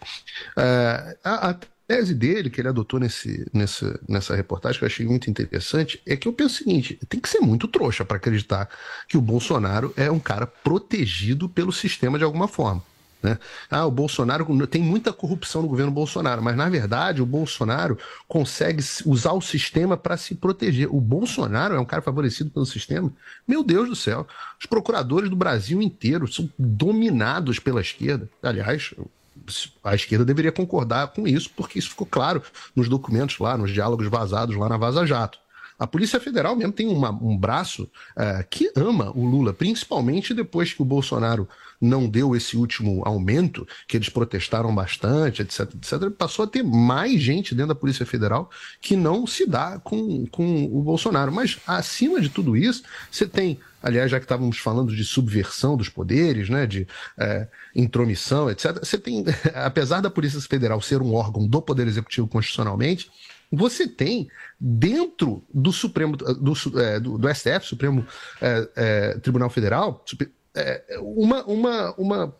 [0.57, 1.55] É, a, a
[1.87, 6.15] tese dele, que ele adotou nesse, nessa, nessa reportagem, que eu achei muito interessante, é
[6.15, 8.69] que eu penso o seguinte: tem que ser muito trouxa para acreditar
[9.07, 12.83] que o Bolsonaro é um cara protegido pelo sistema de alguma forma.
[13.21, 13.39] Né?
[13.69, 18.83] Ah, o Bolsonaro tem muita corrupção no governo Bolsonaro, mas na verdade o Bolsonaro consegue
[19.05, 20.87] usar o sistema para se proteger.
[20.93, 23.11] O Bolsonaro é um cara favorecido pelo sistema.
[23.47, 24.27] Meu Deus do céu,
[24.59, 28.29] os procuradores do Brasil inteiro são dominados pela esquerda.
[28.43, 28.93] Aliás,
[29.83, 32.41] a esquerda deveria concordar com isso, porque isso ficou claro
[32.75, 35.39] nos documentos lá, nos diálogos vazados lá na Vaza Jato.
[35.79, 40.73] A Polícia Federal mesmo tem uma- um braço eh, que ama o Lula, principalmente depois
[40.73, 41.47] que o Bolsonaro
[41.79, 46.09] não deu esse último aumento, que eles protestaram bastante, etc, etc.
[46.09, 48.49] Passou a ter mais gente dentro da Polícia Federal
[48.81, 51.31] que não se dá com, com o Bolsonaro.
[51.31, 55.89] Mas, acima de tudo isso, você tem, aliás, já que estávamos falando de subversão dos
[55.89, 56.87] poderes, né, de
[57.19, 59.23] eh, intromissão, etc., você tem,
[59.53, 63.11] apesar da Polícia Federal ser um órgão do Poder Executivo constitucionalmente,
[63.51, 64.29] você tem
[64.59, 68.05] dentro do Supremo do, é, do, do STF, Supremo
[68.41, 70.03] é, é, Tribunal Federal,
[70.55, 72.35] é, uma, uma, uma,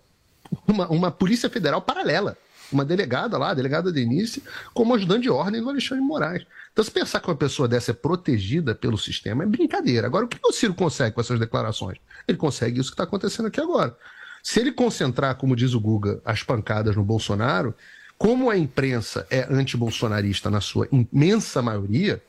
[0.68, 2.38] uma, uma polícia federal paralela.
[2.70, 4.44] Uma delegada lá, a delegada Denise,
[4.74, 6.46] como ajudante de ordem do Alexandre Moraes.
[6.74, 10.06] Então, se pensar que uma pessoa dessa é protegida pelo sistema, é brincadeira.
[10.06, 11.98] Agora, o que o Ciro consegue com essas declarações?
[12.28, 13.96] Ele consegue isso que está acontecendo aqui agora.
[14.44, 17.74] Se ele concentrar, como diz o Guga, as pancadas no Bolsonaro,
[18.18, 22.22] como a imprensa é antibolsonarista na sua imensa maioria,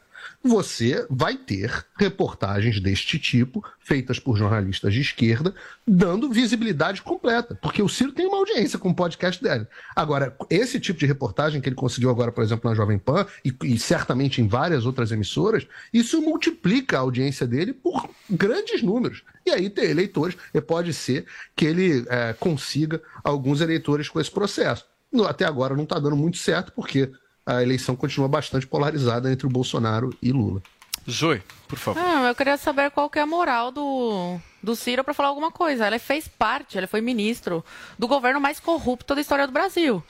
[0.42, 5.54] você vai ter reportagens deste tipo, feitas por jornalistas de esquerda,
[5.86, 7.56] dando visibilidade completa.
[7.60, 9.66] Porque o Ciro tem uma audiência com o podcast dele.
[9.96, 13.54] Agora, esse tipo de reportagem que ele conseguiu agora, por exemplo, na Jovem Pan, e,
[13.64, 19.22] e certamente em várias outras emissoras, isso multiplica a audiência dele por grandes números.
[19.44, 21.26] E aí tem eleitores, e pode ser
[21.56, 24.84] que ele eh, consiga alguns eleitores com esse processo.
[25.26, 27.10] Até agora não está dando muito certo, porque
[27.46, 30.62] a eleição continua bastante polarizada entre o Bolsonaro e Lula.
[31.10, 32.02] Zoe, por favor.
[32.04, 35.50] Ah, eu queria saber qual que é a moral do, do Ciro para falar alguma
[35.50, 35.86] coisa.
[35.86, 37.64] Ele fez parte, ele foi ministro
[37.98, 40.04] do governo mais corrupto da história do Brasil.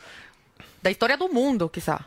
[0.82, 2.04] Da história do mundo, quiçá.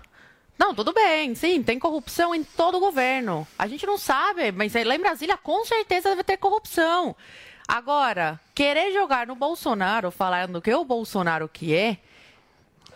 [0.59, 3.47] Não, tudo bem, sim, tem corrupção em todo o governo.
[3.57, 7.15] A gente não sabe, mas lá em Brasília com certeza deve ter corrupção.
[7.67, 11.97] Agora, querer jogar no Bolsonaro, falando que é o Bolsonaro que é,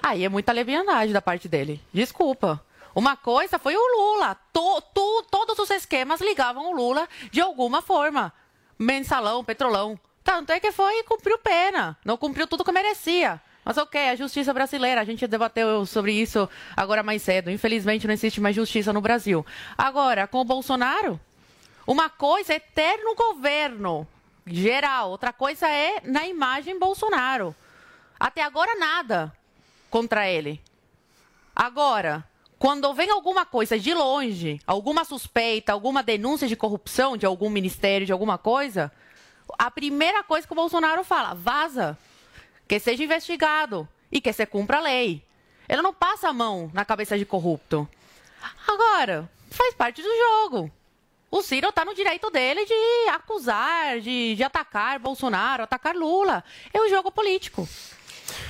[0.02, 1.82] aí é muita leviandade da parte dele.
[1.94, 2.64] Desculpa.
[2.94, 4.36] Uma coisa foi o Lula.
[4.54, 8.32] To- to- todos os esquemas ligavam o Lula de alguma forma.
[8.80, 10.00] Mensalão, petrolão.
[10.24, 11.98] Tanto é que foi e cumpriu pena.
[12.06, 13.42] Não cumpriu tudo que merecia.
[13.64, 17.50] Mas ok, a justiça brasileira, a gente debateu sobre isso agora mais cedo.
[17.50, 19.46] Infelizmente não existe mais justiça no Brasil.
[19.78, 21.20] Agora, com o Bolsonaro,
[21.86, 24.08] uma coisa é ter no governo
[24.46, 27.56] geral, outra coisa é na imagem Bolsonaro.
[28.20, 29.34] Até agora nada
[29.96, 30.62] contra ele.
[31.56, 32.28] Agora,
[32.60, 38.06] quando vem alguma coisa de longe, alguma suspeita, alguma denúncia de corrupção de algum ministério,
[38.06, 38.92] de alguma coisa,
[39.58, 41.98] a primeira coisa que o Bolsonaro fala, vaza,
[42.68, 45.24] que seja investigado e que se cumpra a lei.
[45.66, 47.88] Ele não passa a mão na cabeça de corrupto.
[48.68, 50.70] Agora, faz parte do jogo.
[51.32, 56.44] O Ciro está no direito dele de acusar, de, de atacar Bolsonaro, atacar Lula.
[56.74, 57.66] É um jogo político.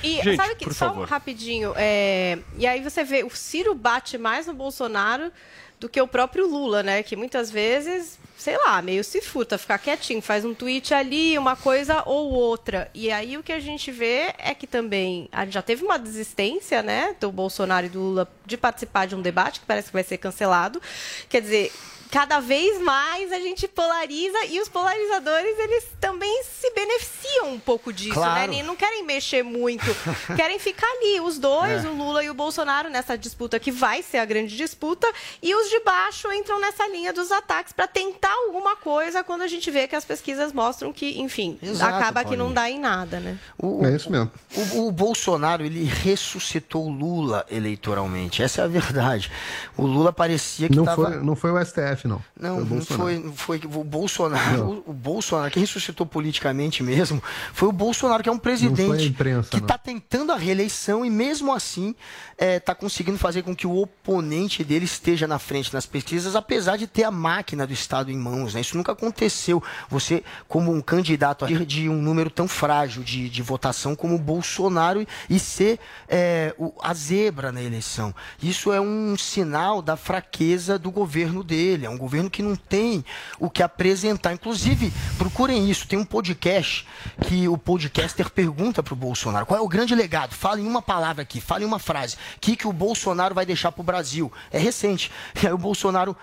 [0.02, 1.08] E Gente, sabe que, só favor.
[1.08, 5.32] rapidinho, é, e aí você vê, o Ciro bate mais no Bolsonaro
[5.78, 7.02] do que o próprio Lula, né?
[7.02, 11.54] Que muitas vezes, sei lá, meio se furta, ficar quietinho, faz um tweet ali, uma
[11.54, 12.90] coisa ou outra.
[12.94, 15.98] E aí o que a gente vê é que também a gente já teve uma
[15.98, 19.92] desistência, né, do Bolsonaro e do Lula de participar de um debate que parece que
[19.92, 20.80] vai ser cancelado.
[21.28, 21.72] Quer dizer,
[22.10, 27.92] cada vez mais a gente polariza e os polarizadores eles também se beneficiam um pouco
[27.92, 28.52] disso, Claro.
[28.52, 28.62] né?
[28.62, 29.84] Não querem mexer muito,
[30.36, 31.88] querem ficar ali, os dois, É.
[31.88, 35.06] o Lula e o Bolsonaro nessa disputa que vai ser a grande disputa
[35.42, 39.46] e os de baixo entram nessa linha dos ataques para tentar alguma coisa quando a
[39.46, 43.20] gente vê que as pesquisas mostram que, enfim, Exato, acaba que não dá em nada,
[43.20, 43.38] né?
[43.58, 44.30] O, É isso mesmo.
[44.74, 48.42] O, o Bolsonaro, ele ressuscitou o Lula eleitoralmente.
[48.42, 49.30] Essa é a verdade.
[49.76, 51.10] O Lula parecia que Não estava...
[51.10, 52.22] foi, não foi o STF, não.
[52.38, 53.02] Não, foi o Bolsonaro.
[53.04, 54.82] foi, não foi o Bolsonaro.
[54.86, 57.22] O, o Bolsonaro, quem ressuscitou politicamente mesmo,
[57.52, 61.52] foi o Bolsonaro, que é um presidente imprensa, que está tentando a reeleição e mesmo
[61.52, 61.94] assim
[62.38, 66.86] está conseguindo fazer com que o oponente dele esteja na frente nas pesquisas, apesar de
[66.86, 68.52] ter a máquina do Estado em mãos.
[68.54, 68.60] né?
[68.60, 69.62] Isso nunca aconteceu.
[69.88, 74.18] Você, como um candidato a- de um número tão frágil de, de votação como o
[74.18, 75.78] Bolsonaro e, e ser
[76.08, 78.14] é, o- a zebra na eleição.
[78.42, 81.85] Isso é um sinal da fraqueza do governo dele.
[81.86, 83.04] É um governo que não tem
[83.38, 84.32] o que apresentar.
[84.32, 85.86] Inclusive, procurem isso.
[85.86, 86.86] Tem um podcast
[87.26, 90.34] que o podcaster pergunta para o Bolsonaro qual é o grande legado.
[90.34, 92.16] Fala em uma palavra aqui, fala em uma frase.
[92.36, 94.32] O que, que o Bolsonaro vai deixar para o Brasil?
[94.50, 95.10] É recente.
[95.42, 96.16] E aí o Bolsonaro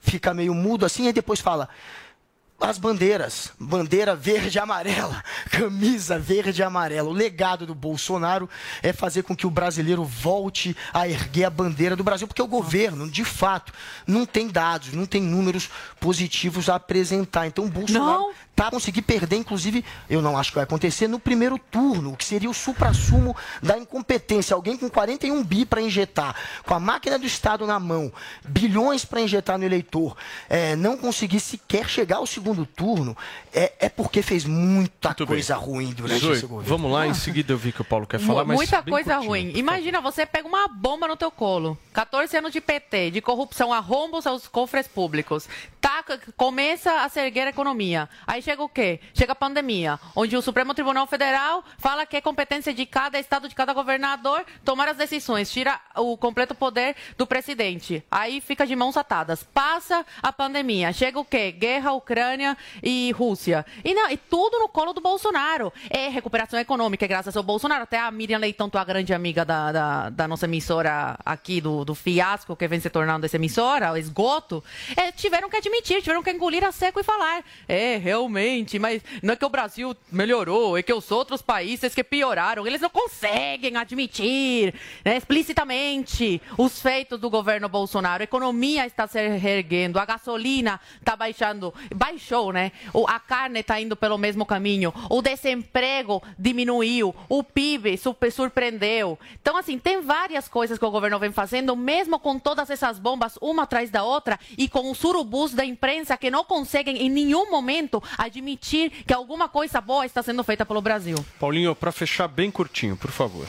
[0.00, 1.68] fica meio mudo assim e depois fala.
[2.62, 7.08] As bandeiras, bandeira verde e amarela, camisa verde e amarela.
[7.08, 8.48] O legado do Bolsonaro
[8.80, 12.46] é fazer com que o brasileiro volte a erguer a bandeira do Brasil, porque o
[12.46, 13.72] governo, de fato,
[14.06, 17.48] não tem dados, não tem números positivos a apresentar.
[17.48, 21.58] Então o Bolsonaro tá conseguir perder, inclusive, eu não acho que vai acontecer, no primeiro
[21.58, 24.54] turno, o que seria o supra-sumo da incompetência.
[24.54, 26.34] Alguém com 41 bi para injetar,
[26.64, 28.12] com a máquina do Estado na mão,
[28.44, 30.16] bilhões para injetar no eleitor,
[30.48, 33.16] é, não conseguir sequer chegar ao segundo turno,
[33.52, 36.68] é, é porque fez muita coisa ruim durante Zoe, esse governo.
[36.68, 39.14] vamos lá, em seguida eu vi que o Paulo quer falar, mas Muita bem coisa
[39.14, 39.30] curtinho.
[39.30, 39.52] ruim.
[39.56, 41.78] Imagina, você pega uma bomba no teu colo.
[41.92, 45.48] 14 anos de PT, de corrupção, arrombos aos cofres públicos.
[45.82, 48.08] Taca, começa a se erguer a economia.
[48.24, 49.00] Aí chega o quê?
[49.12, 53.48] Chega a pandemia, onde o Supremo Tribunal Federal fala que é competência de cada estado,
[53.48, 58.04] de cada governador tomar as decisões, tira o completo poder do presidente.
[58.08, 59.42] Aí fica de mãos atadas.
[59.42, 61.50] Passa a pandemia, chega o quê?
[61.50, 63.66] Guerra, Ucrânia e Rússia.
[63.84, 65.72] E, não, e tudo no colo do Bolsonaro.
[65.90, 67.82] É recuperação econômica, é graças ao Bolsonaro.
[67.82, 71.96] Até a Miriam Leitão, tua grande amiga da, da, da nossa emissora aqui, do, do
[71.96, 74.62] fiasco que vem se tornando essa emissora, o esgoto,
[74.96, 77.44] é, tiveram que admitir, tiveram que engolir a seco e falar.
[77.68, 82.04] É, realmente, mas não é que o Brasil melhorou, é que os outros países que
[82.04, 88.22] pioraram, eles não conseguem admitir né, explicitamente os feitos do governo Bolsonaro.
[88.22, 92.72] A economia está se reerguendo, a gasolina está baixando, baixou, né?
[93.06, 97.96] A carne está indo pelo mesmo caminho, o desemprego diminuiu, o PIB
[98.30, 99.18] surpreendeu.
[99.40, 103.38] Então, assim, tem várias coisas que o governo vem fazendo, mesmo com todas essas bombas,
[103.40, 107.48] uma atrás da outra, e com os surubus da imprensa que não conseguem em nenhum
[107.48, 111.16] momento admitir que alguma coisa boa está sendo feita pelo Brasil.
[111.38, 113.46] Paulinho, para fechar bem curtinho, por favor.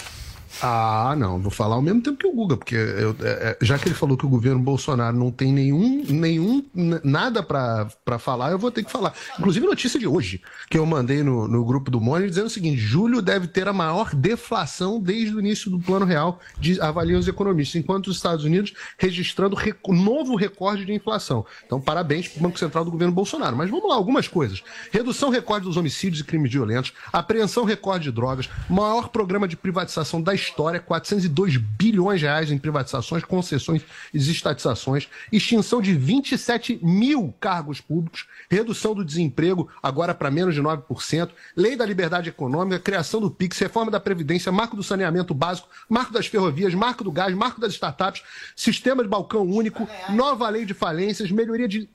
[0.66, 3.78] Ah, não, vou falar ao mesmo tempo que o Guga, porque eu- é, é, já
[3.78, 6.64] que ele falou que o governo Bolsonaro não tem nenhum, nenhum
[7.04, 9.14] nada pra falar, eu vou ter que falar.
[9.38, 12.78] Inclusive, notícia de hoje, que eu mandei no, no grupo do Mônio, dizendo o seguinte:
[12.78, 17.28] julho deve ter a maior deflação desde o início do Plano Real, de, avaliam os
[17.28, 21.46] economistas, enquanto os Estados Unidos registrando recu- novo recorde de inflação.
[21.66, 23.58] Então, parabéns para o Banco Central do governo Bolsonaro.
[23.58, 24.64] Mas vamos lá, algumas coisas.
[24.92, 30.22] Redução recorde dos homicídios e crimes violentos, apreensão recorde de drogas, maior programa de privatização
[30.22, 33.82] da história, 402 bilhões de reais em privatizações, concessões
[34.14, 40.62] e desestatizações, extinção de 27 mil cargos públicos, redução do desemprego agora para menos de
[40.62, 45.68] 9%, lei da liberdade econômica, criação do PIX, reforma da Previdência, marco do saneamento básico,
[45.90, 48.24] marco das ferrovias, marco do gás, marco das startups,
[48.56, 51.90] sistema de balcão único, nova lei de falências, melhoria de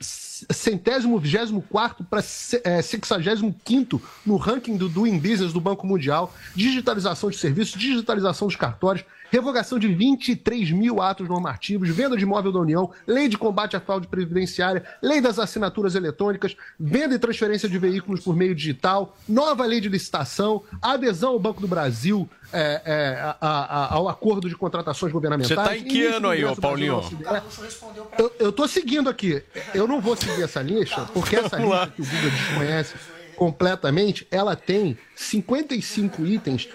[0.51, 7.29] centésimo, vigésimo quarto para sexagésimo quinto no ranking do Doing Business do Banco Mundial, digitalização
[7.29, 12.59] de serviços, digitalização dos cartórios, revogação de 23 mil atos normativos, venda de imóvel da
[12.59, 17.77] União, lei de combate à fraude previdenciária, lei das assinaturas eletrônicas, venda e transferência de
[17.77, 23.19] veículos por meio digital, nova lei de licitação, adesão ao Banco do Brasil é, é,
[23.21, 25.59] a- a- ao acordo de contratações governamentais.
[25.59, 27.01] Você tá em que ano aí, ô Paulinho?
[28.17, 29.43] Eu, eu tô seguindo aqui.
[29.73, 32.95] Eu não vou seguir essa lista, porque essa lista que o Guga desconhece
[33.35, 36.67] completamente, ela tem 55 itens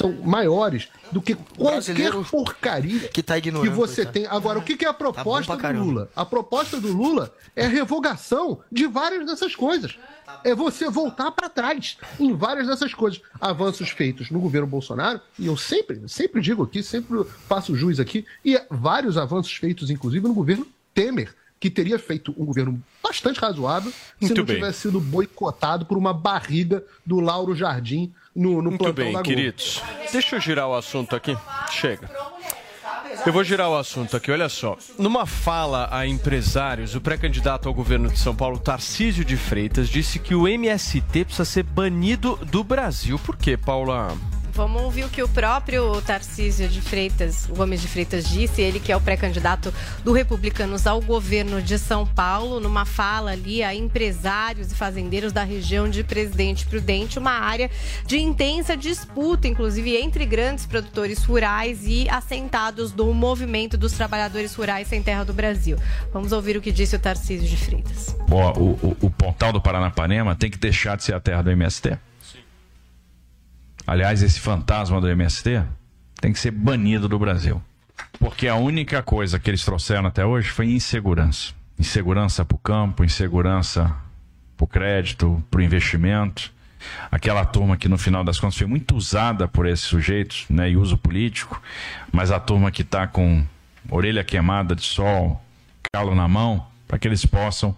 [0.00, 4.12] são maiores do que qualquer porcaria que, tá ignorando, você coitado.
[4.12, 4.26] tem.
[4.26, 5.84] Agora, o que, que é a proposta pra do.
[5.84, 6.10] Lula?
[6.16, 9.98] A proposta do Lula é a revogação de várias dessas coisas.
[10.42, 13.20] É você voltar para trás em várias dessas coisas.
[13.38, 18.24] Avanços feitos no governo Bolsonaro, e eu sempre, sempre digo aqui, sempre faço juiz aqui,
[18.42, 23.90] e vários avanços feitos, inclusive, no governo Temer, que teria feito um governo bastante razoável
[23.92, 24.56] se Muito não bem.
[24.56, 29.82] tivesse sido boicotado por uma barriga do Lauro Jardim no, no Muito plantão bem, queridos.
[30.10, 31.36] Deixa eu girar o assunto aqui.
[31.70, 32.10] Chega.
[33.26, 34.78] Eu vou girar o assunto aqui, olha só.
[34.98, 40.18] Numa fala a empresários, o pré-candidato ao governo de São Paulo, Tarcísio de Freitas, disse
[40.18, 43.18] que o MST precisa ser banido do Brasil.
[43.18, 44.16] Por quê, Paula?
[44.52, 48.60] Vamos ouvir o que o próprio Tarcísio de Freitas, Gomes de Freitas, disse.
[48.60, 49.72] Ele que é o pré-candidato
[50.04, 55.44] do Republicanos ao governo de São Paulo, numa fala ali a empresários e fazendeiros da
[55.44, 57.70] região de Presidente Prudente, uma área
[58.06, 64.88] de intensa disputa, inclusive entre grandes produtores rurais e assentados do movimento dos trabalhadores rurais
[64.88, 65.76] sem terra do Brasil.
[66.12, 68.16] Vamos ouvir o que disse o Tarcísio de Freitas.
[68.30, 71.50] Ó, o, o, o Pontal do Paranapanema tem que deixar de ser a terra do
[71.50, 72.09] MST.
[73.90, 75.64] Aliás, esse fantasma do MST
[76.20, 77.60] tem que ser banido do Brasil.
[78.20, 81.52] Porque a única coisa que eles trouxeram até hoje foi insegurança.
[81.76, 83.92] Insegurança para o campo, insegurança
[84.56, 86.52] para o crédito, para o investimento.
[87.10, 90.76] Aquela turma que no final das contas foi muito usada por esses sujeitos, né, e
[90.76, 91.60] uso político,
[92.12, 93.44] mas a turma que está com
[93.88, 95.44] orelha queimada de sol,
[95.92, 97.76] calo na mão, para que eles possam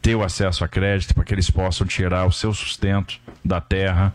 [0.00, 4.14] ter o acesso a crédito, para que eles possam tirar o seu sustento da terra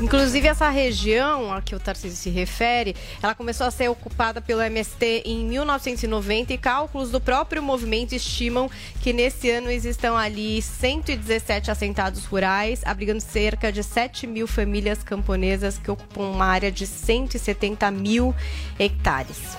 [0.00, 4.60] Inclusive, essa região a que o Tarcísio se refere, ela começou a ser ocupada pelo
[4.60, 8.70] MST em 1990 e cálculos do próprio movimento estimam
[9.00, 15.78] que nesse ano existam ali 117 assentados rurais, abrigando cerca de 7 mil famílias camponesas
[15.78, 18.34] que ocupam uma área de 170 mil
[18.78, 19.56] hectares.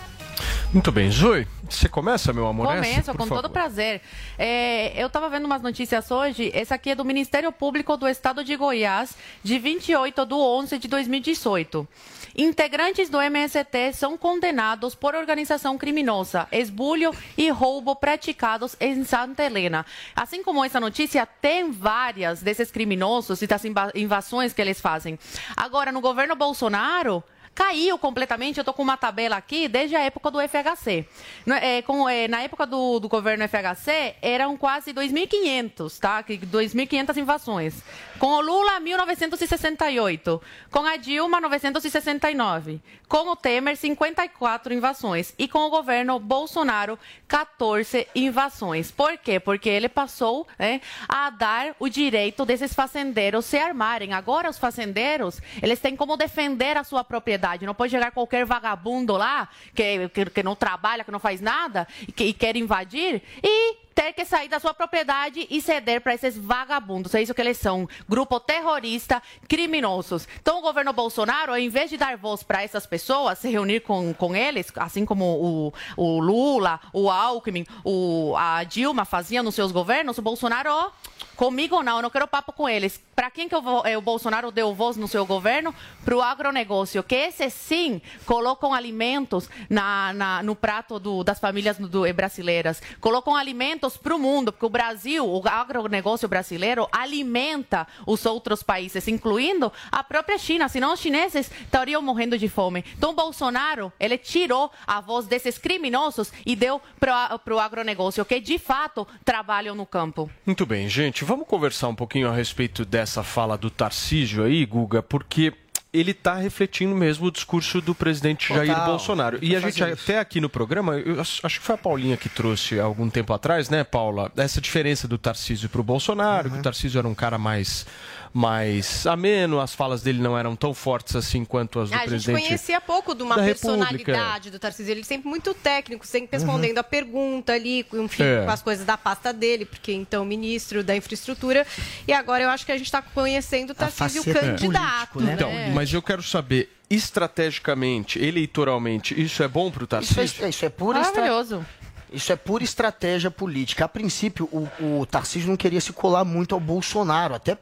[0.72, 2.68] Muito bem, Zoe, você começa, meu amor?
[2.68, 3.42] Começo, Essa, com favor.
[3.42, 4.02] todo prazer.
[4.38, 6.52] É, eu estava vendo umas notícias hoje.
[6.54, 10.88] Essa aqui é do Ministério Público do Estado de Goiás, de 28 de 11 de
[10.88, 11.88] 2018.
[12.36, 19.86] Integrantes do MST são condenados por organização criminosa, esbulho e roubo praticados em Santa Helena.
[20.16, 25.18] Assim como essa notícia, tem várias desses criminosos e das inva- invasões que eles fazem.
[25.56, 27.24] Agora, no governo Bolsonaro,
[27.58, 28.60] caiu completamente.
[28.60, 31.08] Eu tô com uma tabela aqui desde a época do FHC.
[31.44, 36.22] No- é, com- é, na época do, do governo FHC, eram quase 2.500, tá?
[36.22, 37.82] Que- 2.500 invasões.
[38.20, 40.40] Com o Lula, 1968.
[40.70, 42.80] Com a Dilma, 969.
[43.08, 45.34] Com o Temer, 54 invasões.
[45.38, 48.92] E com o governo Bolsonaro, 14 invasões.
[48.92, 49.40] Por quê?
[49.40, 50.80] Porque ele passou né,
[51.10, 54.14] a dar o direito desses fazendeiros se armarem.
[54.14, 57.47] Agora, os fazendeiros, eles têm como defender a sua propriedade.
[57.66, 61.88] Não pode chegar qualquer vagabundo lá, que, que, que não trabalha, que não faz nada,
[62.08, 66.14] e, que, e quer invadir, e ter que sair da sua propriedade e ceder para
[66.14, 67.16] esses vagabundos.
[67.16, 67.90] É isso que eles são.
[68.08, 70.28] Grupo terrorista, criminosos.
[70.40, 74.14] Então, o governo Bolsonaro, ao invés de dar voz para essas pessoas, se reunir com,
[74.14, 79.72] com eles, assim como o, o Lula, o Alckmin, o, a Dilma faziam nos seus
[79.72, 80.92] governos, o Bolsonaro, ó,
[81.36, 83.02] comigo não, eu não quero papo com eles.
[83.18, 85.74] Para quem que vou- eh, o Bolsonaro deu voz no seu governo?
[86.06, 91.80] Para o agronegócio, que esse sim colocam alimentos na, na- no prato do- das famílias
[91.80, 97.88] do- eh, brasileiras, colocam alimentos para o mundo, porque o Brasil, o agronegócio brasileiro, alimenta
[98.06, 102.86] os outros países, incluindo a própria China, senão os chineses estariam morrendo de fome.
[102.96, 108.60] Então, Bolsonaro, ele tirou a voz desses criminosos e deu para o agronegócio, que de
[108.60, 110.30] fato trabalham no campo.
[110.46, 115.02] Muito bem, gente, vamos conversar um pouquinho a respeito dessa fala do Tarcísio aí, Guga,
[115.02, 115.54] porque
[115.94, 118.86] ele está refletindo mesmo o discurso do presidente Jair Total.
[118.86, 119.40] Bolsonaro.
[119.42, 119.84] E a gente isso.
[119.84, 123.70] até aqui no programa, eu acho que foi a Paulinha que trouxe algum tempo atrás,
[123.70, 124.32] né, Paula?
[124.36, 126.54] Essa diferença do Tarcísio para o Bolsonaro, Uhum.
[126.56, 127.86] que o Tarcísio era um cara mais
[128.34, 132.00] mais ameno, as falas dele não eram tão fortes assim quanto as do Ah, a
[132.02, 132.42] gente presidente.
[132.48, 134.92] conhecia pouco de uma personalidade do Tarcísio.
[134.92, 138.44] Ele sempre muito técnico, sempre respondendo a pergunta ali, enfim, É.
[138.46, 141.66] com as coisas da pasta dele, porque então ministro da infraestrutura.
[142.08, 145.10] E agora eu acho que a gente está conhecendo o Tarcísio faceta candidato.
[145.14, 145.34] político, né?
[145.34, 145.70] Então, É.
[145.72, 150.46] mas eu quero saber, estrategicamente, eleitoralmente, isso é bom para o Isso Tarcísio?
[150.46, 151.66] é, isso é pura estra- Maravilhoso.
[152.12, 153.84] Isso é pura estratégia política.
[153.84, 157.58] A princípio, o, o Tarcísio não queria se colar muito ao Bolsonaro, até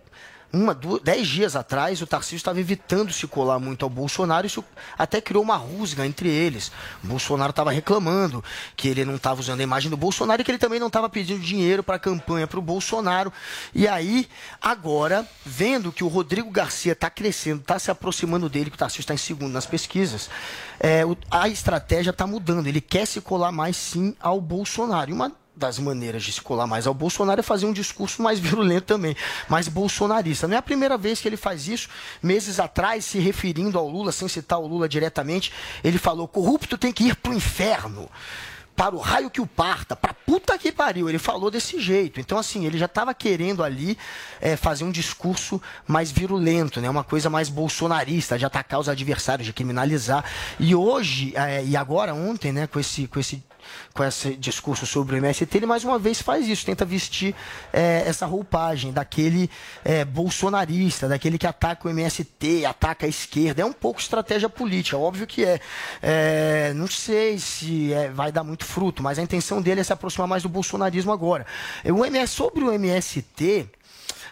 [0.56, 4.64] uma, duas, dez dias atrás, o Tarcísio estava evitando se colar muito ao Bolsonaro, isso
[4.98, 6.72] até criou uma rusga entre eles.
[7.04, 8.42] O Bolsonaro estava reclamando
[8.76, 11.10] que ele não estava usando a imagem do Bolsonaro e que ele também não estava
[11.10, 13.34] pedindo dinheiro para a campanha para o Bolsonaro.
[13.74, 14.30] E aí,
[14.62, 19.02] agora, vendo que o Rodrigo Garcia está crescendo, está se aproximando dele, que o Tarcísio
[19.02, 20.30] está em segundo nas pesquisas,
[20.80, 22.68] é, a estratégia está mudando.
[22.68, 25.10] Ele quer se colar mais sim ao Bolsonaro.
[25.12, 28.40] E uma das maneiras de se colar mais ao Bolsonaro é fazer um discurso mais
[28.40, 29.16] virulento também,
[29.48, 30.48] mais bolsonarista.
[30.48, 31.88] Não é a primeira vez que ele faz isso.
[32.22, 35.52] Meses atrás, se referindo ao Lula, sem citar o Lula diretamente,
[35.84, 38.10] ele falou: corrupto tem que ir pro inferno.
[38.76, 41.08] Para o raio que o parta, pra puta que pariu.
[41.08, 42.20] Ele falou desse jeito.
[42.20, 43.98] Então, assim, ele já estava querendo ali
[44.42, 46.90] eh, fazer um discurso mais virulento, né?
[46.90, 50.26] Uma coisa mais bolsonarista, de atacar os adversários, de criminalizar.
[50.60, 53.42] E hoje, eh, e agora, ontem, né, com esse, com esse
[53.94, 57.36] com esse discurso sobre o MST, ele mais uma vez faz isso, tenta vestir
[57.72, 59.50] eh, essa roupagem daquele
[59.84, 63.62] eh, bolsonarista, daquele que ataca o MST, ataca a esquerda.
[63.62, 65.60] É um pouco estratégia política, óbvio que é.
[66.02, 69.94] Eh, não sei se eh, vai dar muito fruto, mas a intenção dele é se
[69.94, 71.46] aproximar mais do bolsonarismo agora.
[71.86, 73.70] O MS, sobre o MST,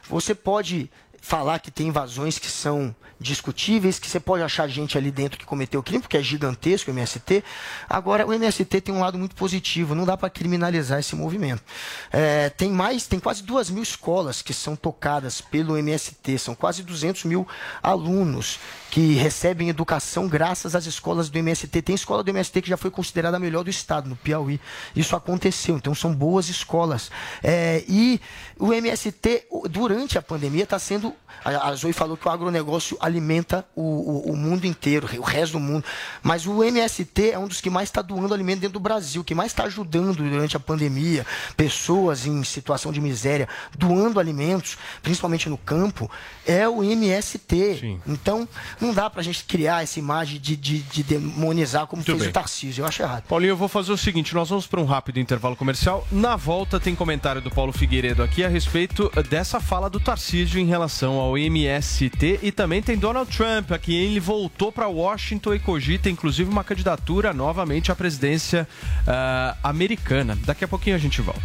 [0.09, 0.89] você pode
[1.23, 5.45] falar que tem invasões que são discutíveis, que você pode achar gente ali dentro que
[5.45, 7.41] cometeu crime, porque é gigantesco o MST.
[7.89, 11.63] Agora, o MST tem um lado muito positivo, não dá para criminalizar esse movimento.
[12.11, 16.83] É, tem mais, tem quase duas mil escolas que são tocadas pelo MST, são quase
[16.83, 17.47] 200 mil
[17.81, 18.59] alunos
[18.91, 21.81] que recebem educação graças às escolas do MST.
[21.81, 24.59] Tem escola do MST que já foi considerada a melhor do estado, no Piauí.
[24.95, 27.09] Isso aconteceu, então são boas escolas.
[27.41, 28.19] É, e
[28.59, 31.12] o MST, durante a pandemia, está sendo.
[31.45, 35.53] A, a Zoe falou que o agronegócio alimenta o, o- o mundo inteiro, o resto
[35.53, 35.83] do mundo.
[36.21, 39.35] Mas o MST é um dos que mais está doando alimento dentro do Brasil, que
[39.35, 41.25] mais está ajudando durante a pandemia,
[41.57, 46.09] pessoas em situação de miséria, doando alimentos, principalmente no campo,
[46.47, 47.99] é o MST.
[48.07, 48.47] Então,
[48.79, 52.19] não dá para a gente criar essa imagem de, de- de demonizar como Muito fez
[52.21, 52.29] bem.
[52.29, 52.83] o Tarcísio.
[52.83, 53.23] Eu acho errado.
[53.23, 56.07] Paulinho, eu vou fazer o seguinte: nós vamos para um rápido intervalo comercial.
[56.11, 60.65] Na volta, tem comentário do Paulo Figueiredo aqui a respeito dessa fala do Tarcísio em
[60.65, 62.39] relação ao MST.
[62.41, 63.93] E também tem Donald Trump aqui.
[63.93, 68.67] Ele voltou para Washington e cogita, inclusive, uma candidatura novamente à presidência
[69.07, 70.37] ah, americana.
[70.45, 71.41] Daqui a pouquinho a gente volta.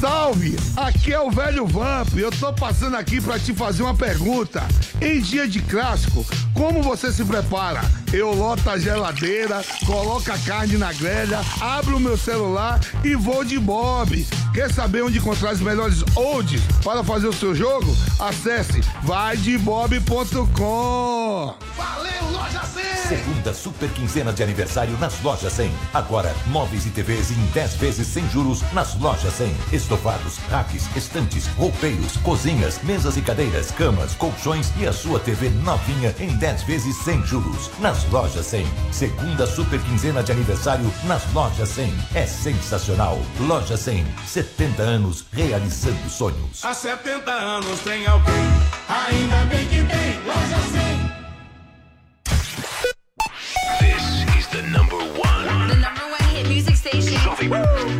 [0.00, 0.56] Salve!
[0.78, 2.16] Aqui é o velho Vamp.
[2.16, 4.66] Eu tô passando aqui pra te fazer uma pergunta.
[4.98, 6.24] Em dia de clássico,
[6.54, 7.82] como você se prepara?
[8.10, 13.44] Eu loto a geladeira, coloco a carne na grelha, abro o meu celular e vou
[13.44, 14.26] de Bob.
[14.54, 17.94] Quer saber onde encontrar os melhores olds para fazer o seu jogo?
[18.18, 21.54] Acesse vaidebob.com.
[21.76, 22.90] Valeu, Loja 100!
[23.10, 25.70] Segunda super quinzena de aniversário nas lojas 100.
[25.92, 29.54] Agora, móveis e TVs em 10 vezes sem juros nas lojas 100.
[29.90, 36.14] Estofados, racks, estantes, roupeiros, cozinhas, mesas e cadeiras, camas, colchões e a sua TV novinha
[36.20, 38.64] em 10 vezes sem juros nas lojas 100.
[38.92, 41.92] Segunda super quinzena de aniversário nas lojas 100.
[42.14, 43.18] É sensacional.
[43.40, 44.06] Loja 100.
[44.28, 46.64] 70 anos realizando sonhos.
[46.64, 48.32] Há 70 anos tem alguém,
[48.88, 51.10] ainda bem que tem Loja 100.
[53.80, 55.68] This is the number one.
[55.68, 57.18] The number one hit music station.
[57.24, 57.99] Jovem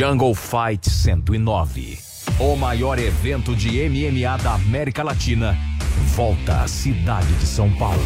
[0.00, 1.98] Jungle Fight 109.
[2.38, 5.54] O maior evento de MMA da América Latina
[6.16, 8.00] volta à cidade de São Paulo.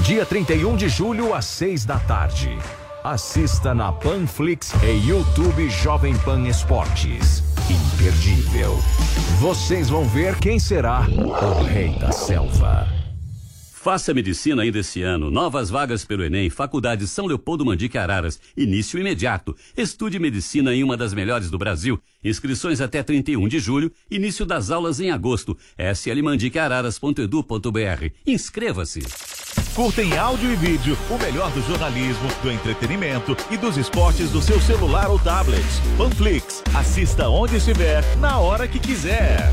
[0.00, 2.50] Dia 31 de julho, às 6 da tarde.
[3.02, 7.42] Assista na Panflix e YouTube Jovem Pan Esportes.
[7.70, 8.76] Imperdível.
[9.40, 12.95] Vocês vão ver quem será o Rei da Selva.
[13.86, 15.30] Faça medicina ainda esse ano.
[15.30, 18.40] Novas vagas pelo Enem, Faculdade São Leopoldo Mandique Araras.
[18.56, 19.54] Início imediato.
[19.76, 21.96] Estude medicina em uma das melhores do Brasil.
[22.24, 23.92] Inscrições até 31 de julho.
[24.10, 25.56] Início das aulas em agosto.
[25.78, 28.10] slmandiqueararas.edu.br.
[28.26, 29.02] Inscreva-se.
[29.72, 34.42] Curta em áudio e vídeo o melhor do jornalismo, do entretenimento e dos esportes do
[34.42, 35.64] seu celular ou tablet.
[35.96, 36.60] Panflix.
[36.74, 39.52] Assista onde estiver, na hora que quiser.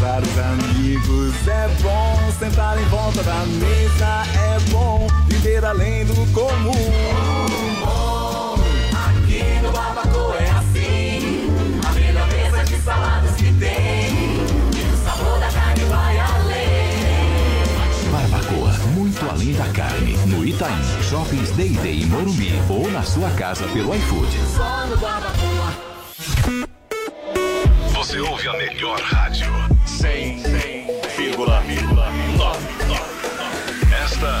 [0.00, 6.14] encontrar os amigos é bom, sentar em volta da mesa é bom, viver além do
[6.32, 6.72] comum.
[8.94, 11.50] Aqui no Barbacoa é assim.
[11.86, 14.40] A melhor mesa de saladas que tem.
[14.74, 16.70] E o sabor da carne vai além.
[18.10, 20.16] Barbacoa, muito além da carne.
[20.26, 24.38] No Itaim, Shoppings Day Day em Morumbi ou na sua casa pelo iFood.
[24.56, 25.90] Só no Barbacoa.
[27.92, 29.79] Você ouve a melhor rádio.
[30.00, 30.40] 100,9.
[34.04, 34.40] Esta,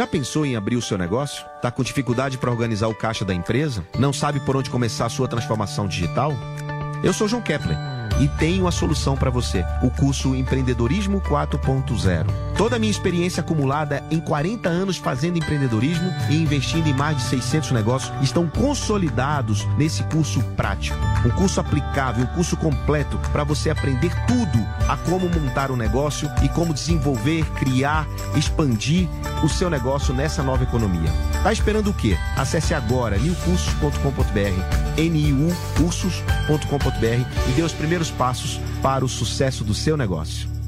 [0.00, 1.44] Já pensou em abrir o seu negócio?
[1.60, 3.84] Tá com dificuldade para organizar o caixa da empresa?
[3.98, 6.32] Não sabe por onde começar a sua transformação digital?
[7.04, 12.26] Eu sou João Kepler e tenho a solução para você: o curso Empreendedorismo 4.0.
[12.56, 17.22] Toda a minha experiência acumulada em 40 anos fazendo empreendedorismo e investindo em mais de
[17.24, 20.96] 600 negócios estão consolidados nesse curso prático.
[21.24, 26.30] Um curso aplicável, um curso completo para você aprender tudo a como montar um negócio
[26.42, 28.06] e como desenvolver, criar,
[28.36, 29.08] expandir
[29.42, 31.10] o seu negócio nessa nova economia.
[31.42, 32.18] Tá esperando o quê?
[32.36, 40.60] Acesse agora niucursos.com.br, niucursos.com.br e dê os primeiros passos para o sucesso do seu negócio.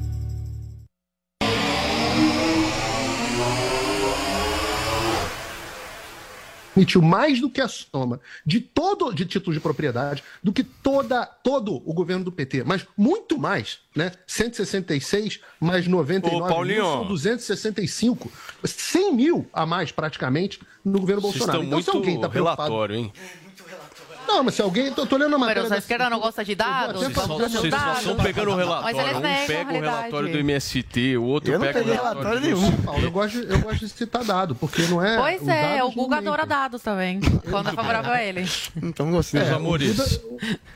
[6.75, 11.25] emitiu mais do que a soma de todo de títulos de propriedade do que toda
[11.25, 14.11] todo o governo do PT, mas muito mais, né?
[14.27, 16.83] 166 mais 99 Ô, Paulinho.
[16.83, 18.31] mil, são 265,
[18.63, 21.63] 100 mil a mais praticamente no governo Bolsonaro.
[21.63, 23.13] estão Então, se muito alguém tá preocupado, relatório, hein?
[24.35, 26.43] Não, mas se alguém, tô, tô lendo a matéria Mas a da- esquerda não gosta
[26.43, 27.01] de dados?
[27.01, 27.63] Vocês só- Vocês
[27.99, 29.17] estão pegando o relatório.
[29.17, 32.55] Um pega o relatório do MST, o outro Eu não pega o peguei relatório relatório
[32.55, 32.61] do...
[32.71, 32.81] nenhum.
[32.83, 35.17] Paulo, eu gosto, de- eu gosto de citar dado, porque não é.
[35.17, 37.19] Pois é, o Guga não adora dados também,
[37.49, 38.47] quando é favorável a ele.
[38.81, 39.41] Então gostei.
[39.41, 40.03] É, É, Guga-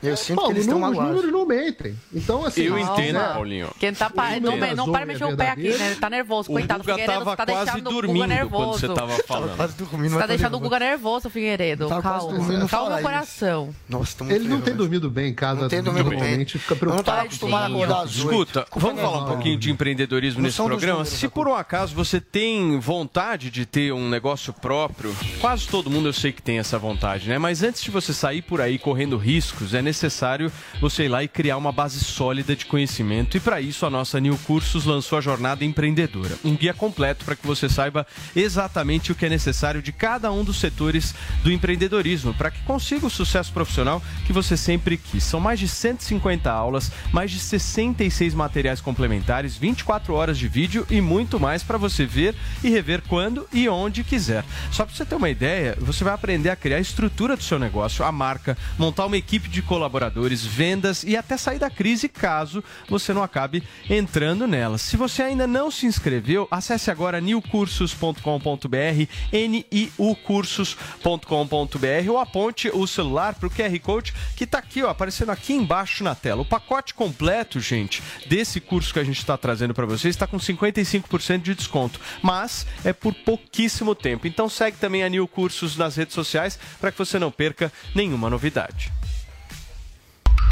[0.02, 1.22] Eu sinto que eles estão não- os magoados.
[1.24, 1.96] números não mentem.
[2.12, 2.62] Então, assim.
[2.62, 3.70] Eu entendo, Paulinho.
[3.78, 4.10] Quem tá
[4.40, 4.56] não,
[4.86, 5.86] não para mexer o pé aqui, né?
[5.88, 6.80] Ele tá nervoso, O coitado.
[6.80, 8.64] Guga Figueiredo tava tá quase deixando o Guga dormindo nervoso.
[8.64, 9.56] quando você tava falando.
[9.56, 10.60] Quase dormindo, Você tá deixando o.
[10.60, 11.88] Guga nervoso, Figueiredo.
[11.88, 12.60] Tava quase dormindo, Calma.
[12.60, 13.47] não Calma o coração.
[13.88, 14.76] Nossa, tô muito Ele não tem nervoso.
[14.78, 15.62] dormido bem em casa.
[15.62, 16.44] Não tem dormido bem.
[16.46, 17.20] fica Eu não preocupado.
[17.20, 18.10] acostumado a acordar às.
[18.16, 20.98] Escuta, vamos falar um pouquinho de empreendedorismo nesse programa.
[20.98, 25.88] números, Se por um acaso você tem vontade de ter um negócio próprio, quase todo
[25.88, 27.38] mundo eu sei que tem essa vontade, né?
[27.38, 30.50] Mas antes de você sair por aí correndo riscos, é necessário
[30.80, 33.36] você ir lá e criar uma base sólida de conhecimento.
[33.36, 37.36] E para isso a nossa New Cursos lançou a Jornada Empreendedora, um guia completo para
[37.36, 42.34] que você saiba exatamente o que é necessário de cada um dos setores do empreendedorismo,
[42.34, 45.22] para que consiga o sucesso profissional que você sempre quis.
[45.22, 51.00] São mais de 150 aulas, mais de 66 materiais complementares, 24 horas de vídeo e
[51.00, 52.34] muito mais para você ver
[52.64, 54.44] e rever quando e onde quiser.
[54.72, 57.58] Só para você ter uma ideia, você vai aprender a criar a estrutura do seu
[57.58, 62.64] negócio, a marca, montar uma equipe de colaboradores, vendas e até sair da crise caso
[62.88, 64.78] você não acabe entrando nela.
[64.78, 68.22] Se você ainda não se inscreveu, acesse agora newcursos.com.br,
[69.32, 75.30] niucursos.com.br ou aponte o celular celular para o QR Code que está aqui, ó, aparecendo
[75.30, 76.42] aqui embaixo na tela.
[76.42, 80.38] O pacote completo, gente, desse curso que a gente está trazendo para vocês está com
[80.38, 84.26] 55% de desconto, mas é por pouquíssimo tempo.
[84.26, 88.30] Então segue também a New Cursos nas redes sociais para que você não perca nenhuma
[88.30, 88.92] novidade.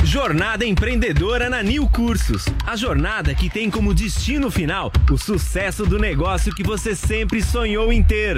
[0.04, 2.44] Jornada Empreendedora na Nil Cursos.
[2.64, 7.92] A jornada que tem como destino final o sucesso do negócio que você sempre sonhou
[7.92, 8.36] em ter.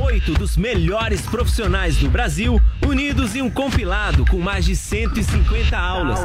[0.00, 2.60] Oito dos melhores profissionais do Brasil
[2.90, 6.18] unidos em um compilado com mais de 150 aulas.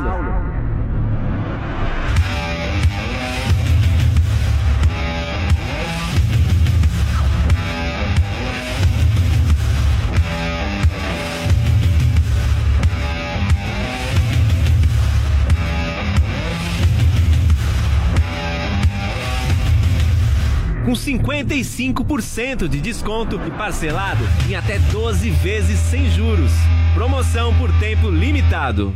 [20.86, 26.52] Com 55% de desconto e parcelado em até 12 vezes sem juros.
[26.94, 28.96] Promoção por tempo limitado.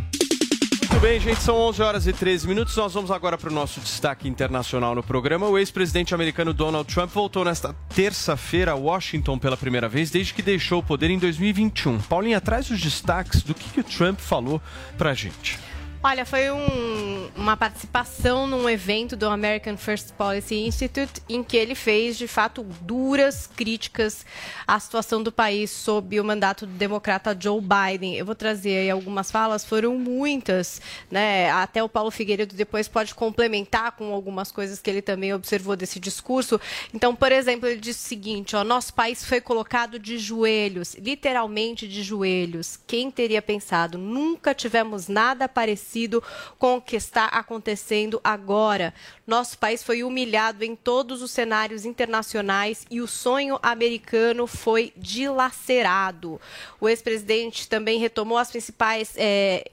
[0.92, 2.76] Muito bem, gente, são 11 horas e 13 minutos.
[2.76, 5.48] Nós vamos agora para o nosso destaque internacional no programa.
[5.48, 10.42] O ex-presidente americano Donald Trump voltou nesta terça-feira a Washington pela primeira vez desde que
[10.42, 12.00] deixou o poder em 2021.
[12.02, 14.62] Paulinha, traz os destaques do que, que o Trump falou
[14.98, 15.58] para a gente.
[16.02, 21.76] Olha, foi um, uma participação num evento do American First Policy Institute em que ele
[21.76, 24.26] fez, de fato, duras críticas
[24.66, 28.16] à situação do país sob o mandato do democrata Joe Biden.
[28.16, 30.82] Eu vou trazer aí algumas falas, foram muitas,
[31.12, 31.52] né?
[31.52, 36.00] Até o Paulo Figueiredo depois pode complementar com algumas coisas que ele também observou desse
[36.00, 36.62] discurso.
[36.94, 41.90] Então, por exemplo, ele disse o seguinte: ó, nosso país foi colocado de joelhos, literalmente
[41.90, 42.80] de joelhos.
[42.88, 43.98] Quem teria pensado?
[43.98, 46.24] Nunca tivemos nada parecido parecido
[46.58, 48.94] com o que está acontecendo agora.
[49.26, 56.40] Nosso país foi humilhado em todos os cenários internacionais e o sonho americano foi dilacerado.
[56.80, 59.14] O ex-presidente também retomou as principais.
[59.18, 59.72] É,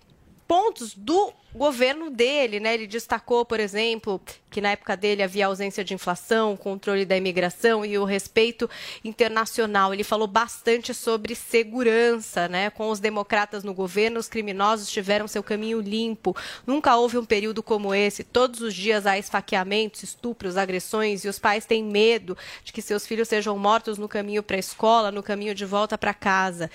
[0.48, 2.74] pontos do governo dele, né?
[2.74, 4.20] Ele destacou, por exemplo,
[4.50, 8.70] que na época dele havia ausência de inflação, controle da imigração e o respeito
[9.04, 9.92] internacional.
[9.92, 12.70] Ele falou bastante sobre segurança, né?
[12.70, 16.34] Com os democratas no governo, os criminosos tiveram seu caminho limpo.
[16.66, 18.24] Nunca houve um período como esse.
[18.24, 23.06] Todos os dias há esfaqueamentos, estupros, agressões e os pais têm medo de que seus
[23.06, 26.70] filhos sejam mortos no caminho para a escola, no caminho de volta para casa.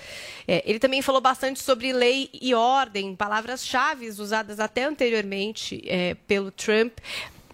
[0.46, 6.50] É, ele também falou bastante sobre lei e ordem, palavras-chave usadas até anteriormente é, pelo
[6.50, 6.92] Trump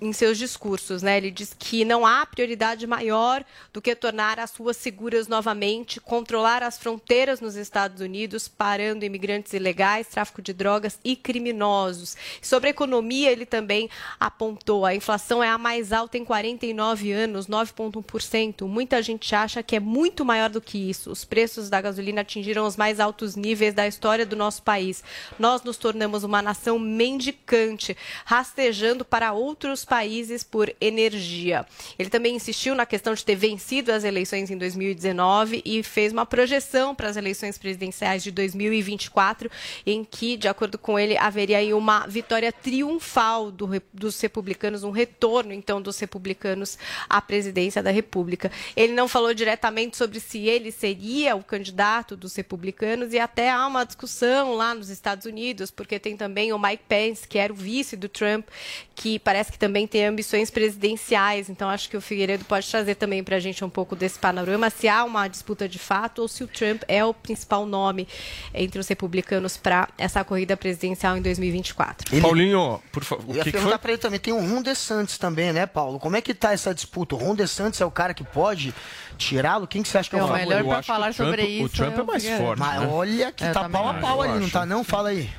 [0.00, 1.16] em seus discursos, né?
[1.16, 6.62] Ele diz que não há prioridade maior do que tornar as ruas seguras novamente, controlar
[6.62, 12.16] as fronteiras nos Estados Unidos, parando imigrantes ilegais, tráfico de drogas e criminosos.
[12.40, 17.46] Sobre a economia, ele também apontou: a inflação é a mais alta em 49 anos,
[17.46, 18.66] 9,1%.
[18.66, 21.10] Muita gente acha que é muito maior do que isso.
[21.10, 25.02] Os preços da gasolina atingiram os mais altos níveis da história do nosso país.
[25.38, 31.66] Nós nos tornamos uma nação mendicante, rastejando para outros países por energia.
[31.98, 36.26] Ele também insistiu na questão de ter vencido as eleições em 2019 e fez uma
[36.26, 39.50] projeção para as eleições presidenciais de 2024,
[39.86, 44.90] em que, de acordo com ele, haveria aí uma vitória triunfal do, dos republicanos, um
[44.90, 46.78] retorno, então, dos republicanos
[47.08, 48.52] à presidência da República.
[48.76, 53.66] Ele não falou diretamente sobre se ele seria o candidato dos republicanos e até há
[53.66, 57.56] uma discussão lá nos Estados Unidos, porque tem também o Mike Pence, que era o
[57.56, 58.46] vice do Trump,
[58.94, 61.48] que parece que também também tem ambições presidenciais.
[61.48, 64.70] Então, acho que o Figueiredo pode trazer também para a gente um pouco desse panorama,
[64.70, 68.08] se há uma disputa de fato ou se o Trump é o principal nome
[68.52, 72.12] entre os republicanos para essa corrida presidencial em 2024.
[72.12, 72.20] Ele...
[72.20, 73.36] Paulinho, por favor.
[73.36, 76.00] Ia que perguntar para ele também, tem o Ron DeSantis também, né, Paulo?
[76.00, 77.14] Como é que tá essa disputa?
[77.14, 78.74] O Ron DeSantis é o cara que pode
[79.16, 79.66] tirá-lo?
[79.66, 81.66] Quem que você acha que é o melhor para falar sobre isso.
[81.66, 82.58] O Trump é mais forte.
[82.58, 82.88] Mas né?
[82.88, 84.82] olha que Eu tá pau a pau ali, não tá não?
[84.82, 85.30] Fala aí.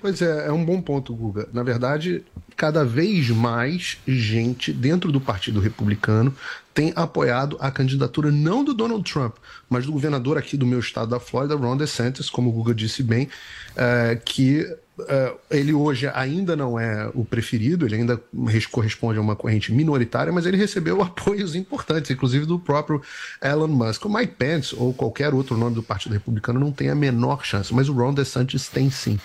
[0.00, 1.46] Pois é, é um bom ponto, Guga.
[1.52, 2.24] Na verdade,
[2.56, 6.34] cada vez mais gente dentro do Partido Republicano
[6.72, 9.36] tem apoiado a candidatura não do Donald Trump,
[9.68, 13.02] mas do governador aqui do meu estado da Flórida, Ron DeSantis, como o Guga disse
[13.02, 13.28] bem,
[13.76, 14.66] é, que
[15.08, 19.72] é, ele hoje ainda não é o preferido, ele ainda res- corresponde a uma corrente
[19.72, 23.00] minoritária, mas ele recebeu apoios importantes, inclusive do próprio
[23.42, 24.04] Elon Musk.
[24.04, 27.72] O Mike Pence ou qualquer outro nome do Partido Republicano não tem a menor chance,
[27.74, 29.18] mas o Ron DeSantis tem sim.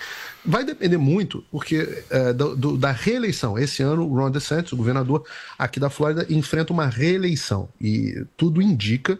[0.44, 3.58] Vai depender muito, porque é, do- do- da reeleição.
[3.58, 5.24] Esse ano, o Ron DeSantis, o governador
[5.58, 9.18] aqui da Flórida, enfrenta uma reeleição e tudo indica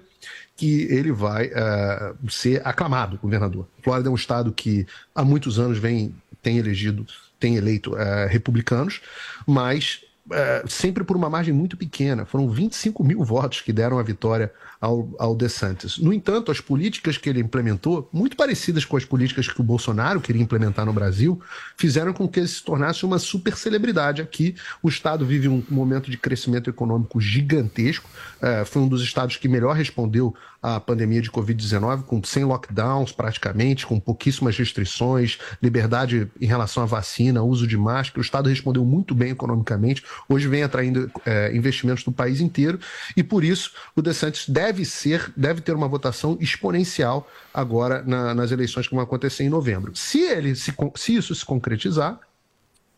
[0.57, 3.69] que ele vai eh, ser aclamado governador.
[3.83, 6.15] Flórida é um estado que há muitos anos vem
[6.47, 7.05] tem elegido,
[7.41, 9.01] tem eleito eh, republicanos,
[9.45, 10.01] mas
[10.31, 12.25] é, sempre por uma margem muito pequena.
[12.25, 15.99] Foram 25 mil votos que deram a vitória ao, ao DeSantis.
[15.99, 20.21] No entanto, as políticas que ele implementou, muito parecidas com as políticas que o Bolsonaro
[20.21, 21.41] queria implementar no Brasil,
[21.77, 24.57] fizeram com que ele se tornasse uma super celebridade aqui.
[24.83, 28.09] O Estado vive um momento de crescimento econômico gigantesco.
[28.41, 30.35] É, foi um dos estados que melhor respondeu
[30.67, 36.87] à pandemia de Covid-19, com sem lockdowns praticamente, com pouquíssimas restrições, liberdade em relação à
[36.87, 38.19] vacina, uso de máscara.
[38.19, 40.03] O Estado respondeu muito bem economicamente.
[40.29, 42.81] Hoje vem atraindo é, investimentos do país inteiro
[43.17, 48.51] e por isso o DeSantis deve ser, deve ter uma votação exponencial agora na, nas
[48.51, 49.95] eleições que vão acontecer em novembro.
[49.95, 52.19] Se ele se, se isso se concretizar,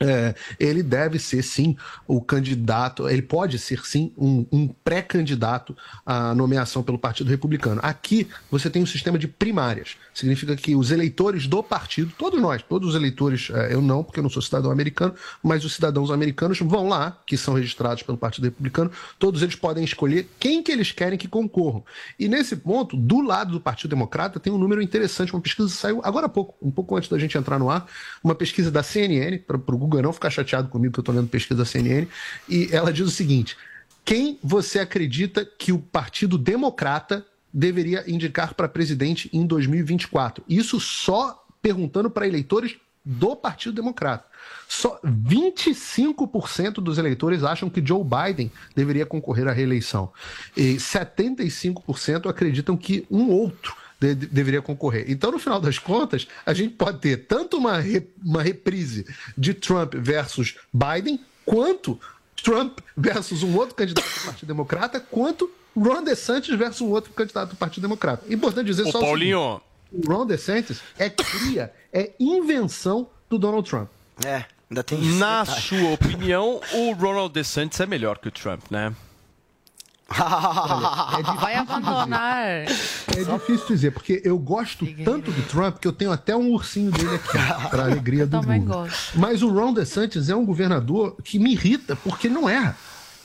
[0.01, 1.77] é, ele deve ser sim
[2.07, 5.77] o candidato, ele pode ser sim um, um pré-candidato
[6.07, 7.81] à nomeação pelo Partido Republicano.
[7.83, 12.63] Aqui você tem um sistema de primárias, significa que os eleitores do partido, todos nós,
[12.63, 16.11] todos os eleitores, é, eu não, porque eu não sou cidadão americano, mas os cidadãos
[16.11, 20.71] americanos vão lá, que são registrados pelo Partido Republicano, todos eles podem escolher quem que
[20.71, 21.85] eles querem que concorram.
[22.19, 26.01] E nesse ponto, do lado do Partido Democrata, tem um número interessante, uma pesquisa saiu
[26.05, 27.87] agora há pouco, um pouco antes da gente entrar no ar,
[28.23, 31.29] uma pesquisa da CNN, para o Google não ficar chateado comigo que eu estou lendo
[31.29, 32.07] pesquisa da CNN,
[32.49, 33.57] e ela diz o seguinte:
[34.05, 40.45] quem você acredita que o Partido Democrata deveria indicar para presidente em 2024?
[40.49, 44.27] Isso só perguntando para eleitores do Partido Democrata.
[44.69, 50.13] Só 25% dos eleitores acham que Joe Biden deveria concorrer à reeleição.
[50.55, 55.05] E 75% acreditam que um outro de, de, deveria concorrer.
[55.09, 59.07] Então, no final das contas, a gente pode ter tanto uma, re, uma reprise
[59.37, 61.99] de Trump versus Biden, quanto
[62.43, 67.51] Trump versus um outro candidato do Partido Democrata, quanto Ron DeSantis versus um outro candidato
[67.51, 68.33] do Partido Democrata.
[68.33, 69.39] Importante dizer Ô, só Paulinho.
[69.39, 69.61] o
[69.91, 73.89] seguinte, o Ron DeSantis é cria, é invenção do Donald Trump.
[74.25, 78.95] É, ainda tem Na sua opinião, o Ronald DeSantis é melhor que o Trump, né?
[81.39, 82.47] Vai abandonar.
[82.47, 82.65] É
[83.39, 87.17] difícil dizer, porque eu gosto tanto do Trump que eu tenho até um ursinho dele
[87.17, 88.85] aqui, para alegria do Também Lula.
[88.85, 89.19] gosto.
[89.19, 92.77] Mas o Ron DeSantis é um governador que me irrita, porque não erra.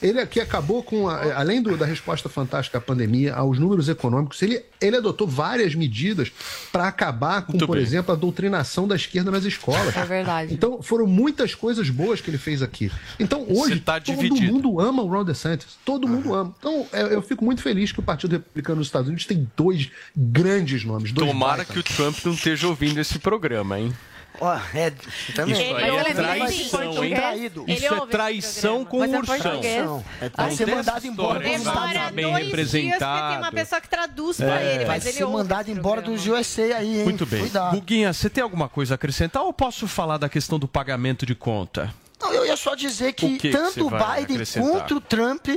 [0.03, 4.41] Ele aqui acabou com, a- além do- da resposta fantástica à pandemia, aos números econômicos,
[4.41, 6.31] ele, ele adotou várias medidas
[6.71, 7.83] para acabar com, Muito por bem.
[7.83, 9.95] exemplo, a doutrinação da esquerda nas escolas.
[9.95, 10.53] É verdade.
[10.53, 12.91] Então, foram muitas coisas boas que ele fez aqui.
[13.19, 14.51] Então, hoje, tá todo dividido.
[14.53, 15.77] mundo ama o Ron DeSantis.
[15.85, 16.53] Todo mundo ama.
[16.59, 19.89] Então, eu, eu fico muito feliz que o Partido Republicano nos Estados Unidos tem dois
[20.15, 21.11] grandes nomes.
[21.11, 21.73] Dois Tomara baita.
[21.73, 23.93] que o Trump não esteja ouvindo esse programa, hein?
[24.43, 24.91] Ó, é,
[25.33, 25.53] também.
[25.53, 27.13] Isso aí é traição, hein?
[27.67, 30.03] Isso é traição com é ursão.
[30.19, 32.11] É pra Não ser tem mandado embora dos Estados Unidos.
[32.11, 33.37] bem Dois dias porque tem representado.
[33.37, 34.75] uma pessoa que traduz pra É.
[34.75, 37.03] ele, Vai mas ele ser mandado embora dos USA aí, hein?
[37.05, 37.39] Muito bem.
[37.39, 37.75] Cuidado.
[37.75, 41.35] Guguinha, você tem alguma coisa a acrescentar ou posso falar da questão do pagamento de
[41.35, 41.93] conta?
[42.21, 45.47] Não, eu ia só dizer que, O que que tanto o Biden quanto o Trump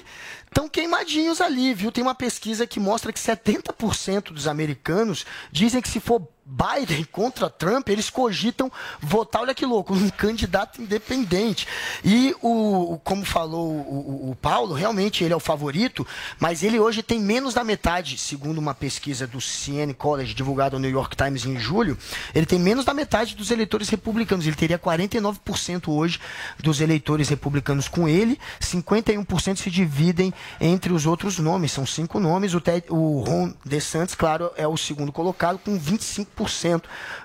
[0.47, 1.93] estão queimadinhos ali, viu?
[1.93, 7.51] Tem uma pesquisa que mostra que 70% dos americanos dizem que se for Biden contra
[7.51, 8.71] Trump, eles cogitam
[9.01, 11.67] votar, olha que louco, um candidato independente.
[12.05, 16.07] E o, como falou o, o- Paulo, realmente ele é o favorito,
[16.39, 20.83] mas ele hoje tem menos da metade, segundo uma pesquisa do CN College divulgada no
[20.83, 21.99] New York Times em julho,
[22.33, 24.47] ele tem menos da metade dos eleitores republicanos.
[24.47, 26.21] Ele teria 49% hoje
[26.63, 32.55] dos eleitores republicanos com ele, 51% se dividem entre os outros nomes, são cinco nomes.
[32.55, 36.36] O, Ted, o Ron DeSantis, claro, é o segundo colocado com 25%.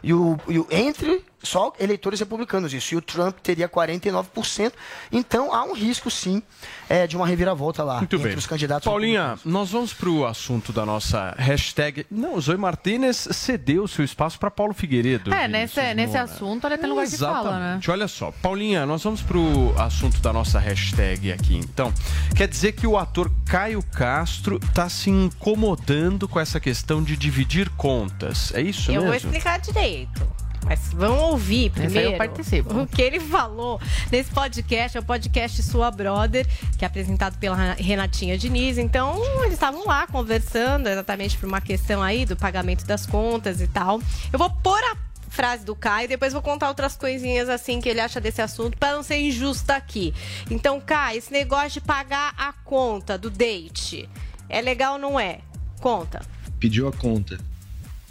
[0.04, 2.94] E o, e o entre só eleitores republicanos isso.
[2.94, 4.72] E o Trump teria 49%.
[5.12, 6.42] Então há um risco, sim,
[6.90, 8.38] é, de uma reviravolta lá Muito entre bem.
[8.38, 8.86] os candidatos.
[8.86, 12.06] Paulinha, nós vamos para o assunto da nossa hashtag.
[12.10, 15.34] Não, o Zoe Martinez cedeu o seu espaço para Paulo Figueiredo.
[15.34, 17.58] É, nesse, nesse assunto ele tem lugar de fala, né?
[17.58, 17.92] Exatamente.
[17.92, 21.94] Olha só, Paulinha, nós vamos pro assunto da nossa hashtag aqui, então.
[22.36, 27.70] Quer dizer que o ator Caio Castro tá se incomodando com essa questão de dividir
[27.72, 28.54] contas.
[28.54, 29.08] É isso Eu mesmo?
[29.08, 30.22] vou explicar direito.
[30.66, 32.82] Mas vão ouvir primeiro eu participo.
[32.82, 33.80] o que ele falou
[34.12, 34.98] nesse podcast.
[34.98, 36.48] É o podcast Sua Brother,
[36.78, 38.78] que é apresentado pela Renatinha Diniz.
[38.78, 43.68] Então, eles estavam lá conversando exatamente por uma questão aí do pagamento das contas e
[43.68, 44.02] tal.
[44.32, 48.02] Eu vou pôr a frase do Caio, depois vou contar outras coisinhas assim que ele
[48.02, 50.14] acha desse assunto, para não ser injusta aqui.
[50.50, 54.10] Então, Caio, esse negócio de pagar a conta do date,
[54.50, 55.40] é legal ou não é?
[55.80, 56.22] Conta.
[56.60, 57.40] pediu a conta,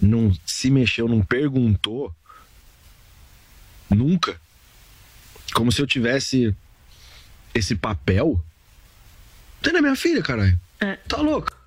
[0.00, 2.12] não se mexeu, não perguntou,
[3.90, 4.40] nunca.
[5.52, 6.54] Como se eu tivesse
[7.54, 8.40] esse papel.
[9.62, 10.58] Você não é minha filha, caralho.
[11.08, 11.60] Tá louco?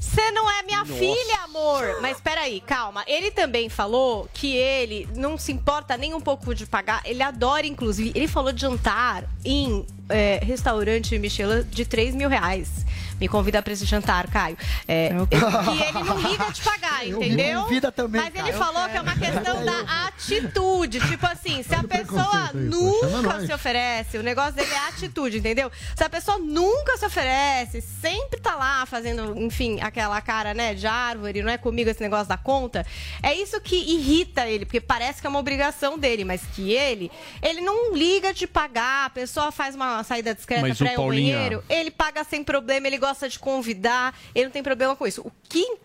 [0.00, 1.56] Você não é minha filha, amor.
[1.56, 3.02] Amor, mas peraí, calma.
[3.06, 7.02] Ele também falou que ele não se importa nem um pouco de pagar.
[7.04, 8.12] Ele adora, inclusive.
[8.14, 12.84] Ele falou de jantar em é, restaurante Michelin de 3 mil reais.
[13.20, 14.56] Me convida pra esse jantar, Caio.
[14.86, 17.62] É, e ele não liga de pagar, Eu me entendeu?
[17.62, 21.00] convida também, Mas ele falou que é uma questão da atitude.
[21.00, 25.70] Tipo assim, se a pessoa nunca se oferece, o negócio dele é atitude, entendeu?
[25.94, 30.86] Se a pessoa nunca se oferece, sempre tá lá fazendo, enfim, aquela cara, né, de
[30.86, 32.84] árvore, não é comigo esse negócio da conta,
[33.22, 37.10] é isso que irrita ele, porque parece que é uma obrigação dele, mas que ele,
[37.42, 41.64] ele não liga de pagar, a pessoa faz uma saída discreta pra ir ao banheiro,
[41.68, 45.22] ele paga sem problema, ele gosta de convidar, ele não tem problema com isso.
[45.22, 45.78] O que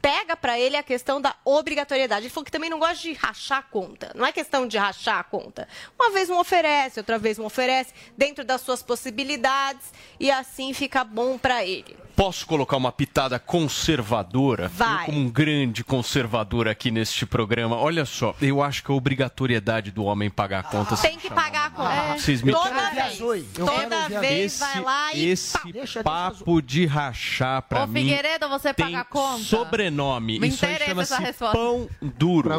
[0.00, 2.26] pega pra ele a questão da obrigatoriedade.
[2.26, 4.12] Ele falou que também não gosta de rachar a conta.
[4.14, 5.68] Não é questão de rachar a conta.
[5.98, 11.04] Uma vez um oferece, outra vez um oferece, dentro das suas possibilidades, e assim fica
[11.04, 11.96] bom pra ele.
[12.18, 14.66] Posso colocar uma pitada conservadora?
[14.74, 15.02] Vai.
[15.02, 19.92] Eu, como um grande conservador aqui neste programa, olha só, eu acho que a obrigatoriedade
[19.92, 22.18] do homem pagar a conta se Tem que pagar a conta.
[22.18, 23.20] Vocês me- Toda vez.
[23.20, 25.56] Eu Toda vez esse, vai lá e esse
[26.02, 29.44] papo de rachar pra Ô, mim Figueiredo, você tem paga a conta?
[29.44, 30.40] sobrenome.
[30.40, 31.56] Me Isso aí interessa essa chama-se resposta.
[31.56, 32.50] pão duro.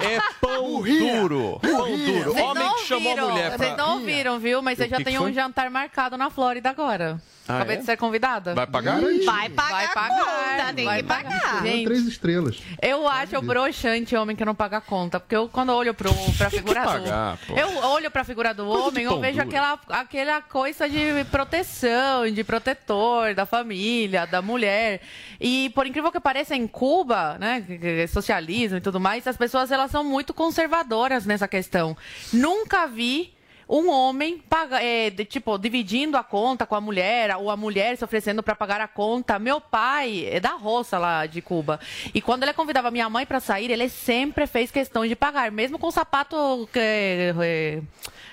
[0.00, 1.60] É pão duro.
[1.62, 2.32] Pão duro.
[2.32, 3.58] Vocês Homem que chamou a mulher pra...
[3.58, 4.60] Vocês não ouviram, viu?
[4.60, 7.22] Mas eu já tenho um jantar marcado na Flórida agora.
[7.48, 7.78] Ah, Acabei é?
[7.78, 8.54] de ser convidada.
[8.54, 9.00] Vai pagar?
[9.00, 11.40] Vai pagar, Vai pagar, conta, tem vai que pagar.
[11.40, 11.62] pagar.
[11.62, 12.58] Gente, Três estrelas.
[12.82, 15.20] Eu acho broxante homem que não paga a conta.
[15.20, 16.86] Porque eu, quando eu olho pro, pra figura do.
[16.86, 17.54] pagar, pô.
[17.56, 19.48] Eu olho pra figura do Coisa homem, eu vejo duro.
[19.48, 25.00] aquela, aquela coisa de proteção, de protetor da família, da mulher.
[25.40, 27.64] E por incrível que pareça, em Cuba, né?
[28.08, 31.96] Socialismo e tudo mais, as pessoas elas são muito conservadoras nessa questão.
[32.32, 33.35] Nunca vi.
[33.68, 37.96] Um homem paga, é, de- tipo, dividindo a conta com a mulher, ou a mulher
[37.96, 39.38] se oferecendo para pagar a conta.
[39.40, 41.80] Meu pai é da roça lá de Cuba.
[42.14, 45.78] E quando ele convidava minha mãe para sair, ele sempre fez questão de pagar, mesmo
[45.80, 47.82] com o sapato é,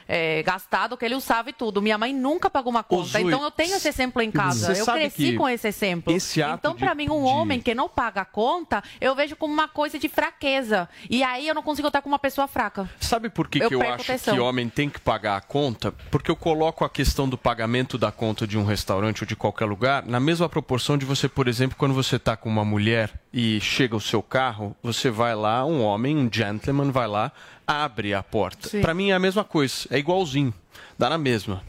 [0.07, 1.81] é, gastado que ele usava e tudo.
[1.81, 3.09] Minha mãe nunca pagou uma conta.
[3.09, 4.73] Zui, então eu tenho esse exemplo em casa.
[4.73, 6.13] Eu cresci com esse exemplo.
[6.13, 9.53] esse então, para mim, um de- homem que não paga a conta, eu vejo como
[9.53, 10.89] uma coisa de fraqueza.
[11.09, 12.89] E aí eu não consigo estar com uma pessoa fraca.
[12.99, 14.33] Sabe por que, Eu que eu acho atenção.
[14.33, 15.91] que homem tem que pagar a conta?
[16.11, 19.65] Porque eu coloco a questão do pagamento da conta de um restaurante ou de qualquer
[19.65, 23.59] lugar na mesma proporção de você, por exemplo, quando você está com uma mulher e
[23.61, 27.31] chega o seu carro, você vai lá, um homem, um gentleman, vai lá,
[27.67, 28.69] abre a porta.
[28.69, 28.81] Sim.
[28.81, 30.53] Para mim é a mesma coisa, é igualzinho,
[30.97, 31.61] dá na mesma.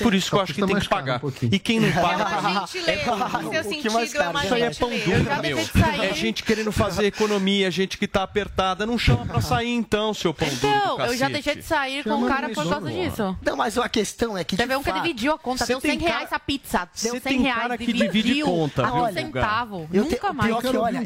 [0.00, 1.24] Por isso que eu acho que tem mais que pagar.
[1.24, 3.02] um e quem não paga É uma pra mim gentileza.
[3.04, 3.52] pão No duro.
[3.54, 3.88] seu sentido,
[4.22, 5.58] é uma Isso aí é pão duro, meu.
[6.04, 8.84] É gente querendo fazer economia, gente que tá apertada.
[8.84, 12.04] Não chama pra sair então, seu pão duro do Então, eu já deixei de sair
[12.04, 13.36] com o cara por causa disso.
[13.42, 14.56] Não, mas a questão é que.
[14.56, 16.78] Teve um que dividiu a conta, Você deu tem 100 reais a pizza.
[17.02, 19.12] Deu Você 100 tem reais, cara que dividiu divide conta, a viu, um Guga?
[19.20, 19.88] centavo.
[19.90, 20.50] Nunca mais.
[20.50, 21.02] Pior que, olha,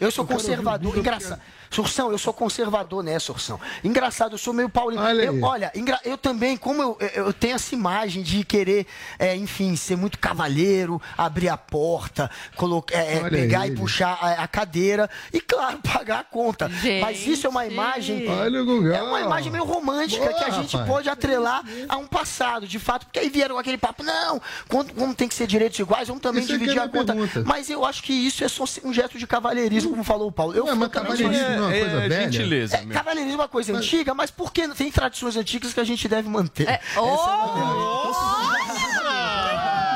[0.00, 0.96] eu sou, o conservador.
[0.98, 1.40] Engraçado.
[1.70, 3.60] Surção, eu sou conservador, né, Surção?
[3.84, 5.00] Engraçado, eu sou meio Paulinho.
[5.02, 8.86] Olha Eu- olha, engra- eu também, como eu, eu- tenho essa imagem de querer,
[9.18, 13.76] é, enfim, ser muito cavalheiro, abrir a porta, colocar, é, é, pegar e ele.
[13.80, 16.68] puxar a, a cadeira e, claro, pagar a conta.
[17.00, 18.28] Mas isso é uma imagem.
[18.28, 18.92] Olha o.
[18.92, 20.90] É uma imagem meio romântica Boa, que a gente rapaz.
[20.92, 25.14] pode atrelar a um passado, de fato, porque aí vieram aquele papo, não, quando, como
[25.14, 27.12] tem que ser direitos iguais, vamos também Isso é dividir é a conta.
[27.12, 27.44] pergunta.
[27.46, 30.52] Mas eu acho que isso é só um gesto de cavalheirismo, como falou o Paulo.
[30.52, 32.32] Eu mas cavalheirismo não é uma coisa velha?
[32.32, 32.94] gentileza, é, meu.
[32.94, 36.28] cavalheirismo é uma coisa antiga, mas por que tem tradições antigas que a gente deve
[36.28, 36.68] manter?
[36.68, 36.80] É,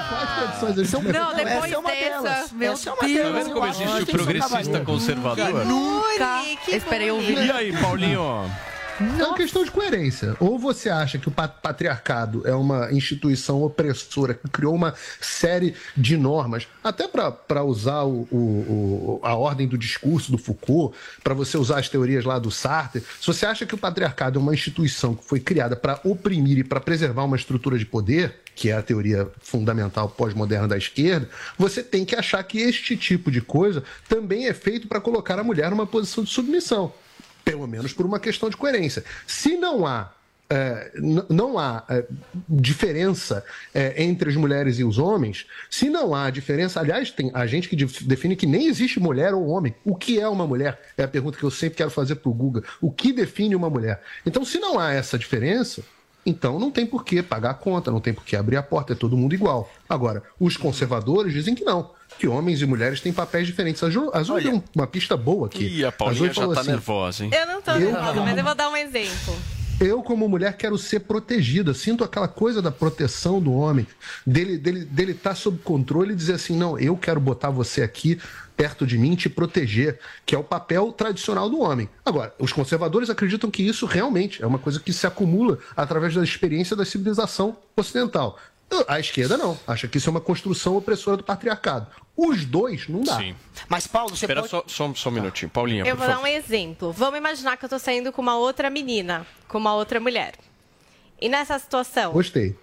[0.09, 1.23] Quais tradições São- antigas?
[1.23, 2.53] Não, depois Essa é uma dessa, delas.
[2.53, 3.33] meu Essa é uma delas.
[3.33, 5.65] Tá vendo como Eu existe o progressista conservador?
[5.67, 7.39] Nunca que esperei ouvir.
[7.47, 8.51] E aí, Paulinho?
[9.01, 10.37] É uma questão de coerência.
[10.39, 15.75] Ou você acha que o pa- patriarcado é uma instituição opressora que criou uma série
[15.97, 21.57] de normas, até para usar o- o- a ordem do discurso do Foucault, para você
[21.59, 23.03] usar as teorias lá do Sartre.
[23.21, 26.65] Se você acha que o patriarcado é uma instituição que foi criada para oprimir e
[26.65, 31.83] para preservar uma estrutura de poder, que é a teoria fundamental pós-moderna da esquerda, você
[31.83, 35.71] tem que achar que este tipo de coisa também é feito para colocar a mulher
[35.71, 36.93] numa posição de submissão
[37.45, 39.05] pelo menos por uma questão de coerência.
[39.27, 40.11] Se não há
[40.51, 40.93] é,
[41.31, 42.05] não há é,
[42.47, 43.43] diferença
[43.73, 47.67] é, entre as mulheres e os homens, se não há diferença, aliás, tem a gente
[47.69, 49.75] que def- define que nem existe mulher ou homem.
[49.85, 50.79] O que é uma mulher?
[50.99, 52.63] É a pergunta que eu sempre quero fazer para o Guga.
[52.81, 54.03] O que define uma mulher?
[54.27, 55.83] Então, se não há essa diferença,
[56.27, 58.93] então não tem por que pagar a conta, não tem por que abrir a porta,
[58.93, 59.73] é todo mundo igual.
[59.89, 61.91] Agora, os conservadores dizem que não.
[62.19, 63.83] Que homens e mulheres têm papéis diferentes.
[63.83, 64.11] A Ju
[64.43, 65.65] deu uma pista boa aqui.
[65.65, 67.31] Ih, a Paulinha já tá assim, nervosa, hein?
[67.33, 69.37] Eu não tô Eu- nervosa, mas eu vou dar um exemplo.
[69.81, 71.75] Eu, como mulher, quero ser protegida.
[71.75, 73.85] Sinto aquela coisa da proteção do homem,
[74.25, 78.21] dele dele dele estar sob controle e dizer assim: não, eu quero botar você aqui
[78.57, 81.89] perto de mim, te proteger, que é o papel tradicional do homem.
[82.07, 86.23] Agora, os conservadores acreditam que isso realmente é uma coisa que se acumula através da
[86.23, 88.39] experiência da civilização ocidental.
[88.89, 91.87] A esquerda não, acha que isso é uma construção opressora do patriarcado.
[92.17, 93.19] Os dois não dá.
[93.19, 93.35] Sim.
[93.69, 94.51] Mas, Paulo, você Espera pode...
[94.51, 95.51] só, só, só um minutinho.
[95.51, 96.29] Paulinha, Eu por vou dar favor.
[96.29, 96.93] um exemplo.
[96.93, 100.35] Vamos imaginar que eu tô saindo com uma outra menina, com uma outra mulher.
[101.21, 102.13] E nessa situação.
[102.13, 102.57] Gostei.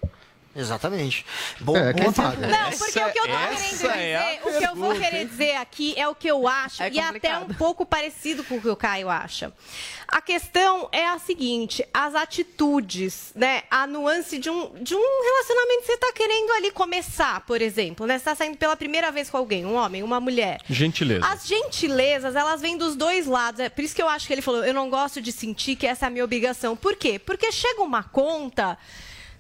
[0.56, 1.26] Exatamente.
[1.62, 2.02] Bom, É, bom.
[2.02, 5.22] Não, porque o que eu tô essa querendo dizer, é o que eu vou querer
[5.22, 5.28] hein?
[5.28, 7.52] dizer aqui é o que eu acho, É e até complicado.
[7.52, 9.54] um pouco parecido com o que o Caio acha.
[10.08, 13.64] A questão é a seguinte, as atitudes, né?
[13.72, 18.06] A nuance de um, de um relacionamento que você tá querendo ali começar, por exemplo,
[18.06, 18.18] né?
[18.20, 20.60] Você tá saindo pela primeira vez com alguém, um homem, uma mulher.
[20.70, 21.26] Gentileza.
[21.26, 23.62] As gentilezas, elas vêm dos dois lados.
[23.62, 25.88] É por isso que eu acho que ele falou, eu não gosto de sentir que
[25.88, 26.76] essa é a minha obrigação.
[26.76, 27.18] Por quê?
[27.18, 28.78] Porque chega uma conta.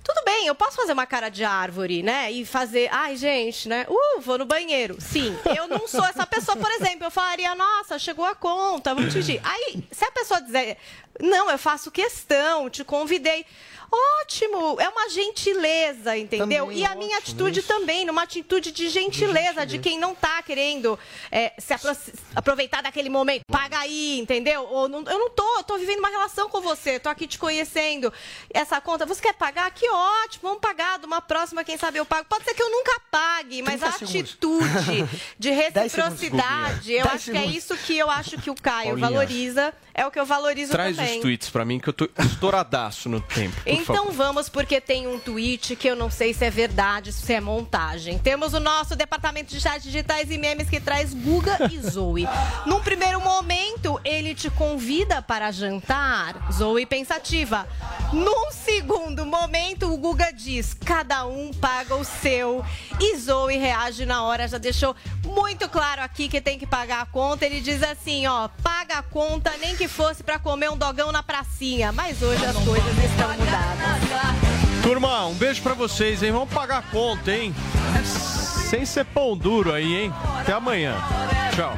[0.03, 2.31] Tudo bem, eu posso fazer uma cara de árvore, né?
[2.31, 3.85] E fazer, ai, gente, né?
[3.87, 4.99] Uh, vou no banheiro.
[4.99, 7.05] Sim, eu não sou essa pessoa, por exemplo.
[7.05, 9.39] Eu falaria, nossa, chegou a conta, vamos dividir.
[9.43, 10.77] Aí, se a pessoa dizer,
[11.19, 13.45] não, eu faço questão, te convidei.
[13.93, 16.65] Ótimo, é uma gentileza, entendeu?
[16.65, 17.68] Também, e a minha atitude isso.
[17.68, 20.97] também, numa atitude de gentileza, de quem não tá querendo
[21.30, 21.95] é, se apro-
[22.34, 23.41] aproveitar daquele momento.
[23.51, 24.63] Paga aí, entendeu?
[24.63, 27.38] Ou não- eu não tô, eu tô vivendo uma relação com você, tô aqui te
[27.38, 28.13] conhecendo.
[28.53, 29.69] Essa conta, você quer pagar?
[29.72, 30.97] Que ótimo, vamos pagar.
[30.99, 32.26] De uma próxima, quem sabe eu pago.
[32.30, 34.22] Pode ser que eu nunca pague, mas 30 a segundos.
[34.22, 37.55] atitude de 10 segundos, reciprocidade, eu 10 acho que é segundos.
[37.57, 39.09] isso que eu acho que o Caio Paulinha.
[39.09, 41.15] valoriza, é o que eu valorizo Traz também.
[41.15, 43.55] os tweets pra mim que eu tô estouradaço no tempo.
[43.65, 44.13] Então favor.
[44.13, 48.18] vamos, porque tem um tweet que eu não sei se é verdade, se é montagem.
[48.18, 52.27] Temos o nosso departamento de chat digitais e memes que traz Guga e Zoe.
[52.65, 57.68] Num primeiro momento, ele te convida para jantar, Zoe pensativa.
[58.13, 62.63] Num segundo momento, o Guga diz: cada um paga o seu.
[62.99, 64.95] E Zoe reage na hora, já deixou
[65.26, 67.45] muito claro aqui que tem que pagar a conta.
[67.45, 71.23] Ele diz assim: ó, paga a conta, nem que fosse para comer um dogão na
[71.23, 71.91] pracinha.
[71.91, 74.81] Mas hoje as coisas estão mudadas.
[74.83, 76.31] Turma, um beijo pra vocês, hein?
[76.31, 77.53] Vamos pagar a conta, hein?
[78.69, 80.13] Sem ser pão duro aí, hein?
[80.39, 80.95] Até amanhã.
[81.55, 81.77] Tchau.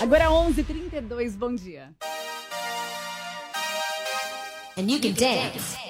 [0.00, 1.90] Agora 11h32, bom dia.
[4.76, 5.87] And you can dance.